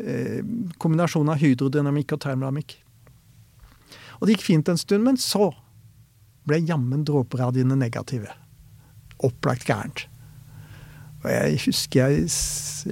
[0.00, 0.40] eh,
[0.82, 2.74] kombinasjonen av hydrodynamikk og termodynamikk.
[4.18, 5.52] Og det gikk fint en stund, men så
[6.48, 8.32] ble jammen dråperadiene negative.
[9.22, 10.08] Opplagt gærent.
[11.22, 12.88] Og jeg husker jeg s-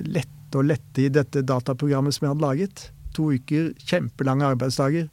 [0.47, 2.92] lette og lette i dette dataprogrammet som jeg hadde laget.
[3.14, 5.09] To uker, kjempelange arbeidsdager.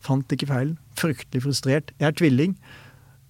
[0.00, 0.78] Fant ikke feilen.
[0.96, 1.92] Fryktelig frustrert.
[1.98, 2.56] Jeg er tvilling.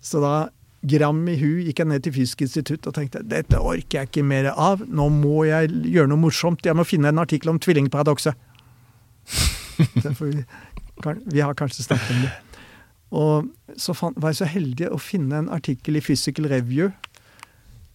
[0.01, 0.49] Så da,
[0.83, 4.23] gram i hu, gikk jeg ned til Fysisk institutt og tenkte dette orker jeg ikke
[4.23, 4.85] mer av.
[4.87, 6.65] Nå må jeg gjøre noe morsomt.
[6.65, 8.35] Jeg må finne en artikkel om tvillingparadokset.
[9.77, 12.31] Vi, vi har kanskje snakket om det.
[13.13, 16.89] Og så fant, var jeg så heldig å finne en artikkel i Physical Review,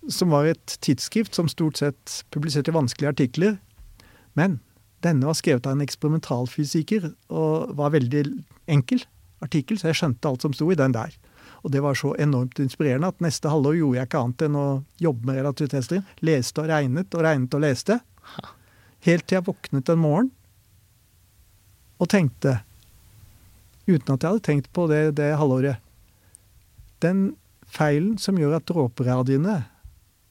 [0.09, 3.57] som var et tidsskrift som stort sett publiserte vanskelige artikler.
[4.33, 4.59] Men
[5.05, 8.23] denne var skrevet av en eksperimentalfysiker og var veldig
[8.71, 9.03] enkel
[9.41, 11.13] artikkel, så jeg skjønte alt som sto i den der.
[11.61, 14.67] Og det var så enormt inspirerende at neste halvår gjorde jeg ikke annet enn å
[15.01, 16.05] jobbe med relativitetsteorien.
[16.25, 17.99] Leste og regnet og regnet og leste.
[19.05, 20.31] Helt til jeg våknet en morgen
[22.01, 22.55] og tenkte,
[23.85, 25.77] uten at jeg hadde tenkt på det det halvåret
[27.01, 27.35] Den
[27.69, 29.59] feilen som gjør at dråperadiene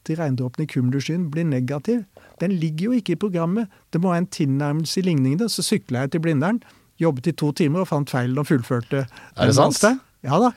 [0.05, 2.05] til regndråpene i cumulusskyen blir negativ,
[2.40, 3.68] den ligger jo ikke i programmet.
[3.92, 5.48] Det må være en tilnærmelse i ligningene.
[5.53, 6.62] Så sykla jeg til Blindern,
[7.01, 9.07] jobbet i to timer og fant feilen og fullførte.
[9.36, 9.82] Er det sant?
[10.24, 10.53] Ja da.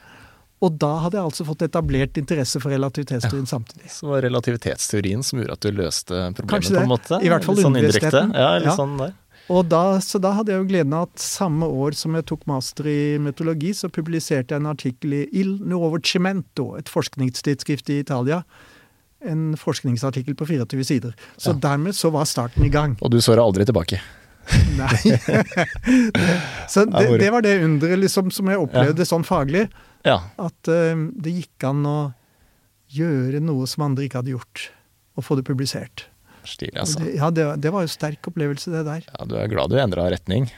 [0.64, 3.90] Og da hadde jeg altså fått etablert interesse for relativitetsteorien samtidig.
[3.92, 6.78] Så var relativitetsteorien som gjorde at du løste problemet, Kanskje det.
[6.80, 7.20] på en måte?
[7.20, 8.22] I hvert fall litt sånn indirekte.
[8.32, 8.76] Ja, litt Ja.
[8.78, 9.12] sånn der.
[9.52, 12.46] Og da, så da hadde jeg jo gleden av at samme år som jeg tok
[12.48, 18.00] master i meteorologi, så publiserte jeg en artikkel i Il Nuovo Cimento, et forskningstidsskrift i
[18.00, 18.46] Italia.
[19.30, 21.16] En forskningsartikkel på 24 sider.
[21.38, 21.60] Så Ja.
[21.70, 22.98] dermed så var starten i gang.
[23.02, 24.02] Og du så det aldri tilbake.
[24.80, 24.98] Nei.
[26.74, 29.70] så det, det var det underet liksom, som jeg opplevde sånn faglig.
[30.04, 30.20] Ja.
[30.38, 32.00] At uh, det gikk an å
[32.94, 34.68] gjøre noe som andre ikke hadde gjort.
[35.16, 36.08] Og få det publisert.
[36.44, 37.00] Stil, altså.
[37.00, 39.06] Det, ja, det, det var jo sterk opplevelse, det der.
[39.08, 40.50] Ja, du er glad du endra retning.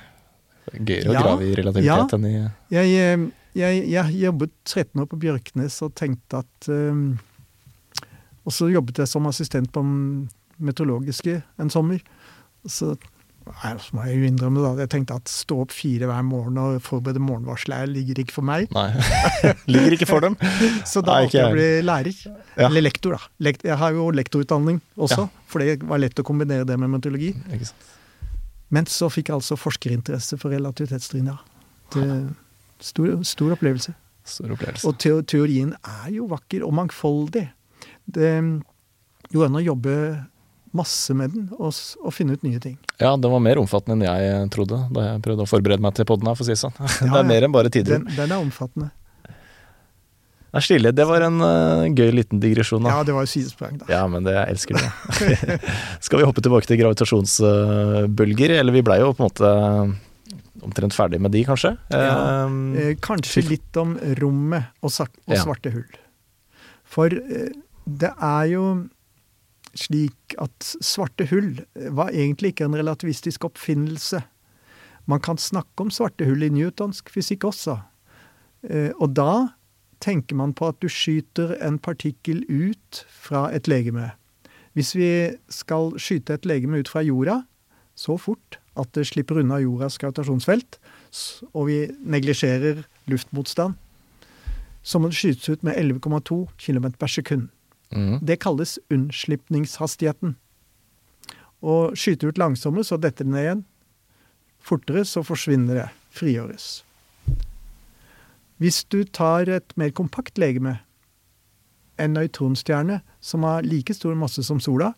[0.74, 2.18] Gøyere å grave i relativitet ja.
[2.18, 2.34] enn i
[2.74, 7.04] Jeg, eh, jeg, jeg jobbet 13 år på Bjørknes og tenkte at eh,
[8.46, 9.82] Og så jobbet jeg som assistent på
[10.62, 12.00] meteorologiske en sommer.
[12.66, 12.92] Så,
[13.46, 16.58] nei, så må jeg jo innrømme da, jeg tenkte at stå opp fire hver morgen
[16.62, 18.70] og forberede morgenvarselet ligger ikke for meg.
[18.74, 18.88] Nei.
[19.74, 20.38] Ligger ikke for dem.
[20.92, 22.22] Så da måtte jeg bli lærer.
[22.56, 22.70] Ja.
[22.70, 23.52] Eller lektor, da.
[23.66, 25.44] Jeg har jo lektorutdanning også, Ja.
[25.52, 27.34] for det var lett å kombinere det med meteorologi.
[28.74, 31.38] Men så fikk jeg altså forskerinteresse for relativitetsteorien, ja.
[32.82, 33.94] Stor, stor opplevelse.
[34.26, 34.90] Stor opplevelse.
[34.90, 34.98] Og
[35.30, 37.46] teorien er jo vakker og mangfoldig.
[38.06, 38.32] Det
[39.34, 39.94] går an å jobbe
[40.76, 41.72] masse med den og,
[42.04, 42.76] og finne ut nye ting.
[43.00, 46.06] Ja, den var mer omfattende enn jeg trodde da jeg prøvde å forberede meg til
[46.10, 46.76] podden her, for å si det sånn.
[46.84, 47.98] det Ja, er mer enn bare tider.
[48.04, 48.92] Den, den er omfattende.
[49.26, 50.92] Det er stilig.
[50.96, 52.94] Det var en uh, gøy liten digresjon, da.
[52.96, 53.88] Ja, det var jo sidesprang, da.
[53.92, 55.58] Ja, men det jeg elsker det.
[56.06, 58.54] Skal vi hoppe tilbake til gravitasjonsbølger?
[58.62, 59.52] Eller vi blei jo på en måte
[60.66, 61.74] omtrent ferdig med de, kanskje?
[61.92, 62.06] Ja.
[62.46, 65.76] Eh, Eh, kanskje litt om rommet og, og svarte Ja.
[65.76, 66.00] hull.
[66.96, 67.52] For eh,
[67.86, 68.66] det er jo
[69.76, 71.60] slik at svarte hull
[71.94, 74.22] var egentlig ikke en relativistisk oppfinnelse.
[75.06, 77.78] Man kan snakke om svarte hull i newtonsk fysikk også.
[78.66, 79.56] Eh, og da
[80.04, 84.12] tenker man på at du skyter en partikkel ut fra et legeme.
[84.76, 85.10] Hvis vi
[85.52, 87.44] skal skyte et legeme ut fra jorda
[87.96, 90.80] så fort at det slipper unna jordas gravitasjonsfelt,
[91.54, 93.78] og vi neglisjerer luftmotstand,
[94.84, 97.48] så må det skytes ut med 11,2 km per sekund.
[97.92, 98.20] Mhm.
[98.26, 100.36] Det kalles unnslipningshastigheten.
[101.62, 103.66] Og skyter ut langsommere, så detter det ned igjen.
[104.60, 105.88] Fortere, så forsvinner det.
[106.16, 106.84] Frigjøres.
[108.58, 110.80] Hvis du tar et mer kompakt legeme,
[112.00, 114.94] en nøytronstjerne som har like stor masse som sola,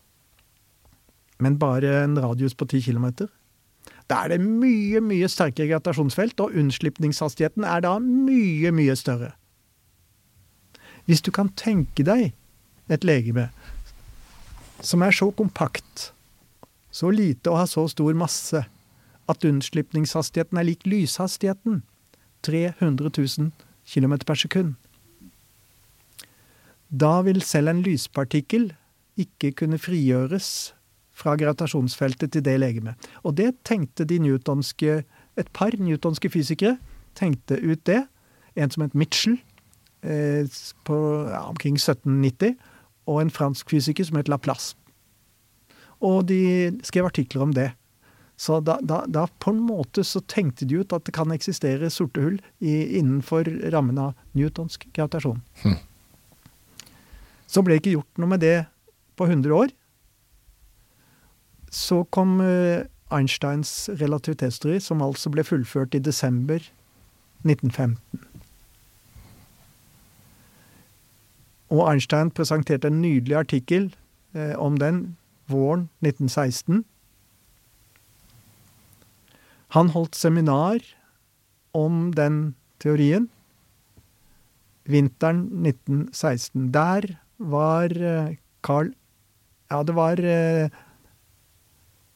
[1.38, 3.28] men bare en radius på 10 km,
[4.08, 9.34] da er det mye, mye sterkere gravitasjonsfelt, og unnslipningshastigheten er da mye, mye større.
[11.06, 12.32] Hvis du kan tenke deg
[12.88, 13.48] et legeme
[14.84, 16.12] som er så kompakt,
[16.90, 18.62] så lite og har så stor masse,
[19.28, 21.82] at unnslipningshastigheten er lik lyshastigheten,
[22.46, 23.50] 300 000
[23.88, 24.74] km per sekund.
[26.88, 28.70] Da vil selv en lyspartikkel
[29.18, 30.72] ikke kunne frigjøres
[31.18, 32.94] fra gravitasjonsfeltet til det legemet.
[33.26, 35.02] Og det tenkte de newtonske,
[35.36, 36.78] et par newtonske fysikere
[37.18, 38.04] tenkte ut det.
[38.56, 39.36] En som het Mitchell
[40.02, 40.46] eh,
[40.86, 42.54] på ja, omkring 1790,
[43.08, 44.76] og en fransk fysiker som het Laplace.
[46.04, 47.72] Og de skrev artikler om det.
[48.38, 51.90] Så da, da, da på en måte så tenkte de ut at det kan eksistere
[51.90, 55.40] sorte hull i, innenfor rammen av newtonsk gravitasjon.
[55.64, 55.80] Hm.
[57.50, 58.56] Så ble det ikke gjort noe med det
[59.18, 59.74] på 100 år.
[61.74, 66.62] Så kom eh, Einsteins relativitetsteori, som altså ble fullført i desember
[67.42, 68.27] 1915.
[71.68, 73.90] Og Einstein presenterte en nydelig artikkel
[74.34, 75.16] eh, om den
[75.48, 76.84] våren 1916.
[79.76, 80.80] Han holdt seminar
[81.76, 83.28] om den teorien
[84.88, 86.70] vinteren 1916.
[86.72, 88.94] Der var eh, Carl
[89.70, 90.70] Ja, det var eh,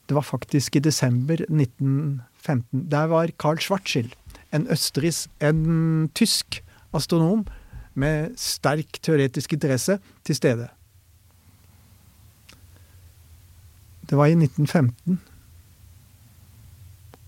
[0.09, 2.89] Det var faktisk i desember 1915.
[2.91, 4.13] Der var Carl Schwarzschild,
[4.53, 7.47] en østerriksk, en tysk astronom
[7.95, 10.69] med sterk teoretisk interesse, til stede.
[14.09, 15.21] Det var i 1915,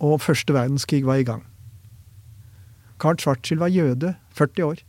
[0.05, 1.45] og første verdenskrig var i gang.
[3.01, 4.83] Karl Schwarzschild var jøde, 40 år,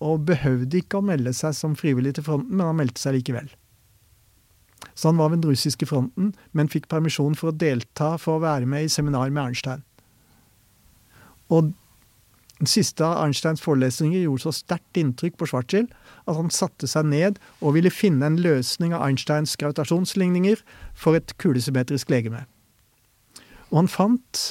[0.00, 3.50] og behøvde ikke å melde seg som frivillig til fronten, men han meldte seg likevel.
[4.94, 8.42] Så han var ved den russiske fronten, men fikk permisjon for å delta for å
[8.42, 9.84] være med i seminar med Ernstein.
[11.54, 11.72] Og
[12.58, 15.92] den siste av Einsteins forelesninger gjorde så sterkt inntrykk på Schwarzschild
[16.26, 20.64] at han satte seg ned og ville finne en løsning av Einsteins gravitasjonsligninger
[20.98, 22.44] for et kulesymmetrisk legeme.
[23.70, 24.42] Og han fant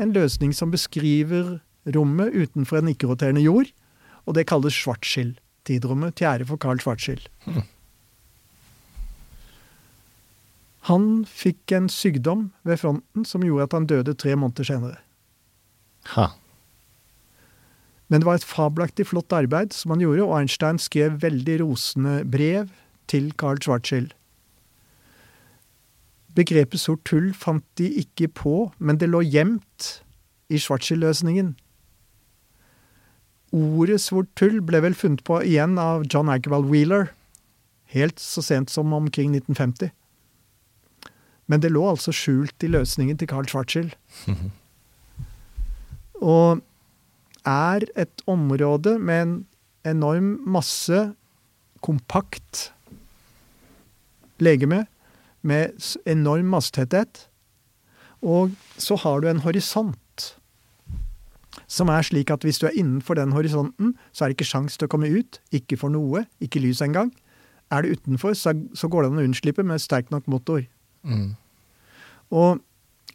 [0.00, 1.58] en løsning som beskriver
[1.90, 3.70] rommet utenfor en ikke-roterende jord,
[4.28, 7.26] og det kalles Schwarzschild-tidrommet, til ære for Carl Schwarzschild.
[10.88, 15.00] Han fikk en sykdom ved fronten som gjorde at han døde tre måneder senere.
[16.14, 16.30] Ha.
[18.10, 22.16] Men det var et fabelaktig flott arbeid som han gjorde, og Einstein skrev veldig rosende
[22.26, 22.72] brev
[23.10, 24.10] til Carl Schwarzschild.
[26.34, 29.90] Begrepet sort hull fant de ikke på, men det lå gjemt
[30.50, 31.54] i Schwarzschild-løsningen.
[33.54, 37.10] Ordet sort hull ble vel funnet på igjen av John Agrawal Wheeler,
[37.94, 39.90] helt så sent som omkring 1950.
[41.50, 43.94] Men det lå altså skjult i løsningen til Carl Schwarzschild.
[46.34, 46.62] Og
[47.46, 49.34] er et område med en
[49.88, 51.10] enorm masse
[51.80, 52.70] kompakt
[54.40, 54.84] legeme
[55.42, 55.72] med
[56.06, 57.26] enorm massetetthet.
[58.20, 59.96] Og så har du en horisont
[61.70, 64.76] som er slik at hvis du er innenfor den horisonten, så er det ikke sjans
[64.78, 65.40] til å komme ut.
[65.54, 67.12] Ikke for noe, ikke lys engang.
[67.70, 68.54] Er du utenfor, så,
[68.88, 70.64] går det an å unnslippe med sterk nok motor.
[71.06, 71.36] Mm.
[72.34, 72.58] Og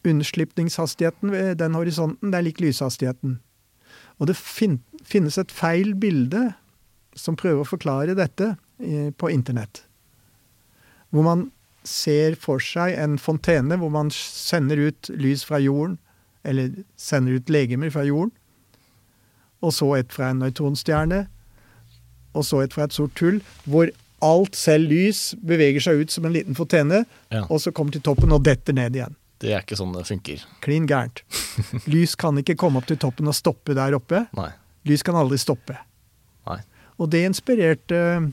[0.07, 3.39] unnslipningshastigheten ved den horisonten, det er lik lyshastigheten.
[4.19, 6.53] Og det fin finnes et feil bilde
[7.15, 9.83] som prøver å forklare dette eh, på internett.
[11.11, 11.49] Hvor man
[11.85, 15.97] ser for seg en fontene hvor man sender ut lys fra jorden,
[16.45, 18.31] eller sender ut legemer fra jorden,
[19.65, 21.23] og så et fra en nøytronstjerne,
[22.35, 23.89] og så et fra et sort hull, hvor
[24.25, 27.45] alt, selv lys, beveger seg ut som en liten fontene, Ja.
[27.49, 29.15] og så kommer til toppen og detter ned igjen.
[29.43, 30.43] Det er ikke sånn det funker.
[30.63, 31.23] Klin gærent.
[31.91, 34.23] Lys kan ikke komme opp til toppen og stoppe der oppe.
[34.37, 34.51] Nei.
[34.87, 35.75] Lys kan aldri stoppe.
[36.47, 36.61] Nei.
[37.01, 38.29] Og det inspirerte eh,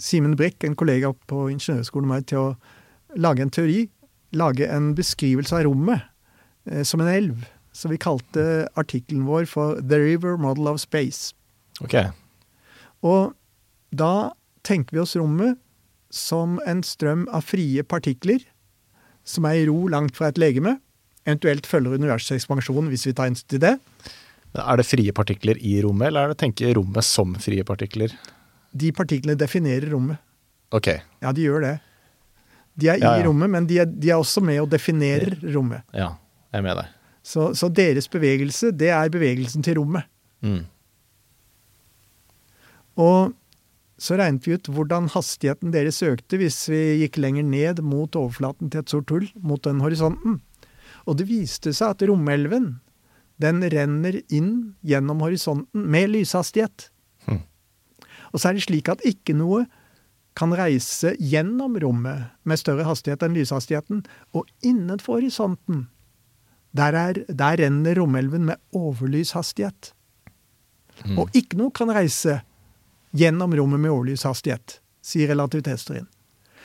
[0.00, 3.86] Simen Brekk, en kollega på ingeniørskolen meg, til å lage en teori.
[4.36, 6.04] Lage en beskrivelse av rommet
[6.68, 7.48] eh, som en elv.
[7.72, 11.32] Så vi kalte artikkelen vår for The River Model of Space.
[11.80, 11.96] Ok.
[13.06, 13.32] Og
[13.96, 14.32] da
[14.66, 15.58] tenker vi oss rommet
[16.12, 18.42] som en strøm av frie partikler
[19.30, 20.76] som er i ro langt fra et legeme.
[21.26, 23.74] Eventuelt følger universets ekspansjon, hvis vi tar hensyn til det.
[24.58, 28.14] Er det frie partikler i rommet, eller er det tenke rommet som frie partikler?
[28.74, 30.18] De partiklene definerer rommet.
[30.74, 30.88] Ok.
[31.22, 31.76] Ja, de gjør det.
[32.80, 33.26] De er Ja, i ja.
[33.28, 35.82] rommet, men de er, de er også med og definerer rommet.
[35.94, 36.12] Ja,
[36.50, 36.90] jeg er med deg.
[37.22, 40.06] Så, så deres bevegelse, det er bevegelsen til rommet.
[40.40, 40.62] Mm.
[43.00, 43.32] Og
[44.00, 48.70] så regnet vi ut hvordan hastigheten deres økte hvis vi gikk lenger ned mot overflaten
[48.72, 50.38] til et sort hull, mot den horisonten.
[51.04, 52.78] Og det viste seg at romelven,
[53.40, 56.88] den renner inn gjennom horisonten med lyshastighet.
[57.28, 57.44] Hm.
[58.32, 59.66] Og så er det slik at ikke noe
[60.38, 65.88] kan reise gjennom rommet med større hastighet enn lyshastigheten, og innenfor horisonten,
[66.76, 69.90] der, er, der renner romelven med overlyshastighet.
[71.04, 71.18] Mm.
[71.18, 72.40] Og ikke noe kan reise
[73.16, 76.08] gjennom rommet med overlyshastighet, sier relativitetsteorien.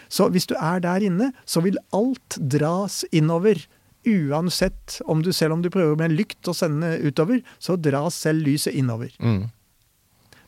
[0.08, 3.60] Så hvis du er der inne, så vil alt dras innover.
[4.06, 8.20] Uansett om du selv om du prøver med en lykt å sende utover, så dras
[8.22, 9.16] selv lyset innover.
[9.18, 9.48] Mm.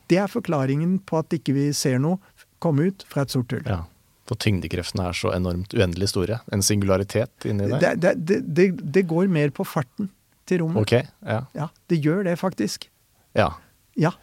[0.07, 2.21] Det er forklaringen på at ikke vi ser noe
[2.63, 3.65] komme ut fra et sort hull.
[3.65, 3.83] Ja.
[4.27, 6.41] For tyngdekreftene er så enormt uendelig store.
[6.53, 7.95] En singularitet inni der.
[7.95, 10.11] Det, det, det, det, går mer på farten
[10.47, 10.83] til rommet.
[10.83, 10.93] Ok,
[11.23, 11.41] ja.
[11.55, 12.89] Ja, det gjør det faktisk.
[13.37, 13.53] Ja.
[13.95, 14.13] Ja.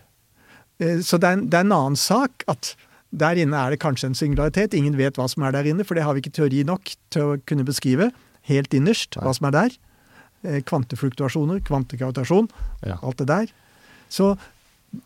[0.81, 2.75] Eh, Så det er, en, det er en annen sak at
[3.15, 4.75] der inne er det kanskje en singularitet.
[4.75, 7.23] Ingen vet hva som er der inne, for det har vi ikke teori nok til
[7.23, 8.11] å kunne beskrive
[8.51, 9.77] helt innerst hva som er der.
[10.45, 12.49] Eh, Kvantefluktuasjoner, kvantegravitasjon,
[12.87, 12.99] ja.
[13.03, 13.53] alt det der.
[14.11, 14.35] Så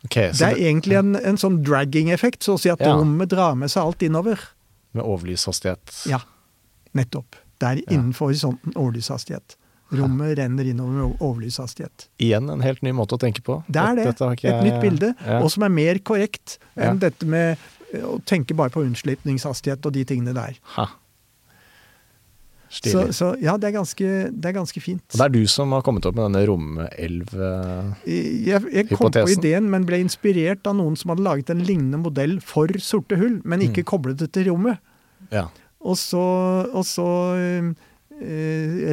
[0.05, 2.93] Ok, det er det, egentlig en, en sånn dragging-effekt, så å si at Ja.
[2.99, 4.39] rommet drar med seg alt innover.
[4.93, 5.95] med overlyshastighet.
[6.09, 6.19] Ja,
[6.97, 7.37] nettopp.
[7.61, 9.57] Det er innenfor horisonten overlyshastighet.
[9.91, 12.09] Rommet renner innover med overlyshastighet.
[12.21, 13.63] Igjen en helt ny måte å tenke på.
[13.69, 14.07] Det er det.
[14.21, 15.41] Ikke Et nytt bilde, Ja.
[15.43, 17.09] og som er mer korrekt enn Ja.
[17.09, 17.57] dette med
[17.95, 20.59] eh, å tenke bare på unnslipningshastighet og de tingene der.
[20.77, 20.89] Ha.
[22.69, 25.01] Så, så ja, det er, ganske, det er ganske fint.
[25.15, 27.95] Og det er du som har kommet opp med denne romelv-hypotesen?
[28.05, 31.97] Jeg, jeg kom på ideen, men ble inspirert av noen som hadde laget en lignende
[32.03, 33.89] modell for sorte hull, men ikke Mm.
[33.89, 34.77] koblet det til rommet.
[35.33, 35.47] Ja.
[35.81, 36.21] Og så,
[36.75, 37.07] og så
[37.39, 37.73] eh, eh,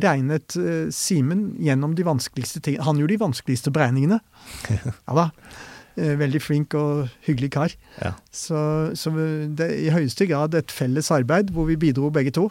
[0.03, 2.86] regnet eh, Simen gjennom de vanskeligste tingene.
[2.88, 4.21] Han gjorde de vanskeligste beregningene.
[5.07, 5.30] Ja da.
[5.95, 7.73] Eh, veldig flink og hyggelig kar.
[8.01, 8.11] ja.
[8.36, 8.57] Så,
[8.99, 12.49] så det er i høyeste grad et felles arbeid hvor vi bidro begge to.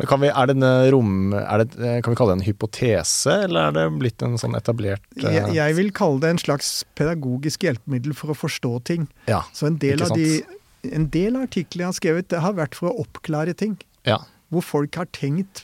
[0.00, 3.34] Men kan vi, er denne rom, er det, eh, kan vi kalle det en hypotese,
[3.44, 6.70] eller er det blitt en sånn etablert eh, Jeg, jeg vil kalle det en slags
[6.98, 9.04] pedagogisk hjelpemiddel for å forstå ting.
[9.28, 9.42] Ja.
[9.52, 10.40] Så en del, av de,
[10.88, 13.76] en del av artiklene jeg har skrevet, det har vært for å oppklare ting.
[14.08, 14.22] ja.
[14.52, 15.62] Hvor folk har tenkt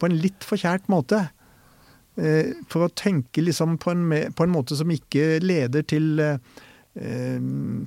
[0.00, 1.26] på en litt forkjært måte.
[2.16, 6.38] Eh, For å tenke liksom på en, på en måte som ikke leder til eh,
[6.96, 7.38] eh,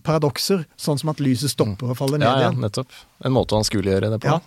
[0.06, 2.62] paradokser, sånn som at lyset stopper og faller ned ja, ja, igjen.
[2.64, 2.93] nettopp.
[3.26, 4.30] En måte å anskueliggjøre det på.
[4.38, 4.39] Ja.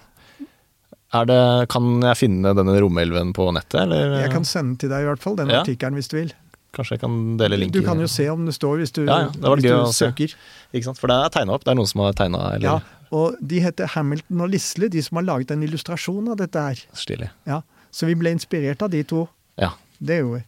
[1.16, 1.40] Er det,
[1.70, 4.16] kan jeg finne denne romelven på nettet, eller?
[4.24, 5.60] Jeg kan sende til deg i hvert fall den Ja.
[5.62, 6.32] artikkelen hvis du vil.
[6.74, 7.80] Kanskje jeg kan dele linken.
[7.80, 10.34] Du kan jo se om det står hvis du, Ja, ja, hvis du søker.
[10.74, 10.98] Ikke sant?
[10.98, 11.64] For det er tegna opp.
[11.64, 12.80] Det er noen som har tegna, eller Ja,
[13.16, 16.82] og de heter Hamilton og Lisle, de som har laget en illustrasjon av dette her.
[16.92, 17.30] stilig.
[17.46, 17.62] Ja,
[17.92, 19.28] så vi ble inspirert av de to.
[19.56, 19.70] Ja.
[20.02, 20.44] Det gjorde vi.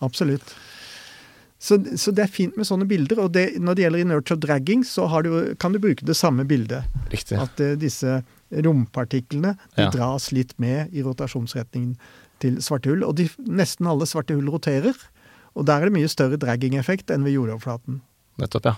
[0.00, 0.54] Absolutt.
[1.60, 3.20] Så, så det er fint med sånne bilder.
[3.20, 6.44] Og det, når det gjelder inertia dragging, så har du, kan du bruke det samme
[6.48, 6.84] bildet.
[7.12, 7.36] Riktig.
[7.40, 9.90] At uh, disse rompartiklene de Ja.
[9.90, 11.96] dras litt med i rotasjonsretningen
[12.40, 13.04] til svarte hull.
[13.04, 14.96] Og de, nesten alle svarte hull roterer.
[15.58, 18.00] Og der er det mye større dragging-effekt enn ved jordoverflaten.
[18.40, 18.76] Nettopp, ja.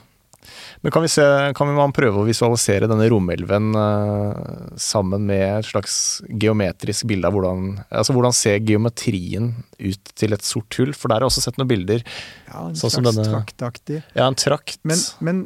[0.82, 1.22] Men kan vi, se,
[1.54, 5.94] kan vi man prøve å visualisere denne romelven eh, sammen med et slags
[6.26, 10.90] geometrisk bilde av hvordan Altså hvordan ser geometrien ut til et sort hull?
[10.98, 12.02] For der har jeg også sett noen bilder.
[12.48, 14.00] Ja, en Sånn slags denne- traktaktig.
[14.18, 14.80] Ja, en trakt.
[14.82, 15.44] Men, men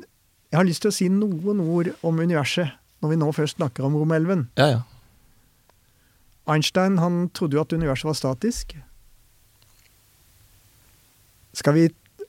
[0.49, 2.73] jeg har lyst til å si noen ord om universet,
[3.05, 4.47] når vi nå først snakker om romelven.
[4.57, 4.83] Ja, ja.
[6.49, 8.77] Einstein han trodde jo at universet var statisk.
[11.57, 11.85] Skal vi,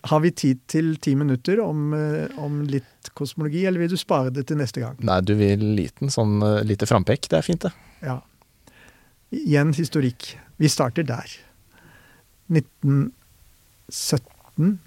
[0.07, 4.31] har vi tid til ti minutter om, eh, om litt kosmologi, eller vil du spare
[4.31, 4.95] det til neste gang?
[5.03, 7.27] Nei, du vil liten sånn eh, lite frampekk.
[7.31, 7.73] Det er fint, det.
[8.05, 8.17] Ja.
[9.35, 10.37] Igjen historikk.
[10.61, 11.27] Vi starter der.
[12.47, 14.79] 1917.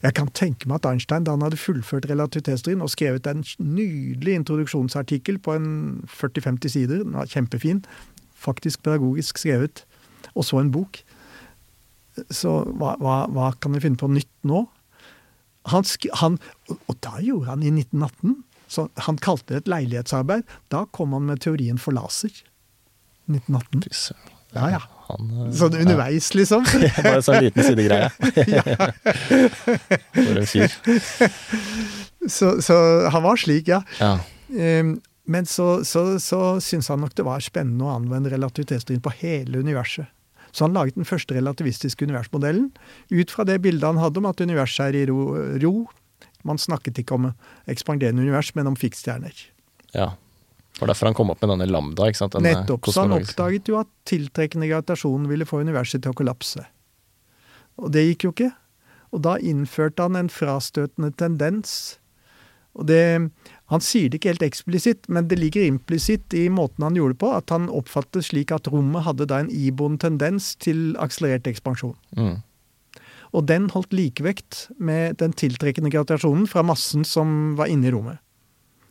[0.00, 4.32] Jeg kan tenke meg at Einstein, da han hadde fullført relativitetsteorien og skrevet en nydelig
[4.40, 5.68] introduksjonsartikkel på en
[6.08, 7.84] 40-50 sider, den var kjempefin,
[8.32, 9.84] faktisk pedagogisk skrevet,
[10.32, 11.02] og så en bok,
[12.30, 14.64] så hva, hva, hva kan vi finne på nytt nå?
[15.70, 15.84] Han,
[16.22, 16.38] han,
[16.72, 18.38] og, da gjorde han i 1918.
[18.70, 20.46] Så han kalte det et leilighetsarbeid.
[20.72, 22.32] Da kom han med teorien for laser.
[23.30, 24.16] 1918.
[24.54, 24.80] Ja, ja.
[25.10, 26.64] Han, eh, Sånn underveis, liksom.
[27.06, 28.08] Bare sånn liten sidegreie.
[30.14, 30.74] For en fyr.
[32.30, 32.76] Så, så
[33.10, 33.80] han var slik, ja.
[34.00, 34.16] Ja.
[34.54, 34.98] Ehm,
[35.30, 39.60] Men så, så, så syntes han nok det var spennende å anvende relativitetsteorien på hele
[39.62, 40.08] universet.
[40.52, 42.70] Så han laget den første relativistiske universmodellen
[43.10, 45.34] ut fra det bildet han hadde om at universet er i ro.
[45.62, 45.74] ro.
[46.46, 47.30] Man snakket ikke om
[47.70, 49.46] ekspanderende univers, men om fiksstjerner.
[49.94, 50.12] ja.
[50.70, 52.06] Det var derfor han kom opp med denne lambda.
[52.08, 52.32] ikke sant?
[52.38, 52.86] Denne Nettopp.
[52.88, 56.62] Så han oppdaget jo at tiltrekkende gravitasjon ville få universet til å kollapse.
[57.76, 58.48] Og det gikk jo ikke.
[59.10, 61.98] Og da innførte han en frastøtende tendens.
[62.78, 63.02] Og det,
[63.70, 67.22] Han sier det ikke helt eksplisitt, men det ligger implisitt i måten han gjorde det
[67.22, 71.94] på, at han oppfattet slik at rommet hadde da en iboende tendens til akselerert ekspansjon.
[72.18, 72.40] Mm.
[73.30, 78.18] Og den holdt likevekt med den tiltrekkende gravitasjonen fra massen som var inne i rommet.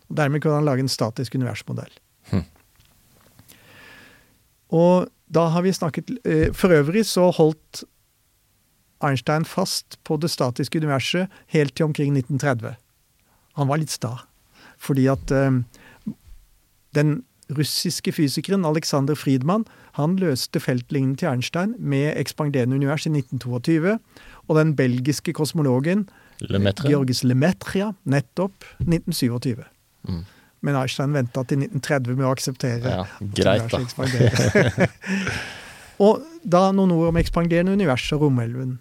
[0.08, 1.92] Og Dermed kunne han lage en statisk universmodell.
[2.32, 2.46] Mm.
[4.80, 7.84] Og da har vi snakket eh, For øvrig så holdt
[9.02, 12.76] Einstein fast på det statiske universet helt til omkring 1930.
[13.60, 14.29] Han var litt sta.
[14.80, 15.60] Fordi at eh,
[16.96, 17.20] den
[17.58, 19.66] russiske fysikeren Alexander Friedmann
[19.98, 23.98] han løste feltlignende til Einstein med ekspanderende univers i 1922.
[24.48, 26.08] Og den belgiske kosmologen
[26.40, 26.88] Lemaitre.
[26.88, 29.64] Georges Lemaitre, ja, nettopp 1927.
[30.08, 30.22] Mm.
[30.62, 33.06] Men Einstein venta til 1930 med å akseptere Ja,
[33.36, 33.80] greit, da.
[36.06, 38.78] og da noen ord om ekspanderende univers og romelven.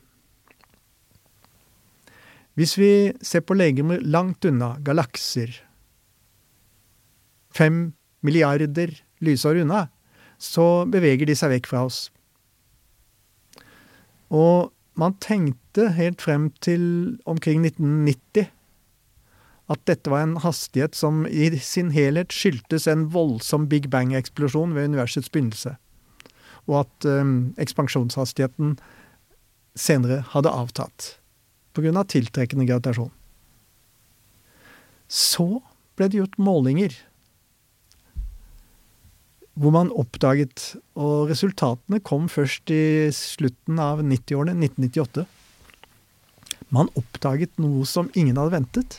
[2.59, 2.93] Hvis vi
[3.23, 5.53] ser på legemer langt unna, galakser,
[7.55, 7.93] fem
[8.25, 8.93] milliarder
[9.25, 9.87] lysår unna,
[10.39, 12.09] så beveger de seg vekk fra oss.
[14.35, 18.51] Og man tenkte helt frem til omkring 1990
[19.69, 24.89] at dette var en hastighet som i sin helhet skyldtes en voldsom Big Bang-eksplosjon ved
[24.89, 25.75] universets begynnelse,
[26.67, 28.79] og at eh, ekspansjonshastigheten
[29.79, 31.19] senere hadde avtatt
[31.77, 32.03] pga.
[32.03, 33.13] tiltrekkende gravitasjon.
[35.09, 35.61] Så
[35.97, 36.97] ble det gjort målinger
[39.59, 45.27] hvor man oppdaget Og resultatene kom først i slutten av 90-årene, 1998.
[46.75, 48.99] Man oppdaget noe som ingen hadde ventet.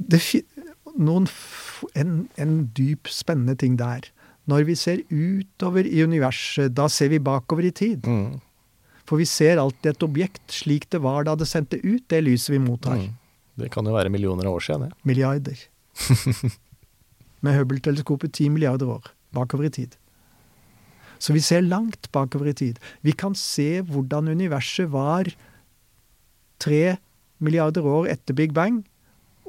[0.00, 0.20] Det,
[0.96, 1.28] noen,
[1.94, 4.08] en, en dyp, spennende ting der.
[4.50, 8.08] Når vi ser utover i universet, da ser vi bakover i tid.
[8.08, 8.40] Mm.
[9.06, 12.56] For vi ser alltid et objekt slik det var da det sendte ut det lyset
[12.56, 12.98] vi mottar.
[12.98, 13.14] Mm.
[13.60, 15.04] Det kan jo være millioner av år siden, det.
[15.06, 15.62] Milliarder.
[17.40, 19.96] Med Hubble-teleskopet 10 milliarder år bakover i tid.
[21.20, 22.80] Så vi ser langt bakover i tid.
[23.00, 25.28] Vi kan se hvordan universet var
[26.60, 26.96] tre
[27.38, 28.82] milliarder år etter Big Bang,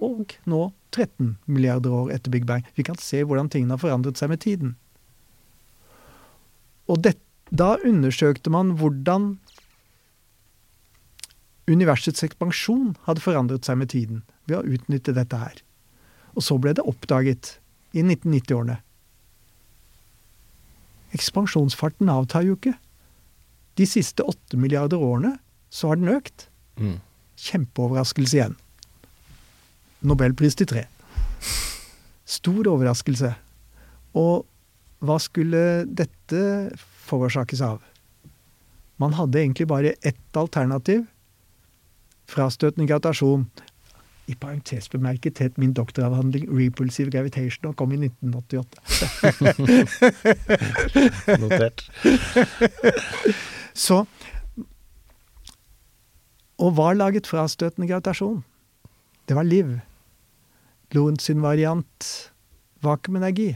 [0.01, 2.65] og nå 13 milliarder år etter Big Bang.
[2.75, 4.75] Vi kan se hvordan tingene har forandret seg med tiden.
[6.91, 7.15] Og det,
[7.51, 9.35] da undersøkte man hvordan
[11.71, 15.61] universets ekspansjon hadde forandret seg med tiden ved å utnytte dette her.
[16.35, 17.55] Og så ble det oppdaget
[17.91, 18.77] i 1990-årene.
[21.15, 22.73] Ekspansjonsfarten avtar jo ikke.
[23.79, 25.35] De siste åtte milliarder årene
[25.71, 26.47] så har den økt.
[26.79, 26.99] Mm.
[27.41, 28.57] Kjempeoverraskelse igjen.
[30.01, 30.85] Nobelpris til tre.
[32.25, 33.33] Stor overraskelse.
[34.17, 34.47] Og
[35.01, 36.41] hva skulle dette
[37.07, 37.81] forårsakes av?
[39.01, 41.07] Man hadde egentlig bare ett alternativ.
[42.29, 43.47] Frastøtende gravitasjon.
[44.29, 48.79] I parentes bemerket het min doktoravhandling 'Repulsive Gravitation' og kom i 1988.
[51.41, 51.91] Notert.
[53.73, 54.05] Så
[56.61, 58.43] Og hva laget frastøtende gravitasjon?
[59.25, 59.79] Det var liv.
[60.93, 62.31] Lorentz sin variant
[62.85, 63.55] vakuumenergi.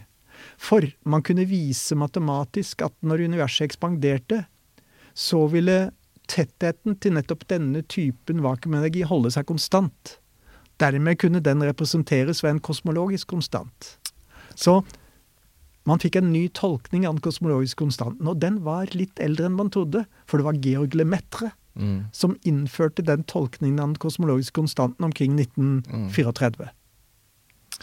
[0.57, 4.45] For man kunne vise matematisk at når universet ekspanderte,
[5.13, 5.91] så ville
[6.31, 10.17] tettheten til nettopp denne typen vakuumenergi holde seg konstant.
[10.81, 13.97] Dermed kunne den representeres ved en kosmologisk konstant.
[14.55, 14.81] Så
[15.85, 19.55] man fikk en ny tolkning av den kosmologiske konstanten, og den var litt eldre enn
[19.55, 22.05] man trodde, for det var Georg Lemaitre Mm.
[22.15, 26.69] som innførte den tolkningen av den kosmologiske konstanten omkring 1934.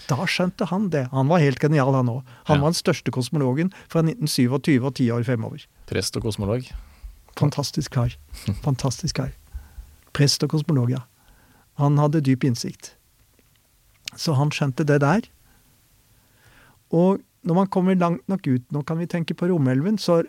[0.08, 1.02] Da skjønte han det.
[1.12, 2.22] Han var helt genial, han òg.
[2.48, 2.62] Han Ja.
[2.62, 5.66] var den største kosmologen fra 1927 og ti år fremover.
[5.86, 6.64] Prest og kosmolog.
[7.36, 8.16] Fantastisk kar.
[8.64, 9.32] Fantastisk kar.
[10.14, 11.00] Prest og kosmolog, ja.
[11.82, 12.94] Han hadde dyp innsikt.
[14.14, 15.26] Så han skjønte det der.
[16.92, 20.22] Og når man kommer langt nok ut, nå kan vi tenke på romelven, så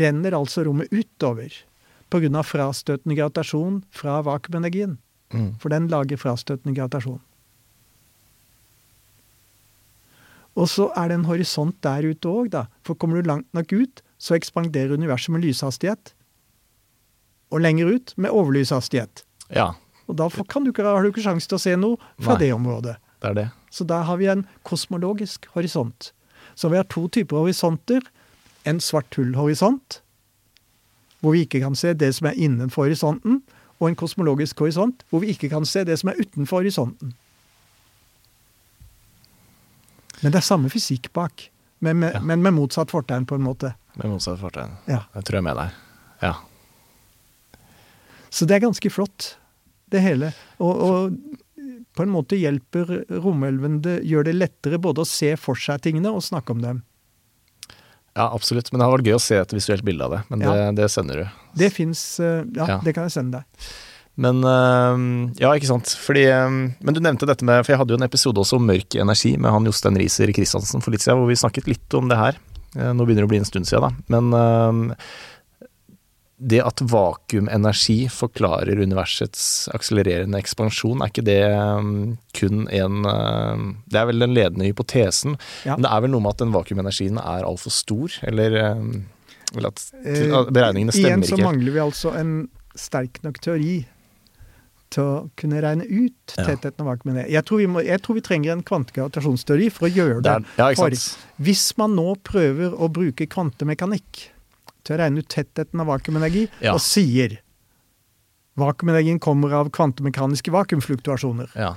[0.00, 1.52] renner altså rommet utover
[2.08, 2.42] pga.
[2.42, 4.96] frastøtende gravitasjon fra vakuumenergien.
[5.34, 5.58] Mm.
[5.60, 7.20] For den lager frastøtende gravitasjon.
[10.58, 12.66] Og så er det en horisont der ute òg, da.
[12.82, 16.14] For kommer du langt nok ut, så ekspanderer universet med lyshastighet.
[17.52, 19.22] Og lenger ut med overlyshastighet.
[19.54, 19.74] Ja,
[20.08, 22.40] Og da kan du ikke, har du ikke sjanse til å se noe fra Nei.
[22.46, 22.96] det området.
[23.20, 23.46] det er det.
[23.70, 26.12] Så der har vi en kosmologisk horisont.
[26.54, 28.00] Så vi har to typer horisonter.
[28.64, 30.00] En svart hull-horisont,
[31.20, 33.42] hvor vi ikke kan se det som er innenfor horisonten,
[33.80, 37.14] og en kosmologisk horisont, hvor vi ikke kan se det som er utenfor horisonten.
[40.22, 42.20] Men det er samme fysikk bak, men med, Ja.
[42.20, 43.74] men med motsatt fortegn, på en måte.
[43.96, 44.76] Med motsatt fortegn.
[44.88, 45.04] Ja.
[45.14, 45.70] Jeg tror jeg er med deg.
[46.22, 46.34] Ja.
[48.30, 49.36] Så det er ganske flott,
[49.90, 50.32] det hele.
[50.60, 51.16] Og, og
[51.96, 56.12] på en måte hjelper romelven det, gjør det lettere både å se for seg tingene
[56.14, 56.82] og snakke om dem.
[58.18, 58.70] ja, absolutt.
[58.72, 60.22] Men det har vært gøy å se et visuelt bilde av det.
[60.30, 60.70] Men det, Ja.
[60.72, 61.28] det sender du.
[61.58, 62.78] Det fins ja, Ja.
[62.82, 63.68] det kan jeg sende deg.
[64.18, 64.42] Men
[65.38, 65.86] Ja, ikke sant.
[65.94, 66.24] Fordi
[66.82, 69.36] Men du nevnte dette med For jeg hadde jo en episode også om mørk energi
[69.38, 72.36] med han Jostein Riiser Christiansen for litt siden, hvor vi snakket litt om det her.
[72.76, 73.90] Eh, Nå begynner det å bli en stund siden, da.
[74.08, 74.94] Men
[76.40, 81.40] det at vakuumenergi forklarer universets akselererende ekspansjon, er ikke det
[82.38, 83.02] kun en
[83.90, 85.34] Det er vel den ledende hypotesen,
[85.66, 85.74] Ja.
[85.76, 88.54] men det er vel noe med at den vakuumenergien er altfor stor, eller
[89.56, 91.56] eller at Eh, at beregningene Igjen stemmer så ikke helt.
[91.56, 93.86] mangler vi altså en sterk nok teori
[94.90, 97.28] til å kunne regne ut tettheten av vakuumet.
[97.30, 100.58] Jeg, tror vi må- jeg tror vi trenger en kvantegravitasjonsteori for å gjøre Det det.
[100.58, 100.88] er, ja.
[101.40, 104.28] Hvis man nå prøver å bruke kvantemekanikk
[104.88, 106.72] til å regne ut tettheten av vakuumenergi, Ja.
[106.74, 107.36] og sier
[108.58, 111.74] vakuumenergien kommer av kvantemekaniske vakuumfluktuasjoner, Ja.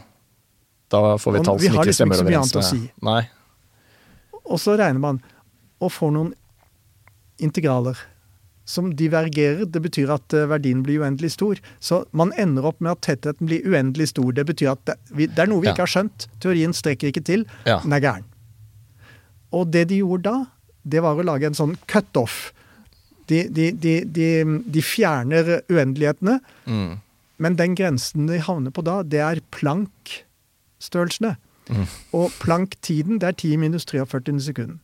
[0.91, 2.91] Da får vi tall vi har ikke liksom stemmer ikke så mye annet å si.
[3.01, 3.21] Nei.
[4.45, 5.21] og så regner man
[5.79, 6.33] og får noen
[7.39, 7.97] integraler
[8.65, 9.65] som divergerer.
[9.71, 11.55] Det betyr at eh, verdien blir uendelig stor.
[11.79, 14.31] Så man ender opp med at tettheten blir uendelig stor.
[14.33, 15.73] Det betyr at det, det er noe vi Ja.
[15.73, 16.27] ikke har skjønt.
[16.39, 17.45] Teorien strekker ikke til.
[17.65, 17.79] Ja.
[17.79, 18.23] Den er gæren.
[19.53, 20.45] Og det de gjorde da,
[20.85, 22.51] det var å lage en sånn cutoff.
[23.29, 26.97] De, de, de, de, fjerner uendelighetene, Mm.
[27.37, 31.35] men den grensen de havner på da, det er plank-størrelsene.
[31.69, 31.85] Mm.
[32.13, 34.77] Og plank-tiden, det er 10 minus 43 sekunder.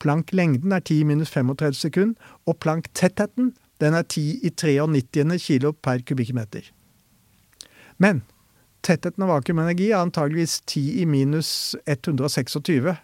[0.00, 2.14] Plank-lengden er 10 minus 35 sekunder,
[2.46, 5.38] og plank-tettheten, den er 10 i 93.
[5.42, 6.70] kilo per kubikkmeter.
[7.98, 8.22] Men
[8.82, 12.96] tettheten av vakuumenergi er antageligvis 10 i minus 126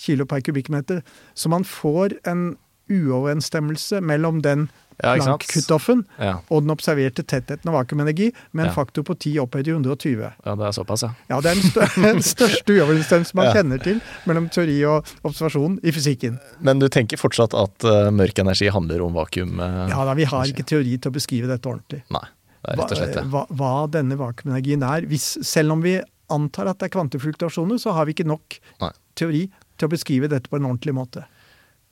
[0.00, 1.02] kilo per kubikkmeter.
[1.34, 2.56] Så man får en
[2.90, 4.68] uoverensstemmelse mellom den?
[4.96, 6.38] Planck-kutoffen Ja.
[6.48, 8.72] og den observerte tettheten av vakuumenergi med en Ja.
[8.72, 10.32] faktor på 10 opphøyd til 120.
[10.46, 11.10] ja, det er såpass, ja.
[11.28, 13.52] Ja, det er den, stør den største uoverensstemmelsen man Ja.
[13.52, 16.38] kjenner til mellom teori og observasjon i fysikken.
[16.60, 19.60] Men du tenker fortsatt at uh, mørk energi handler om vakuum?
[19.60, 22.00] Uh, Ja da, vi har ikke teori til å beskrive dette ordentlig.
[22.10, 22.24] Nei,
[22.64, 23.24] det er rett og slett det.
[23.30, 25.02] Hva, hva denne vakuumenergien er.
[25.06, 26.00] Hvis, selv om vi
[26.30, 28.90] antar at det er kvantefluktasjoner, så har vi ikke nok Nei.
[29.14, 31.26] teori til å beskrive dette på en ordentlig måte.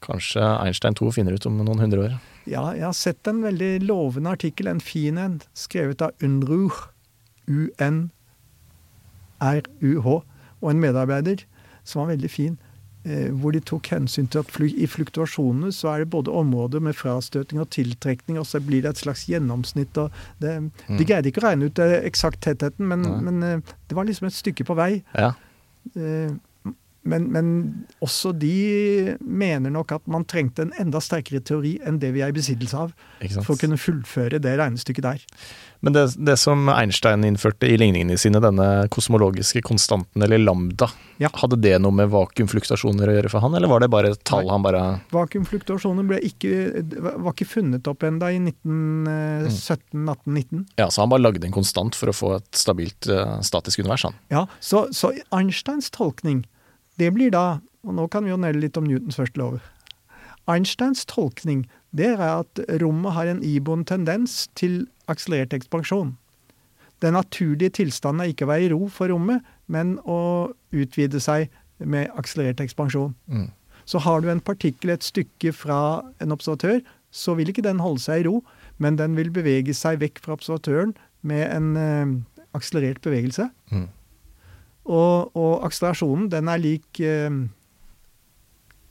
[0.04, 2.12] Kanskje Einstein 2 finner ut om noen hundre år.
[2.50, 6.76] Ja, jeg har sett en veldig lovende artikkel, en fin en, skrevet av Unruh,
[7.48, 8.10] U-N-R-U-H,
[10.60, 11.38] og en medarbeider,
[11.84, 12.58] som var veldig fin,
[13.04, 16.96] eh, hvor de tok hensyn til at i fluktuasjonene så er det både områder med
[16.96, 19.94] frastøting og tiltrekning, og så blir det et slags gjennomsnitt.
[20.40, 20.52] det,
[20.88, 24.26] De greide ikke å regne ut eh, eksakt tettheten, men, men eh, det var liksom
[24.28, 24.92] et stykke på vei.
[25.16, 25.32] Ja,
[25.92, 26.32] Eh,
[27.04, 27.48] Men, men
[28.04, 32.32] også de mener nok at man trengte en enda sterkere teori enn det vi er
[32.32, 32.94] i besittelse av,
[33.42, 35.24] for å kunne fullføre det regnestykket der.
[35.84, 40.88] Men det, det som Einstein innførte i ligningene sine, denne kosmologiske konstanten, eller lambda,
[41.20, 41.28] Ja.
[41.38, 44.64] hadde det noe med vakuumfluktasjoner å gjøre for han, eller var det bare tall han
[44.64, 44.80] bare
[45.12, 46.82] Vakuumfluktasjoner ikke,
[47.20, 50.64] var ikke funnet opp enda i 1917, 1819.
[50.80, 54.04] Ja, så han bare lagde en konstant for å få et stabilt eh, statisk univers,
[54.08, 54.16] han.
[54.32, 56.44] Ja, så, så Einsteins tolkning,
[57.00, 59.60] det blir da Og nå kan vi jo nelle litt om Newtons første lover.
[60.48, 66.14] Einsteins tolkning, det er at rommet har en iboende tendens til akselerert ekspansjon.
[67.04, 71.52] Den naturlige tilstanden er ikke å være i ro for rommet, men å utvide seg
[71.76, 73.12] med akselerert ekspansjon.
[73.28, 73.50] Mm.
[73.84, 75.78] Så har du en partikkel et stykke fra
[76.24, 76.80] en observatør,
[77.12, 78.42] så vil ikke den holde seg i ro.
[78.78, 82.14] men den vil bevege seg vekk fra observatøren med en eh,
[82.58, 83.46] akselerert bevegelse.
[83.70, 83.86] Mm.
[84.84, 87.32] Og, og akselerasjonen den er lik eh,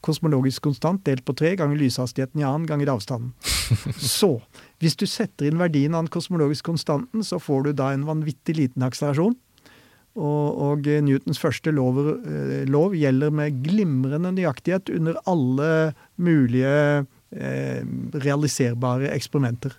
[0.04, 3.34] kosmologisk konstant delt på tre ganger lyshastigheten i annen ganger avstanden.
[4.18, 4.36] så
[4.84, 8.58] hvis du setter inn verdien av den kosmologiske konstanten, så får du da en vanvittig
[8.60, 9.38] liten akselerasjon.
[10.14, 15.70] Og, og Newtons første lov, eh, lov, gjelder med glimrende nøyaktighet under alle
[16.22, 17.82] mulige eh,
[18.22, 19.74] realiserbare eksperimenter.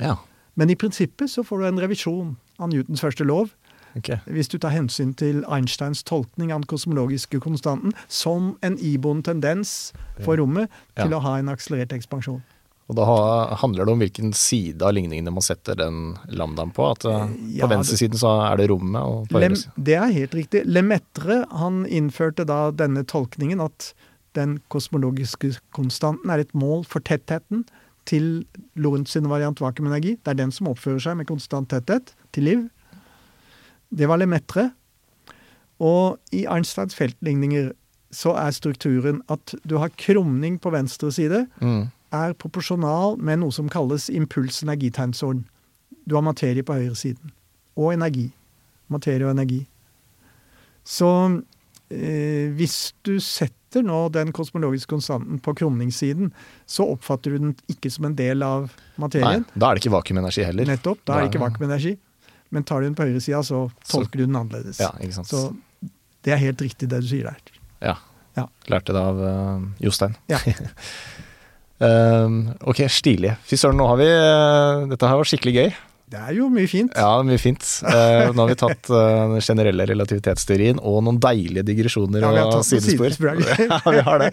[0.00, 0.16] Ja.
[0.58, 3.52] Men i prinsippet så får du en revisjon av Newtons første lov
[3.96, 4.10] Ok.
[4.26, 9.92] hvis du tar hensyn til Einsteins tolkning av den kosmologiske konstanten som en iboende tendens
[10.24, 11.18] for rommet til Ja.
[11.18, 12.42] å ha en akselerert ekspansjon.
[12.90, 13.04] Og da
[13.56, 16.90] handler det om hvilken side av ligningene man setter den lambdaen på.
[16.90, 20.34] At eh, ja, på venstresiden så er det rommet, og på høyresiden det er helt
[20.36, 20.64] riktig.
[20.68, 23.94] Lemaitre han innførte da denne tolkningen at
[24.36, 27.64] den kosmologiske konstanten er et mål for tettheten
[28.04, 28.44] til
[28.76, 30.18] Lorentz sin variant vakuumenergi.
[30.20, 32.64] Det er den som oppfører seg med konstant tetthet til liv.
[33.94, 34.70] Det var Lemaitre.
[35.82, 37.72] Og i Arnstads feltligninger
[38.14, 41.88] så er strukturen at du har krumning på venstre side, mm.
[42.14, 45.44] er proporsjonal med noe som kalles impuls-energitegnsorden.
[46.06, 47.32] Du har materie på høyresiden.
[47.80, 48.28] Og energi.
[48.92, 49.64] Materie og energi.
[50.84, 51.08] Så
[51.90, 56.30] eh, hvis du setter nå den kosmologiske konstanten på krumningssiden,
[56.70, 59.46] så oppfatter du den ikke som en del av Nei, materien.
[59.56, 60.68] da er det ikke vakuumenergi heller.
[60.70, 61.02] Nettopp.
[61.08, 61.96] Da er det ikke vakuumenergi.
[62.54, 64.78] Men tar du den på høyresida, så tolker du den annerledes.
[64.82, 65.30] Ja, ikke sant.
[65.32, 65.90] Så
[66.24, 67.60] det er helt riktig det du sier der.
[67.82, 67.98] Ja.
[68.38, 68.48] Ja.
[68.70, 70.18] Lærte det av uh, Jostein.
[70.30, 70.40] Ja.
[71.84, 73.32] Um, ok, stilig.
[73.44, 75.72] Fy søren, nå har vi uh, Dette her var skikkelig gøy.
[76.14, 76.94] Det er jo mye fint.
[76.94, 77.64] Ja, mye fint.
[77.84, 82.40] Uh, nå har vi tatt den den generelle relativitetsteorien og noen deilige digresjoner Ja, vi
[82.42, 83.36] har og tatt sidespor.
[83.64, 84.30] ja, vi har det.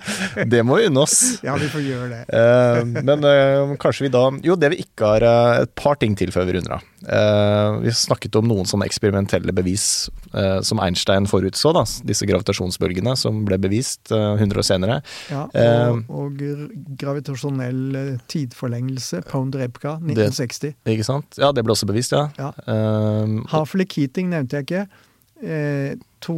[0.52, 1.18] Det må vi unne oss.
[1.45, 2.22] Ja, vi får gjøre det.
[2.30, 6.16] Uh, men eh, kanskje vi da Jo, det vi ikke har eh, Et par ting
[6.18, 6.88] til før vi runder av.
[7.02, 9.86] Eh, vi snakket om noen sånne eksperimentelle bevis
[10.38, 11.74] eh, som Einstein forutså.
[11.74, 14.99] da Disse gravitasjonsbølgene som ble bevist eh, 100 år senere.
[15.32, 16.41] Ja, Eh, og, og
[17.02, 20.76] gravitasjonell eh, tidforlengelse, Pound-Repka, 1960.
[20.94, 21.38] Ikke sant?
[21.41, 22.27] Ja, det ble også bevist, ja.
[22.38, 22.52] Ja.
[22.68, 24.85] Um, Havflek-Keating nevnte jeg ikke.
[25.41, 26.35] Eh, to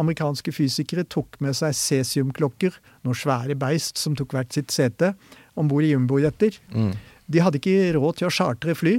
[0.00, 2.74] amerikanske fysikere tok med seg cesiumklokker,
[3.06, 5.12] noen svære beist som tok hvert sitt sete,
[5.54, 6.56] om bord i jumbojeter.
[6.74, 6.94] mm,
[7.30, 8.96] De hadde ikke råd til å chartre fly,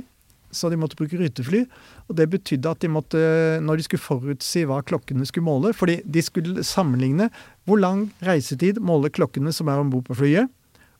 [0.55, 1.65] så de måtte bruke rutefly.
[2.07, 3.19] Og det betydde at de måtte,
[3.59, 7.27] når de skulle forutsi hva klokkene skulle måle fordi de skulle sammenligne
[7.65, 10.47] hvor lang reisetid måler klokkene som er om bord på flyet,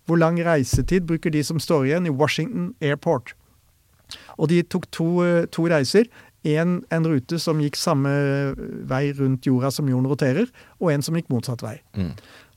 [0.06, 3.34] hvor lang reisetid bruker de som står igjen i Washington Airport.
[4.38, 6.10] Og de tok to, eh, to reiser.
[6.46, 8.10] En, en rute som gikk samme
[8.86, 11.80] vei rundt jorda som jorden roterer, og en som gikk motsatt vei.
[11.98, 12.12] mm.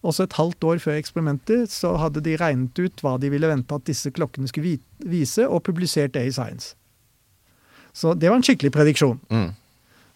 [0.06, 3.74] Også et halvt år før eksperimentet så hadde de regnet ut hva de ville vente
[3.74, 6.76] at disse klokkene skulle vise, og publisert det i Science.
[7.92, 9.18] Så det var en skikkelig prediksjon.
[9.32, 9.50] Mm.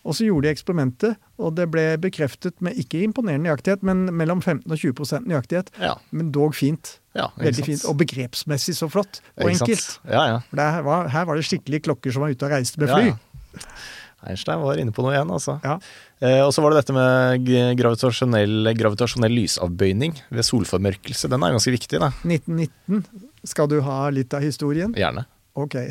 [0.02, 4.42] Og så gjorde de eksperimentet, og det ble bekreftet med ikke imponerende nøyaktighet, men mellom
[4.42, 5.70] 15 og 20 nøyaktighet.
[5.82, 5.94] Ja.
[6.10, 6.98] Men dog fint.
[7.16, 7.84] Ja Veldig fint.
[7.90, 9.20] Og begrepsmessig så flott.
[9.36, 9.98] Og enkelt.
[10.08, 10.38] Ja, ja.
[10.52, 13.04] Var, her var det skikkelige klokker som var ute og reiste med fly.
[13.12, 13.16] ja.
[14.22, 15.56] Einstein var inne på noe igjen, altså.
[15.66, 15.80] Ja.
[16.22, 17.42] Eh, og så var det dette med
[17.78, 21.26] gravitasjonell, gravitasjonell lysavbøyning ved solformørkelse.
[21.32, 22.08] Den er ganske viktig, da.
[22.22, 23.02] 1919.
[23.50, 24.94] Skal du ha litt av historien?
[24.94, 25.26] Gjerne.
[25.58, 25.74] Ok.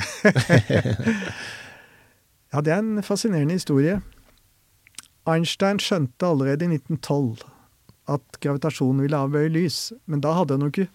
[2.53, 3.99] ja, det er en fascinerende historie.
[5.29, 7.43] Einstein skjønte allerede i 1912
[8.11, 10.87] at gravitasjonen ville avbøye lys, men da hadde han jo ikke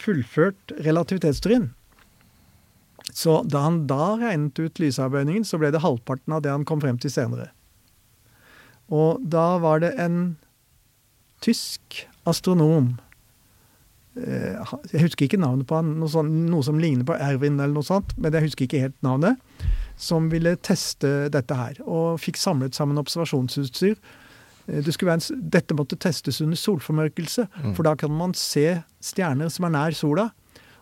[0.00, 1.70] fullført relativitetsteorien.
[3.14, 6.80] Så da han da regnet ut lysavbøyningen, så ble det halvparten av det han kom
[6.82, 7.50] frem til senere.
[8.92, 10.36] Og da var det en
[11.44, 12.94] tysk astronom
[14.16, 14.56] eh,
[14.92, 17.86] Jeg husker ikke navnet på han, noe, sånt, noe som ligner på Erwin eller noe
[17.86, 19.40] sånt, men jeg husker ikke helt navnet,
[20.00, 23.96] som ville teste dette her, og fikk samlet sammen observasjonsutstyr.
[24.68, 25.20] Eh, Det en,
[25.50, 27.74] dette måtte testes under solformørkelse, Mm.
[27.76, 30.30] for da kan man se stjerner som er nær sola,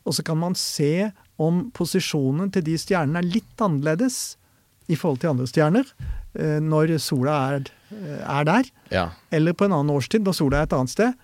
[0.06, 4.36] og så kan man se om posisjonen til de stjernene er litt annerledes
[4.88, 5.84] i forhold til andre stjerner
[6.34, 9.10] eh, når sola er, eh, er der, Ja.
[9.30, 11.14] eller på en annen årstid når sola er et annet sted.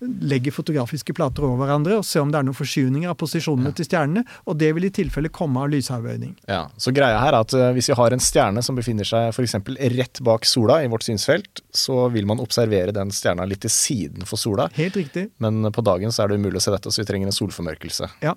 [0.00, 3.74] Legge fotografiske plater over hverandre og se om det er noen forskyvninger av posisjonene Ja.
[3.80, 6.36] til stjernene, og det vil i tilfelle komme av lysavbøyning.
[6.46, 6.68] ja.
[6.78, 9.56] Så greia her er at eh, hvis vi har en stjerne som befinner seg f.eks.
[9.98, 14.24] rett bak sola i vårt synsfelt, så vil man observere den stjerna litt til siden
[14.24, 14.68] for sola.
[14.78, 15.30] Helt riktig.
[15.42, 18.08] Men på dagen så er det umulig å se dette, så vi trenger en solformørkelse.
[18.22, 18.36] Ja.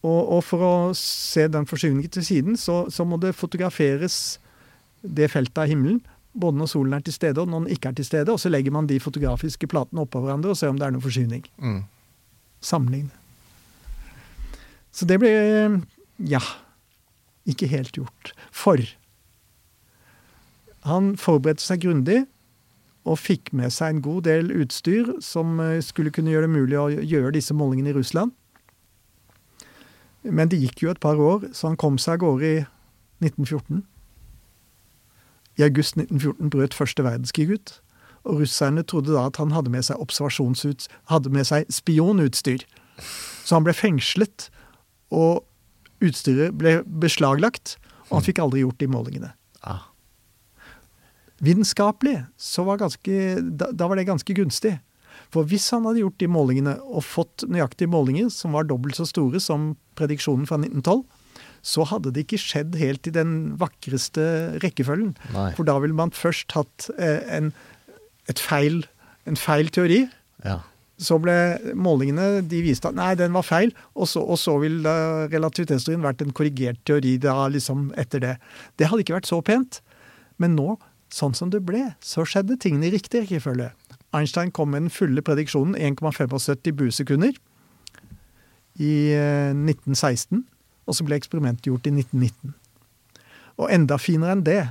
[0.00, 4.38] Og, og for å se den forskyvningen til siden, så, så må det fotograferes
[5.04, 6.00] det feltet av himmelen,
[6.32, 8.52] både når solen er til stede og når den ikke er til stede, og så
[8.52, 11.46] legger man de fotografiske platene oppå hverandre og ser om det er noen forsyning.
[11.58, 11.82] Mm.
[12.60, 13.10] Sammenligne.
[14.92, 15.30] Så det ble
[16.30, 16.42] ja
[17.48, 18.34] ikke helt gjort.
[18.52, 18.82] For
[20.86, 22.24] han forberedte seg grundig
[23.08, 26.78] og fikk med seg en god del utstyr som eh, skulle kunne gjøre det mulig
[26.78, 28.34] å gjøre disse målingene i Russland.
[30.22, 32.58] Men det gikk jo et par år, så han kom seg av gårde i
[33.24, 33.80] 1914.
[35.60, 37.74] I august 1914 brøt første verdenskrig ut.
[38.24, 42.64] Og russerne trodde da at han hadde med seg observasjonsut, hadde med seg spionutstyr.
[43.44, 44.48] Så han ble fengslet,
[45.12, 45.44] og
[46.04, 47.76] utstyret ble beslaglagt,
[48.08, 49.32] og han fikk aldri gjort de målingene.
[49.60, 49.88] Ah.
[51.44, 54.78] Vitenskapelig så var ganske, da, da var det ganske gunstig.
[55.32, 59.06] For hvis han hadde gjort de målingene og fått nøyaktige målinger som var dobbelt så
[59.08, 61.04] store som prediksjonen fra 1912,
[61.62, 64.24] så hadde det ikke skjedd helt i den vakreste
[64.64, 65.14] rekkefølgen.
[65.34, 65.50] Nei.
[65.58, 67.52] For da ville man først hatt eh, en,
[68.30, 68.82] et feil,
[69.28, 70.04] en feil teori.
[70.44, 70.60] Ja.
[71.00, 71.34] Så ble
[71.80, 74.94] målingene de viste at nei, den var feil, og så, og så ville
[75.32, 78.34] relativitetsteorien vært en korrigert teori da, liksom etter det.
[78.76, 79.80] Det hadde ikke vært så pent.
[80.40, 80.74] Men nå,
[81.12, 83.70] sånn som det ble, så skjedde tingene i riktig rekkefølge.
[84.16, 87.36] Einstein kom med den fulle prediksjonen 1,75 busekunder
[88.80, 90.44] i eh, 1916,
[90.90, 92.54] og så ble eksperimentet gjort i 1919.
[93.60, 94.62] Og enda finere enn det,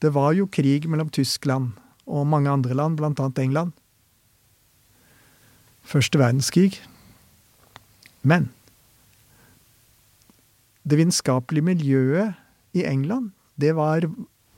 [0.00, 1.72] det var jo krig mellom Tyskland
[2.10, 3.72] og mange andre land, annet England.
[5.86, 6.80] Første verdenskrig.
[8.22, 8.50] Men
[10.84, 12.36] det vitenskapelige miljøet
[12.76, 14.06] i England, det var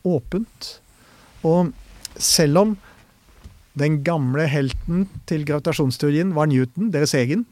[0.05, 0.81] åpent.
[1.43, 1.73] Og
[2.17, 2.77] selv om
[3.79, 7.47] den gamle helten til gravitasjonsteorien var Newton, deres egen,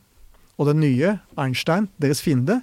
[0.60, 2.60] og den nye, Einstein, deres fiende,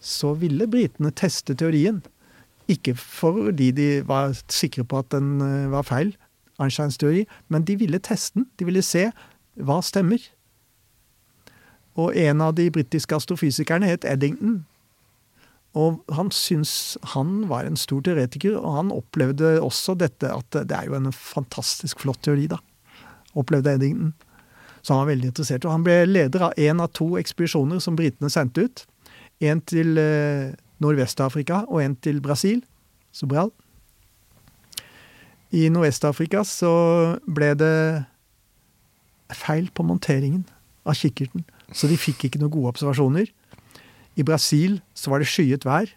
[0.00, 2.02] så ville britene teste teorien.
[2.70, 6.14] Ikke fordi de var sikre på at den eh, var feil,
[6.62, 8.46] Einsteins teori, men de ville teste den.
[8.58, 9.10] De ville se
[9.60, 10.22] hva stemmer.
[11.96, 14.64] Og en av de britiske astrofysikerne het Eddington.
[15.76, 20.72] Og han syntes han var en stor teoretiker, og han opplevde også dette at det
[20.72, 22.60] er jo en fantastisk flott teori, da.
[23.36, 24.14] Opplevde Eddington.
[24.80, 25.64] Så han var veldig interessert.
[25.66, 28.84] Og han ble leder av én av to ekspedisjoner som britene sendte ut.
[29.44, 32.62] En til eh, Nordvest-Afrika og en til Brasil.
[33.12, 33.50] Sobral.
[35.56, 36.72] I Nordvest-Afrika så
[37.26, 37.76] ble det
[39.36, 40.44] feil på monteringen
[40.86, 41.44] av kikkerten.
[41.74, 43.30] Så de fikk ikke noen gode observasjoner.
[44.16, 45.90] I Brasil så var det skyet vær.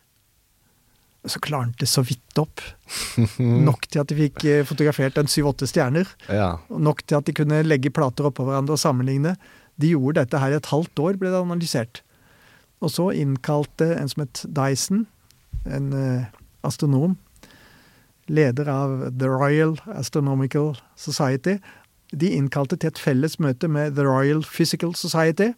[1.27, 2.63] Så klarnet det så vidt opp.
[3.67, 6.07] Nok til at de fikk eh, fotografert en syv-åtte stjerner.
[6.31, 6.53] ja.
[6.71, 9.35] Nok til at de kunne legge plater oppå hverandre og sammenligne.
[9.79, 12.01] De gjorde dette her i et halvt år, ble det analysert.
[12.79, 15.05] Og så innkalte en som het Dyson,
[15.67, 16.29] en eh,
[16.63, 17.17] astronom,
[18.29, 21.57] leder av The Royal Astronomical Society,
[22.11, 25.51] de innkalte til et felles møte med The Royal Physical Society,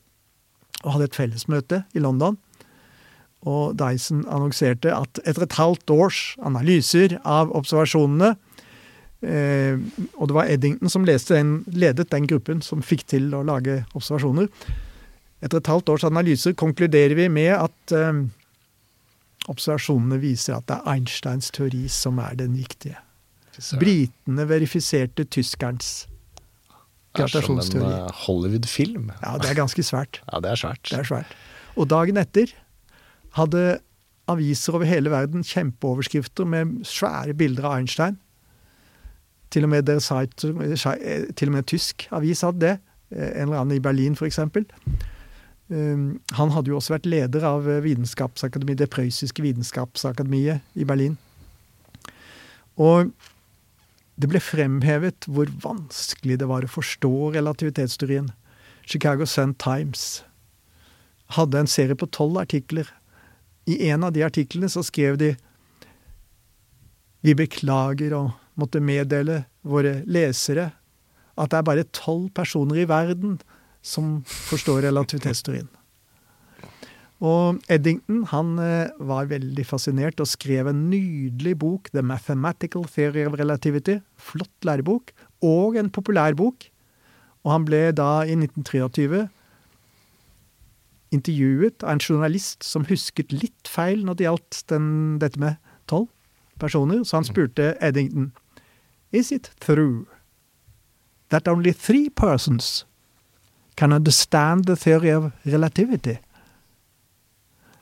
[0.83, 2.37] og hadde et fellesmøte i London.
[3.47, 8.35] Og Dyson annonserte at etter et halvt års analyser av observasjonene
[9.25, 9.79] eh,
[10.19, 14.49] Og det var Eddington som den, ledet den gruppen som fikk til å lage observasjoner.
[15.41, 18.21] Etter et halvt års analyser konkluderer vi med at eh,
[19.49, 22.99] observasjonene viser at det er Einsteins teori som er den viktige.
[23.81, 26.07] Britene verifiserte tyskerens
[27.17, 29.09] Det er som en eh, Hollywood-film.
[29.21, 30.21] Ja, det er ganske svært.
[30.31, 30.83] Ja, det er svært.
[30.87, 31.33] Det er svært.
[31.75, 32.53] Og dagen etter
[33.35, 33.79] hadde
[34.31, 38.19] aviser over hele verden kjempeoverskrifter med svære bilder av Einstein.
[39.51, 42.77] Til og med, Der eh, til og med en tysk avis hadde det.
[43.11, 44.39] Eh, En eller annen i Berlin, f.eks.
[45.71, 47.85] Um, Han hadde jo også vært leder av eh,
[48.75, 51.15] det prøyssiske vitenskapsakademiet i Berlin.
[52.75, 53.13] Og
[54.19, 58.29] det ble fremhevet hvor vanskelig det var å forstå relativitetsteorien.
[58.83, 60.23] Chicago Sun Times
[61.37, 62.89] hadde en serie på tolv artikler.
[63.65, 65.35] I en av de artiklene så skrev de
[67.21, 70.71] Vi beklager å måtte meddele våre lesere
[71.37, 73.37] at det er bare tolv personer i verden
[73.81, 75.69] som forstår relativitetsteorien.
[77.21, 83.27] Og Eddington han eh, var veldig fascinert og skrev en nydelig bok, The Mathematical Theory
[83.29, 83.99] of Relativity.
[84.17, 85.13] Flott lærebok.
[85.45, 86.65] Og en populær bok.
[87.45, 89.27] Og han ble da i 1923
[91.11, 94.87] intervjuet av en journalist som husket litt feil når det gjaldt den,
[95.21, 95.59] dette med
[95.91, 96.07] tolv
[96.61, 97.03] personer.
[97.05, 98.31] Så han spurte Eddington
[99.11, 100.07] Is it true
[101.29, 102.85] that only three persons
[103.75, 106.15] can understand the theory of relativity?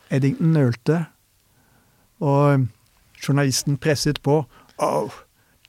[0.10, 1.06] Eddington nølte,
[2.20, 2.68] og
[3.28, 4.46] journalisten presset på.
[4.78, 5.10] Oh,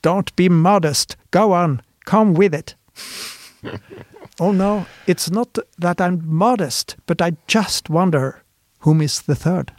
[0.06, 1.18] don't be modest.
[1.30, 1.80] Go on.
[2.06, 2.76] Come with it.
[4.40, 8.42] Oh no, it's not that I'm modest, but I just wonder
[8.78, 9.70] whom is the third.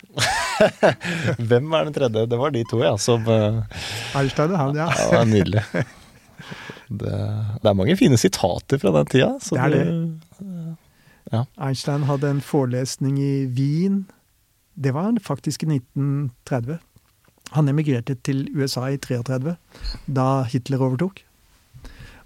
[1.50, 2.26] Hvem er den tredje?
[2.30, 2.98] Det var de to, ja.
[2.98, 3.64] Som uh,
[4.16, 4.86] Einstein og han, ja.
[4.86, 5.64] Ja, det var nydelig.
[6.90, 7.18] Det,
[7.62, 9.34] det er mange fine sitater fra den tida.
[9.40, 9.76] Så Det er
[11.32, 11.46] det.
[11.62, 14.06] Einstein hadde en forelesning i Wien.
[14.76, 16.80] Det var faktisk i 1930.
[17.52, 19.56] Han emigrerte til USA i 33,
[20.08, 21.22] da Hitler overtok.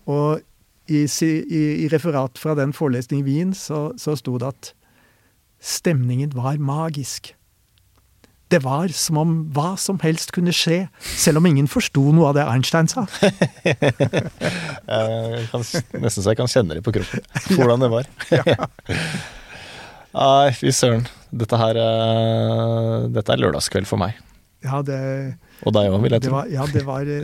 [0.06, 0.42] Og
[0.88, 4.74] i, i, i referat fra den forelesningen i Wien så, så sto det at
[5.62, 7.34] stemningen var magisk.
[8.54, 10.84] Det var som om hva som helst kunne skje,
[11.18, 13.08] selv om ingen forsto noe av det Einstein sa.
[13.66, 15.64] Jeg kan,
[16.04, 17.24] nesten så jeg kan kjenne det på kroppen,
[17.58, 18.10] hvordan det var.
[20.16, 21.08] Nei, fy søren.
[21.36, 24.16] Dette her eh, Dette er lørdagskveld for meg.
[24.66, 24.96] Ja, det,
[25.68, 26.38] Og deg òg, vil jeg det tro.
[26.40, 27.18] var, ja, det var, det,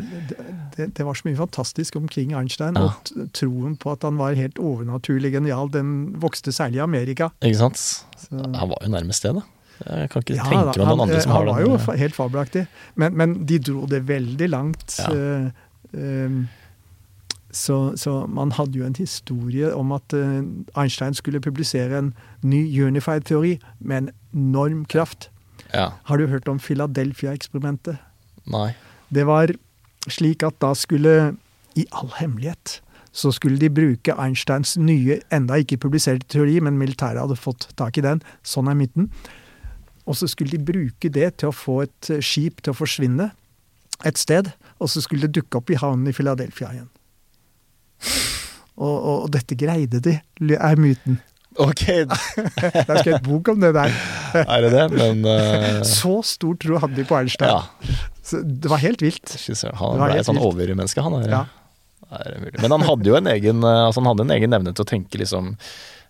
[0.75, 2.91] det, det var så mye fantastisk omkring Einstein, Ja.
[2.91, 7.31] og troen på at han var helt overnaturlig genial, den vokste særlig i Amerika.
[7.41, 7.79] Ikke sant?
[7.81, 9.45] Så, Han var jo nærmest det, da.
[9.85, 12.65] Jeg kan ikke Ja, tenke meg noen han, andre som han var jo helt fabelaktig,
[12.95, 14.97] men, men de dro det veldig langt.
[14.99, 15.11] Ja.
[15.11, 15.45] eh,
[15.97, 16.41] eh,
[17.51, 20.43] så, så man hadde jo en historie om at eh,
[20.79, 22.13] Einstein skulle publisere en
[22.47, 25.29] ny unified teori med en enorm kraft.
[25.73, 25.91] Ja.
[26.07, 27.99] Har du hørt om Philadelphia-eksperimentet?
[28.51, 28.71] Nei.
[29.11, 29.51] Det var
[30.07, 31.35] slik at da skulle,
[31.75, 32.79] i all hemmelighet,
[33.11, 37.99] så skulle de bruke Einsteins nye, enda ikke publiserte teori, men militæret hadde fått tak
[37.99, 39.09] i den, sånn er midten.
[40.09, 43.31] Og så skulle de bruke det til å få et eh, skip til å forsvinne
[44.07, 44.49] et sted,
[44.81, 46.89] og så skulle det dukke opp i havnen i Philadelphia igjen.
[48.81, 50.15] Og, og, og dette greide de,
[50.57, 51.19] er myten.
[51.59, 53.93] Ok, Det er skrevet bok om det der.
[54.41, 54.85] er det det?
[54.95, 55.81] Men uh...
[55.99, 57.51] Så stor tro hadde de på Einstein.
[57.51, 57.97] ja.
[58.23, 59.33] Så det var helt vilt.
[59.81, 61.17] Han ble et sånn overmenneske, han.
[61.19, 61.41] Er, Ja.
[62.15, 62.35] er?
[62.61, 64.87] Men han hadde jo en egen eh, altså han hadde en egen evne til å
[64.87, 65.55] tenke liksom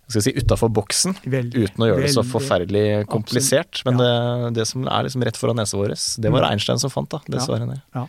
[0.08, 3.82] skal si, utafor boksen, Veldig, uten å gjøre det så forferdelig komplisert.
[3.86, 4.48] Men Ja.
[4.50, 6.50] det, det som er liksom rett foran nesa vår, det var Mm.
[6.52, 7.20] Einstein som fant, da.
[7.28, 7.76] Det Ja.
[7.94, 8.06] Ja.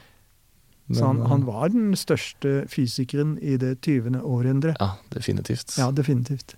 [0.89, 4.19] Men, Så han, han var den største fysikeren i det 20.
[4.21, 4.75] århundre.
[4.79, 5.77] Ja, definitivt.
[5.77, 6.55] Ja, definitivt.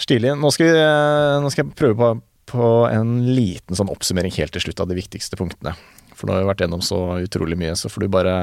[0.00, 0.32] Stilig.
[0.40, 4.52] Nå skal, vi, eh, nå skal jeg prøve på, på en liten sånn oppsummering helt
[4.56, 5.74] til slutt av de viktigste punktene.
[6.20, 8.34] For nå har vi vært gjennom så utrolig mye, så får du bare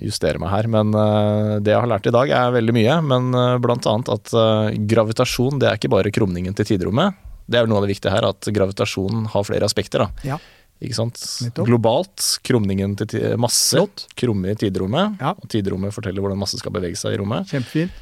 [0.00, 0.68] justere meg her.
[0.72, 4.08] Men eh, det jeg har lært i dag er veldig mye, men uh, blant annet
[4.14, 7.18] at eh, gravitasjon det er ikke bare krumningen til tidrommet.
[7.46, 10.06] Det er vel noe av det viktige her, at gravitasjonen har flere aspekter.
[10.06, 10.26] da.
[10.32, 10.38] Ja.
[10.82, 11.20] Ikke sant?
[11.56, 14.02] Globalt, krumningen til masse Flott.
[14.18, 15.14] krummer i tidrommet.
[15.22, 15.30] Ja.
[15.36, 17.94] Og tidrommet forteller hvordan masse skal bevege seg i rommet Kjempefint.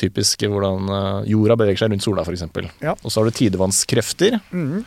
[0.00, 2.46] typisk hvordan eh, jorda beveger seg rundt sola, f.eks.
[2.80, 2.94] Ja.
[3.02, 4.84] Og så har du tidevannskrefter, Mhm.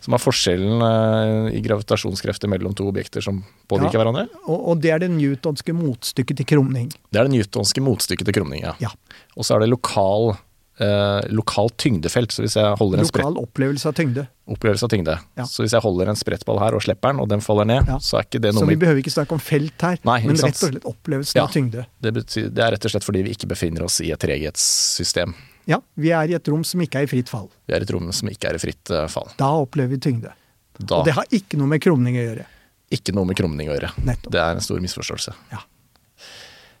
[0.00, 4.04] Som er forskjellen eh, i gravitasjonskrefter mellom to objekter som påvirker Ja.
[4.04, 4.28] hverandre.
[4.46, 6.90] Og, og det er det newtonske motstykket til krumning.
[7.10, 8.74] Det er det newtonske motstykket til krumning, ja.
[8.80, 8.92] Ja.
[9.36, 10.36] Og så er det lokal,
[10.78, 12.30] eh, lokalt tyngdefelt.
[12.30, 14.26] Så hvis jeg holder en Lokal opplevelse av tyngde.
[14.46, 15.42] opplevelse av tyngde, Ja.
[15.44, 17.98] så hvis jeg holder en sprettball her og slipper den, og den faller ned, Ja.
[17.98, 20.36] så er ikke det noe Så vi behøver ikke snakke om felt her, Nei, men
[20.36, 21.44] rett og slett opplevelsen Ja.
[21.44, 21.86] av tyngde.
[22.00, 25.34] det, betyr, det er rett og slett fordi vi ikke befinner oss i et treghetssystem.
[25.66, 27.48] Ja, vi er i et rom som ikke er i fritt fall.
[27.66, 29.32] Vi er i et rom som ikke er i fritt eh, fall.
[29.40, 30.34] Da opplever vi tyngde.
[30.78, 32.44] Da Og det har ikke noe med krumning å gjøre.
[32.92, 33.90] ikke noe med krumning å gjøre.
[34.06, 34.30] Nettopp.
[34.34, 35.34] Det er en stor misforståelse.
[35.50, 35.64] Ja.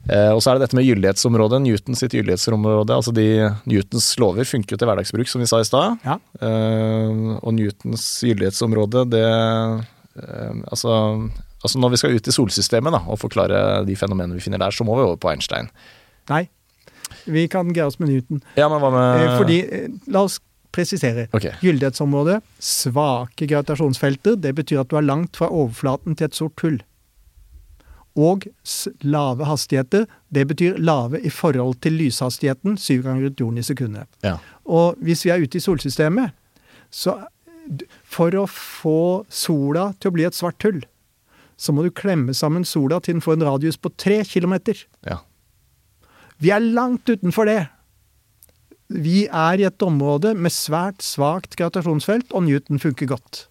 [0.06, 1.58] Eh, og så er det dette med gyldighetsområdet.
[1.64, 2.94] Newtons sitt gyldighetsområde.
[2.94, 3.26] altså de,
[3.66, 5.98] Newtons lover funker jo til hverdagsbruk, som vi sa i stad.
[6.06, 6.18] Ja.
[6.38, 10.92] Eh, og Newtons gyldighetsområde, det eh, altså,
[11.58, 14.76] altså når vi skal ut i solsystemet da, og forklare de fenomenene vi finner der,
[14.76, 15.72] så må vi over på Einstein.
[16.30, 16.44] Nei,
[17.26, 18.42] vi kan greie oss med Newton.
[18.56, 20.40] Ja, men hva med Eh, Fordi, eh, la oss
[20.76, 21.28] presisere.
[21.32, 21.48] Ok.
[21.62, 26.80] Gyldighetsområde, svake gravitasjonsfelter, det betyr at du er langt fra overflaten til et sort hull.
[28.16, 28.46] Og
[29.04, 34.08] lave hastigheter, det betyr lave i forhold til lyshastigheten, syv ganger rundt jorden i sekundet.
[34.24, 34.38] Ja.
[34.64, 36.32] Og hvis vi er ute i solsystemet,
[36.90, 37.18] så
[38.04, 40.84] for å få sola til å bli et svart hull,
[41.56, 44.84] så må du klemme sammen sola til den får en radius på tre kilometer.
[45.06, 45.22] ja.
[46.42, 47.60] Vi er langt utenfor det.
[48.92, 53.46] Vi er i et område med svært svakt gravitasjonsfelt, og Newton funker godt.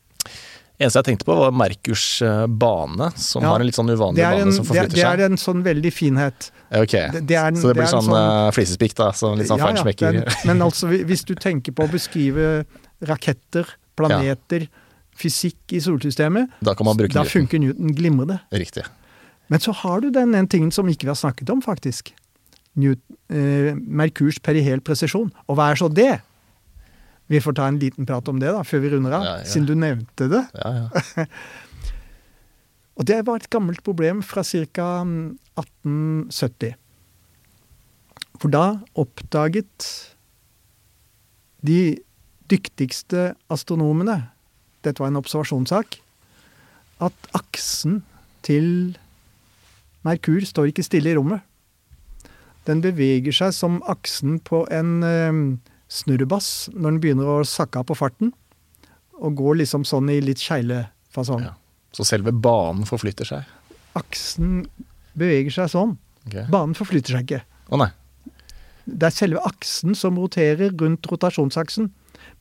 [0.76, 4.20] Eneste jeg tenkte på, var Merkurs eh, bane, som Ja, har en litt sånn uvanlig
[4.28, 4.96] en, bane som det, seg.
[4.98, 6.50] det er en sånn veldig finhet.
[6.76, 9.12] Ok, det- det en- Så det blir det sånn, sånn- eh, flisespikk, da?
[9.12, 10.12] Så litt sånn Ja, ja, feinschmecker?
[10.12, 12.66] den- men altså, hvis du tenker på å beskrive
[13.02, 14.68] raketter, planeter,
[15.16, 17.26] fysikk i solsystemet, Da kan man da Newton.
[17.26, 18.42] funker Newton glimrende.
[18.52, 18.84] Riktig.
[19.50, 22.12] Men så har du den ene tingen som ikke vi har snakket om, faktisk.
[22.76, 25.30] Newton, eh, Merkurs perihel presisjon.
[25.48, 26.22] Og hva er så det?
[27.32, 29.46] Vi får ta en liten prat om det da, før vi runder av, Ja, ja.
[29.50, 30.44] siden du nevnte det.
[30.54, 31.26] Ja, ja.
[32.96, 34.86] Og det var et gammelt problem fra ca.
[35.60, 36.76] 1870.
[38.40, 38.66] For da
[39.00, 39.88] oppdaget
[41.66, 41.98] de
[42.52, 44.30] dyktigste astronomene,
[44.86, 45.98] dette var en observasjonssak,
[47.04, 48.04] at aksen
[48.46, 48.96] til
[50.06, 51.42] Merkur står ikke stille i rommet.
[52.66, 55.40] Den beveger seg som aksen på en eh,
[55.92, 58.32] snurrebass når den begynner å sakke av på farten,
[59.16, 61.46] og går liksom sånn i litt kjeglefasong.
[61.46, 61.54] Ja.
[61.96, 63.46] Så selve banen forflytter seg?
[63.96, 64.66] Aksen
[65.16, 65.94] beveger seg sånn.
[66.28, 66.48] Okay.
[66.52, 67.44] Banen forflytter seg ikke.
[67.72, 67.92] Å nei.
[68.86, 71.88] Det er selve aksen som roterer rundt rotasjonsaksen.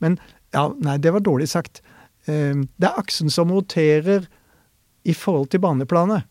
[0.03, 0.19] Men
[0.57, 1.81] ja, nei, det var dårlig sagt.
[2.27, 4.27] Eh, Det er aksen som roterer
[5.05, 6.25] i forhold til baneplanet,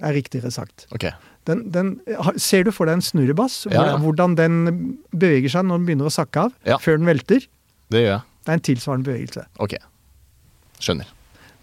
[0.00, 0.86] er riktigere sagt.
[0.94, 1.08] Ok.
[1.50, 1.92] Den, den,
[2.40, 3.62] ser du for deg en snurrebass?
[3.70, 3.94] Ja, ja.
[4.00, 4.58] Hvordan den
[5.12, 6.78] beveger seg når den begynner å sakke av, Ja.
[6.82, 7.46] før den velter?
[7.90, 8.26] Det gjør jeg.
[8.40, 9.46] Det er en tilsvarende bevegelse.
[9.60, 9.74] Ok.
[10.80, 11.08] Skjønner.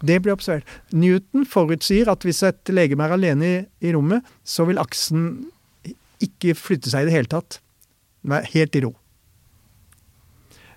[0.04, 0.66] Det blir observert.
[0.94, 3.54] Newton forutsier at hvis et legeme er alene i,
[3.88, 5.24] i rommet, så vil aksen
[6.22, 7.58] ikke flytte seg i det hele tatt.
[8.22, 8.92] Den er helt i ro.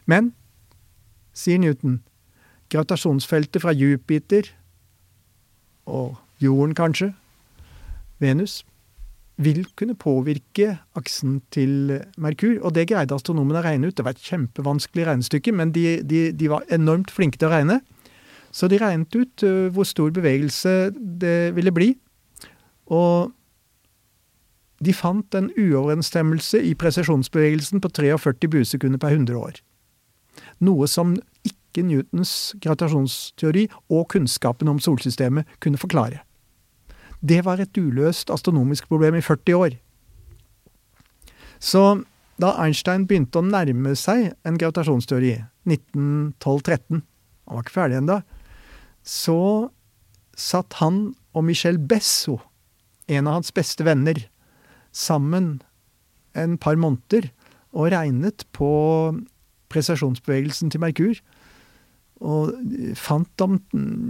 [0.09, 0.31] Men,
[1.38, 1.99] sier Newton,
[2.73, 4.49] gravitasjonsfeltet fra Jupiter
[5.85, 7.11] og jorden kanskje,
[8.21, 8.61] Venus,
[9.41, 12.59] vil kunne påvirke aksen til Merkur.
[12.61, 13.97] Og det greide astronomene å regne ut.
[13.97, 17.80] Det var et kjempevanskelig regnestykke, men de, de, de var enormt flinke til å regne.
[18.51, 21.93] Så de regnet ut ø, hvor stor bevegelse det ville bli.
[22.91, 23.31] Og
[24.81, 29.61] de fant en uoverensstemmelse i presisjonsbevegelsen på 43 buesekunder per 100 år.
[30.65, 31.15] Noe som
[31.47, 36.26] ikke Newtons gravitasjonsteori og kunnskapen om solsystemet kunne forklare.
[37.22, 39.77] Det var et uløst astronomisk problem i 40 år.
[41.61, 42.02] Så
[42.41, 45.35] da Einstein begynte å nærme seg en gravitasjonsteori,
[45.69, 47.03] 1912-13,
[47.45, 48.18] han var ikke ferdig ennå,
[49.06, 49.69] så
[50.38, 52.39] satt han og Michel Besso,
[53.11, 54.18] en av hans beste venner,
[54.91, 55.60] sammen
[56.38, 57.30] en par måneder
[57.72, 58.72] og regnet på
[59.72, 61.19] prestasjonsbevegelsen til Merkur.
[62.22, 62.52] Og
[62.99, 63.57] fant om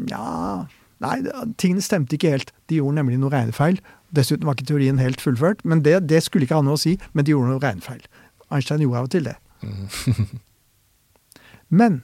[0.09, 0.65] Ja,
[1.01, 1.17] nei,
[1.61, 2.53] tingene stemte ikke helt.
[2.69, 3.79] De gjorde nemlig noe regnefeil.
[4.15, 6.97] Dessuten var ikke teorien helt fullført, men det, det skulle ikke ha noe å si.
[7.15, 8.03] Men de gjorde noe regnefeil.
[8.51, 9.37] Einstein gjorde av og til det.
[11.71, 12.01] Men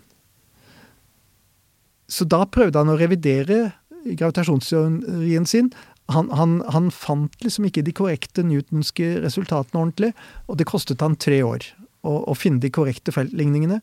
[2.07, 3.73] Så da prøvde han å revidere
[4.07, 5.73] gravitasjonsteorien sin.
[6.15, 10.13] Han, han, han fant liksom ikke de korrekte newtonske resultatene ordentlig,
[10.47, 11.65] og det kostet han tre år
[12.07, 13.81] å, å finne de korrekte feltligningene.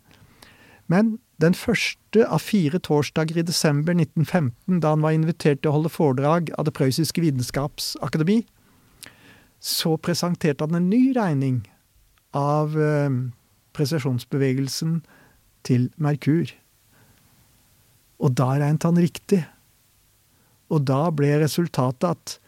[0.88, 5.78] Men den første av fire torsdager i desember 1915, da han var invitert til å
[5.78, 8.44] holde foredrag av Det prøyssiske vitenskapsakademi,
[9.58, 11.64] så presenterte han en ny regning
[12.36, 13.10] av eh,
[13.74, 15.00] presisjonsbevegelsen
[15.66, 16.52] til Merkur.
[18.22, 19.42] Og da regnet han riktig.
[20.70, 22.38] Og da ble resultatet at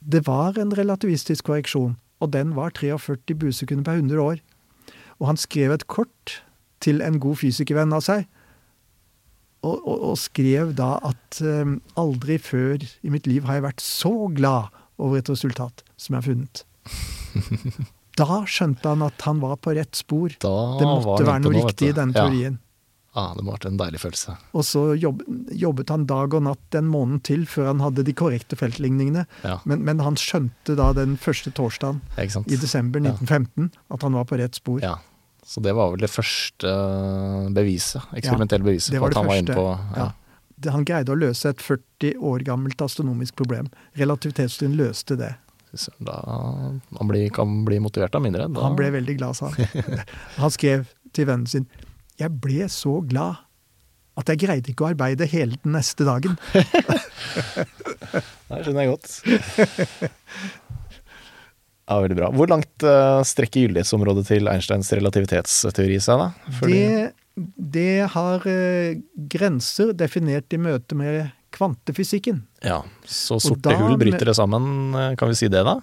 [0.00, 4.42] det var en relativistisk korreksjon, og den var 43 busekunder per 100 år.
[5.18, 6.38] Og han skrev et kort
[6.84, 8.26] til en god fysikervenn av seg,
[9.66, 13.82] og, og, og skrev da at um, aldri før i mitt liv har jeg vært
[13.82, 14.70] så glad
[15.02, 16.64] over et resultat som jeg har funnet.
[18.18, 20.32] Da skjønte han at han var på rett spor.
[20.42, 20.50] Da
[20.80, 22.56] Det måtte være noe, noe riktig i denne teorien.
[23.14, 24.34] Ja, det må ha vært en deilig følelse.
[24.58, 25.22] Og så jobb,
[25.54, 29.24] jobbet han dag og natt en måned til før han hadde de korrekte feltligningene.
[29.46, 33.14] Ja, Men, men han skjønte da den første torsdagen i desember Ja.
[33.14, 34.82] 1915 at han var på rett spor.
[34.84, 34.96] Ja.
[35.48, 36.72] Så det var vel det første
[37.56, 39.78] beviset, eksperimentelle beviset det på at han han var inne på ja.
[40.02, 40.08] Ja.
[40.58, 43.68] Det- Han greide å løse et 40 år gammelt astronomisk problem.
[43.96, 45.30] Relativitetsteorien løste det.
[46.02, 46.16] Da
[46.90, 48.48] man blir, kan bli motivert av mindre.
[48.52, 50.02] Da, Han ble veldig glad, sa han.
[50.42, 51.66] Han skrev til vennen sin
[52.18, 53.44] Jeg ble så glad
[54.18, 56.34] at jeg greide ikke å arbeide hele den neste dagen.
[58.48, 59.08] Det skjønner jeg godt.
[61.88, 62.28] Ja, Veldig bra.
[62.36, 66.52] Hvor langt eh, strekker gyldighetsområdet til Einsteins relativitetsteori seg, da?
[66.58, 67.14] Fordi- Det,
[67.78, 68.98] det har eh,
[69.30, 72.42] grenser definert i møte med kvantefysikken.
[72.62, 75.78] Ja, Så sorte da hull bryter det sammen, eh, kan vi si det da?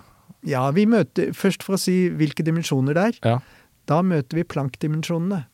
[0.46, 3.20] Ja, vi møter Først for å si hvilke dimensjoner det er.
[3.26, 3.40] Ja.
[3.90, 5.46] Da møter vi Planck-dimensjonene.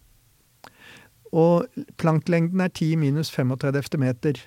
[1.32, 1.66] Og
[1.98, 4.42] Planck-lengden er 10 minus 35 meter.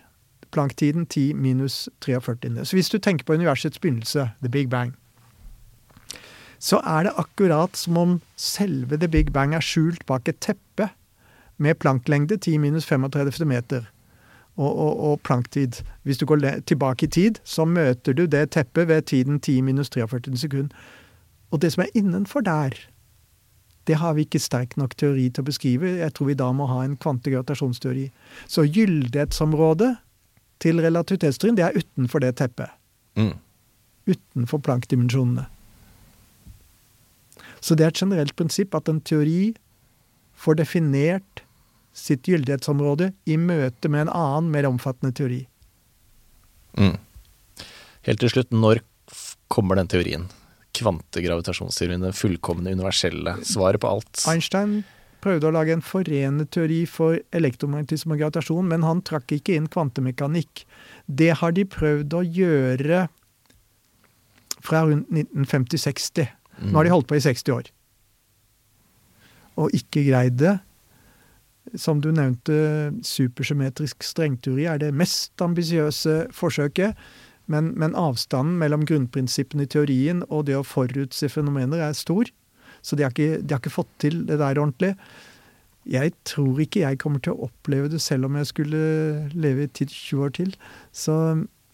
[0.52, 2.60] Planck-tiden 10 minus 43.
[2.68, 4.92] Så hvis du tenker på universets begynnelse, the big bang,
[6.58, 10.90] så er det akkurat som om selve the big bang er skjult bak et teppe
[11.56, 13.90] med Planck-lengde 10 minus 35 meter.
[14.56, 15.82] Og, og, og Planck-tid.
[16.02, 19.90] Hvis du går tilbake i tid, så møter du det teppet ved tiden 10 minus
[19.90, 20.70] 43 sekund.
[21.50, 22.74] Og det som er innenfor der,
[23.86, 25.90] det har vi ikke sterk nok teori til å beskrive.
[26.00, 28.08] Jeg tror vi da må ha en kvantegravitasjonsteori.
[28.48, 29.96] Så gyldighetsområdet
[30.62, 32.72] til relativitetsteorien, det er utenfor det teppet.
[33.18, 33.34] Mm.
[34.08, 35.48] Utenfor Planck-dimensjonene.
[37.64, 39.54] Så det er et generelt prinsipp at en teori
[40.36, 41.44] får definert
[41.96, 45.44] sitt gyldighetsområde i møte med en annen, mer omfattende teori.
[46.76, 46.98] Mm.
[48.04, 48.82] Helt til slutt, når
[49.52, 50.26] kommer den teorien?
[50.74, 54.24] Kvantegravitasjonsteorien, det fullkomne universelle svaret på alt.
[54.28, 54.82] Einstein
[55.24, 59.70] prøvde å lage en forenende teori for elektromagnetisme og gravitasjon, men han trakk ikke inn
[59.72, 60.66] kvantemekanikk.
[61.06, 63.06] Det har de prøvd å gjøre
[64.64, 66.28] fra rundt 1950-60.
[66.62, 67.68] Nå har de holdt på i 60 år.
[69.60, 70.56] Og ikke greid det.
[71.80, 76.98] Som du nevnte, supersymmetrisk strengteori er det mest ambisiøse forsøket.
[77.50, 82.30] Men, men avstanden mellom grunnprinsippene i teorien og det å forutse fenomener er stor.
[82.84, 84.94] Så de har, ikke, de har ikke fått til det der ordentlig.
[85.88, 88.84] Jeg tror ikke jeg kommer til å oppleve det selv om jeg skulle
[89.36, 90.54] leve i 10-20 år til.
[90.92, 91.16] Så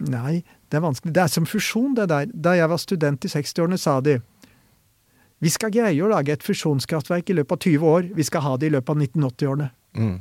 [0.03, 0.41] nei,
[0.71, 1.15] det er vanskelig.
[1.15, 2.31] Det er som fusjon, det der.
[2.35, 4.19] Da jeg var student i 60-årene, sa de
[5.41, 8.11] vi skal greie å lage et fusjonskraftverk i løpet av 20 år.
[8.17, 9.71] Vi skal ha det i løpet av 1980-årene.
[9.97, 10.19] Mm.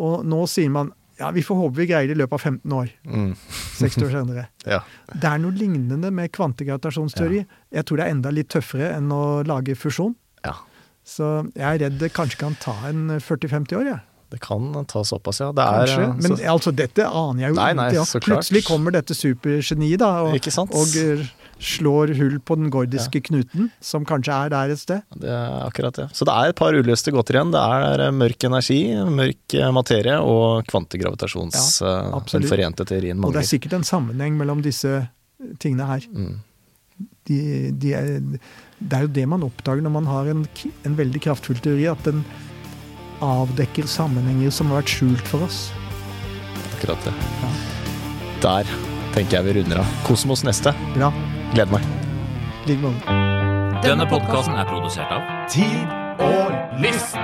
[0.00, 2.72] Og nå sier man ja, vi får håpe vi greier det i løpet av 15
[2.72, 2.92] år.
[3.04, 3.34] Mm.
[3.76, 4.46] 60 år senere.
[4.72, 4.78] Ja.
[5.12, 7.42] Det er noe lignende med kvantegravitasjonsteori.
[7.76, 10.16] Jeg tror det er enda litt tøffere enn å lage fusjon.
[10.46, 10.56] ja.
[11.10, 11.26] Så
[11.56, 14.00] jeg er redd det kanskje kan ta en 40-50 år, jeg.
[14.30, 15.48] Det kan ta såpass, ja.
[15.56, 16.02] Det er, Kanskje.
[16.04, 18.04] eh, Men så, altså, dette aner jeg jo Nei, nei, ikke.
[18.04, 18.20] Ja.
[18.28, 20.36] Plutselig kommer dette supergeniet da, og,
[20.68, 21.24] og
[21.60, 25.04] slår hull på den gordiske knuten, som kanskje er der et sted.
[25.20, 26.08] det er akkurat det.
[26.16, 27.52] Så det er et par uløste gåter igjen.
[27.54, 28.80] Det er eh, mørk energi,
[29.20, 31.80] mørk eh, materie og kvantegravitasjons...
[31.84, 35.02] Ja, eh, den forente teorien Og det er sikkert en sammenheng mellom disse
[35.62, 36.06] tingene her.
[36.12, 36.38] Mm.
[37.28, 37.40] De,
[37.80, 38.12] de er,
[38.80, 40.46] det er jo det man oppdager når man har en,
[40.88, 42.24] en veldig kraftfull teori, at den
[43.24, 45.66] avdekker sammenhenger som har vært skjult for oss.
[46.76, 47.16] Akkurat det.
[47.44, 47.52] Ja.
[48.40, 49.96] Der tenker jeg vi runder av.
[50.06, 50.74] Kosmos neste.
[50.96, 51.12] Bra.
[51.54, 51.86] Gleder meg.
[52.68, 53.18] Like måte.
[53.84, 55.88] Denne podkasten er produsert av Tid
[56.20, 57.16] og lyst.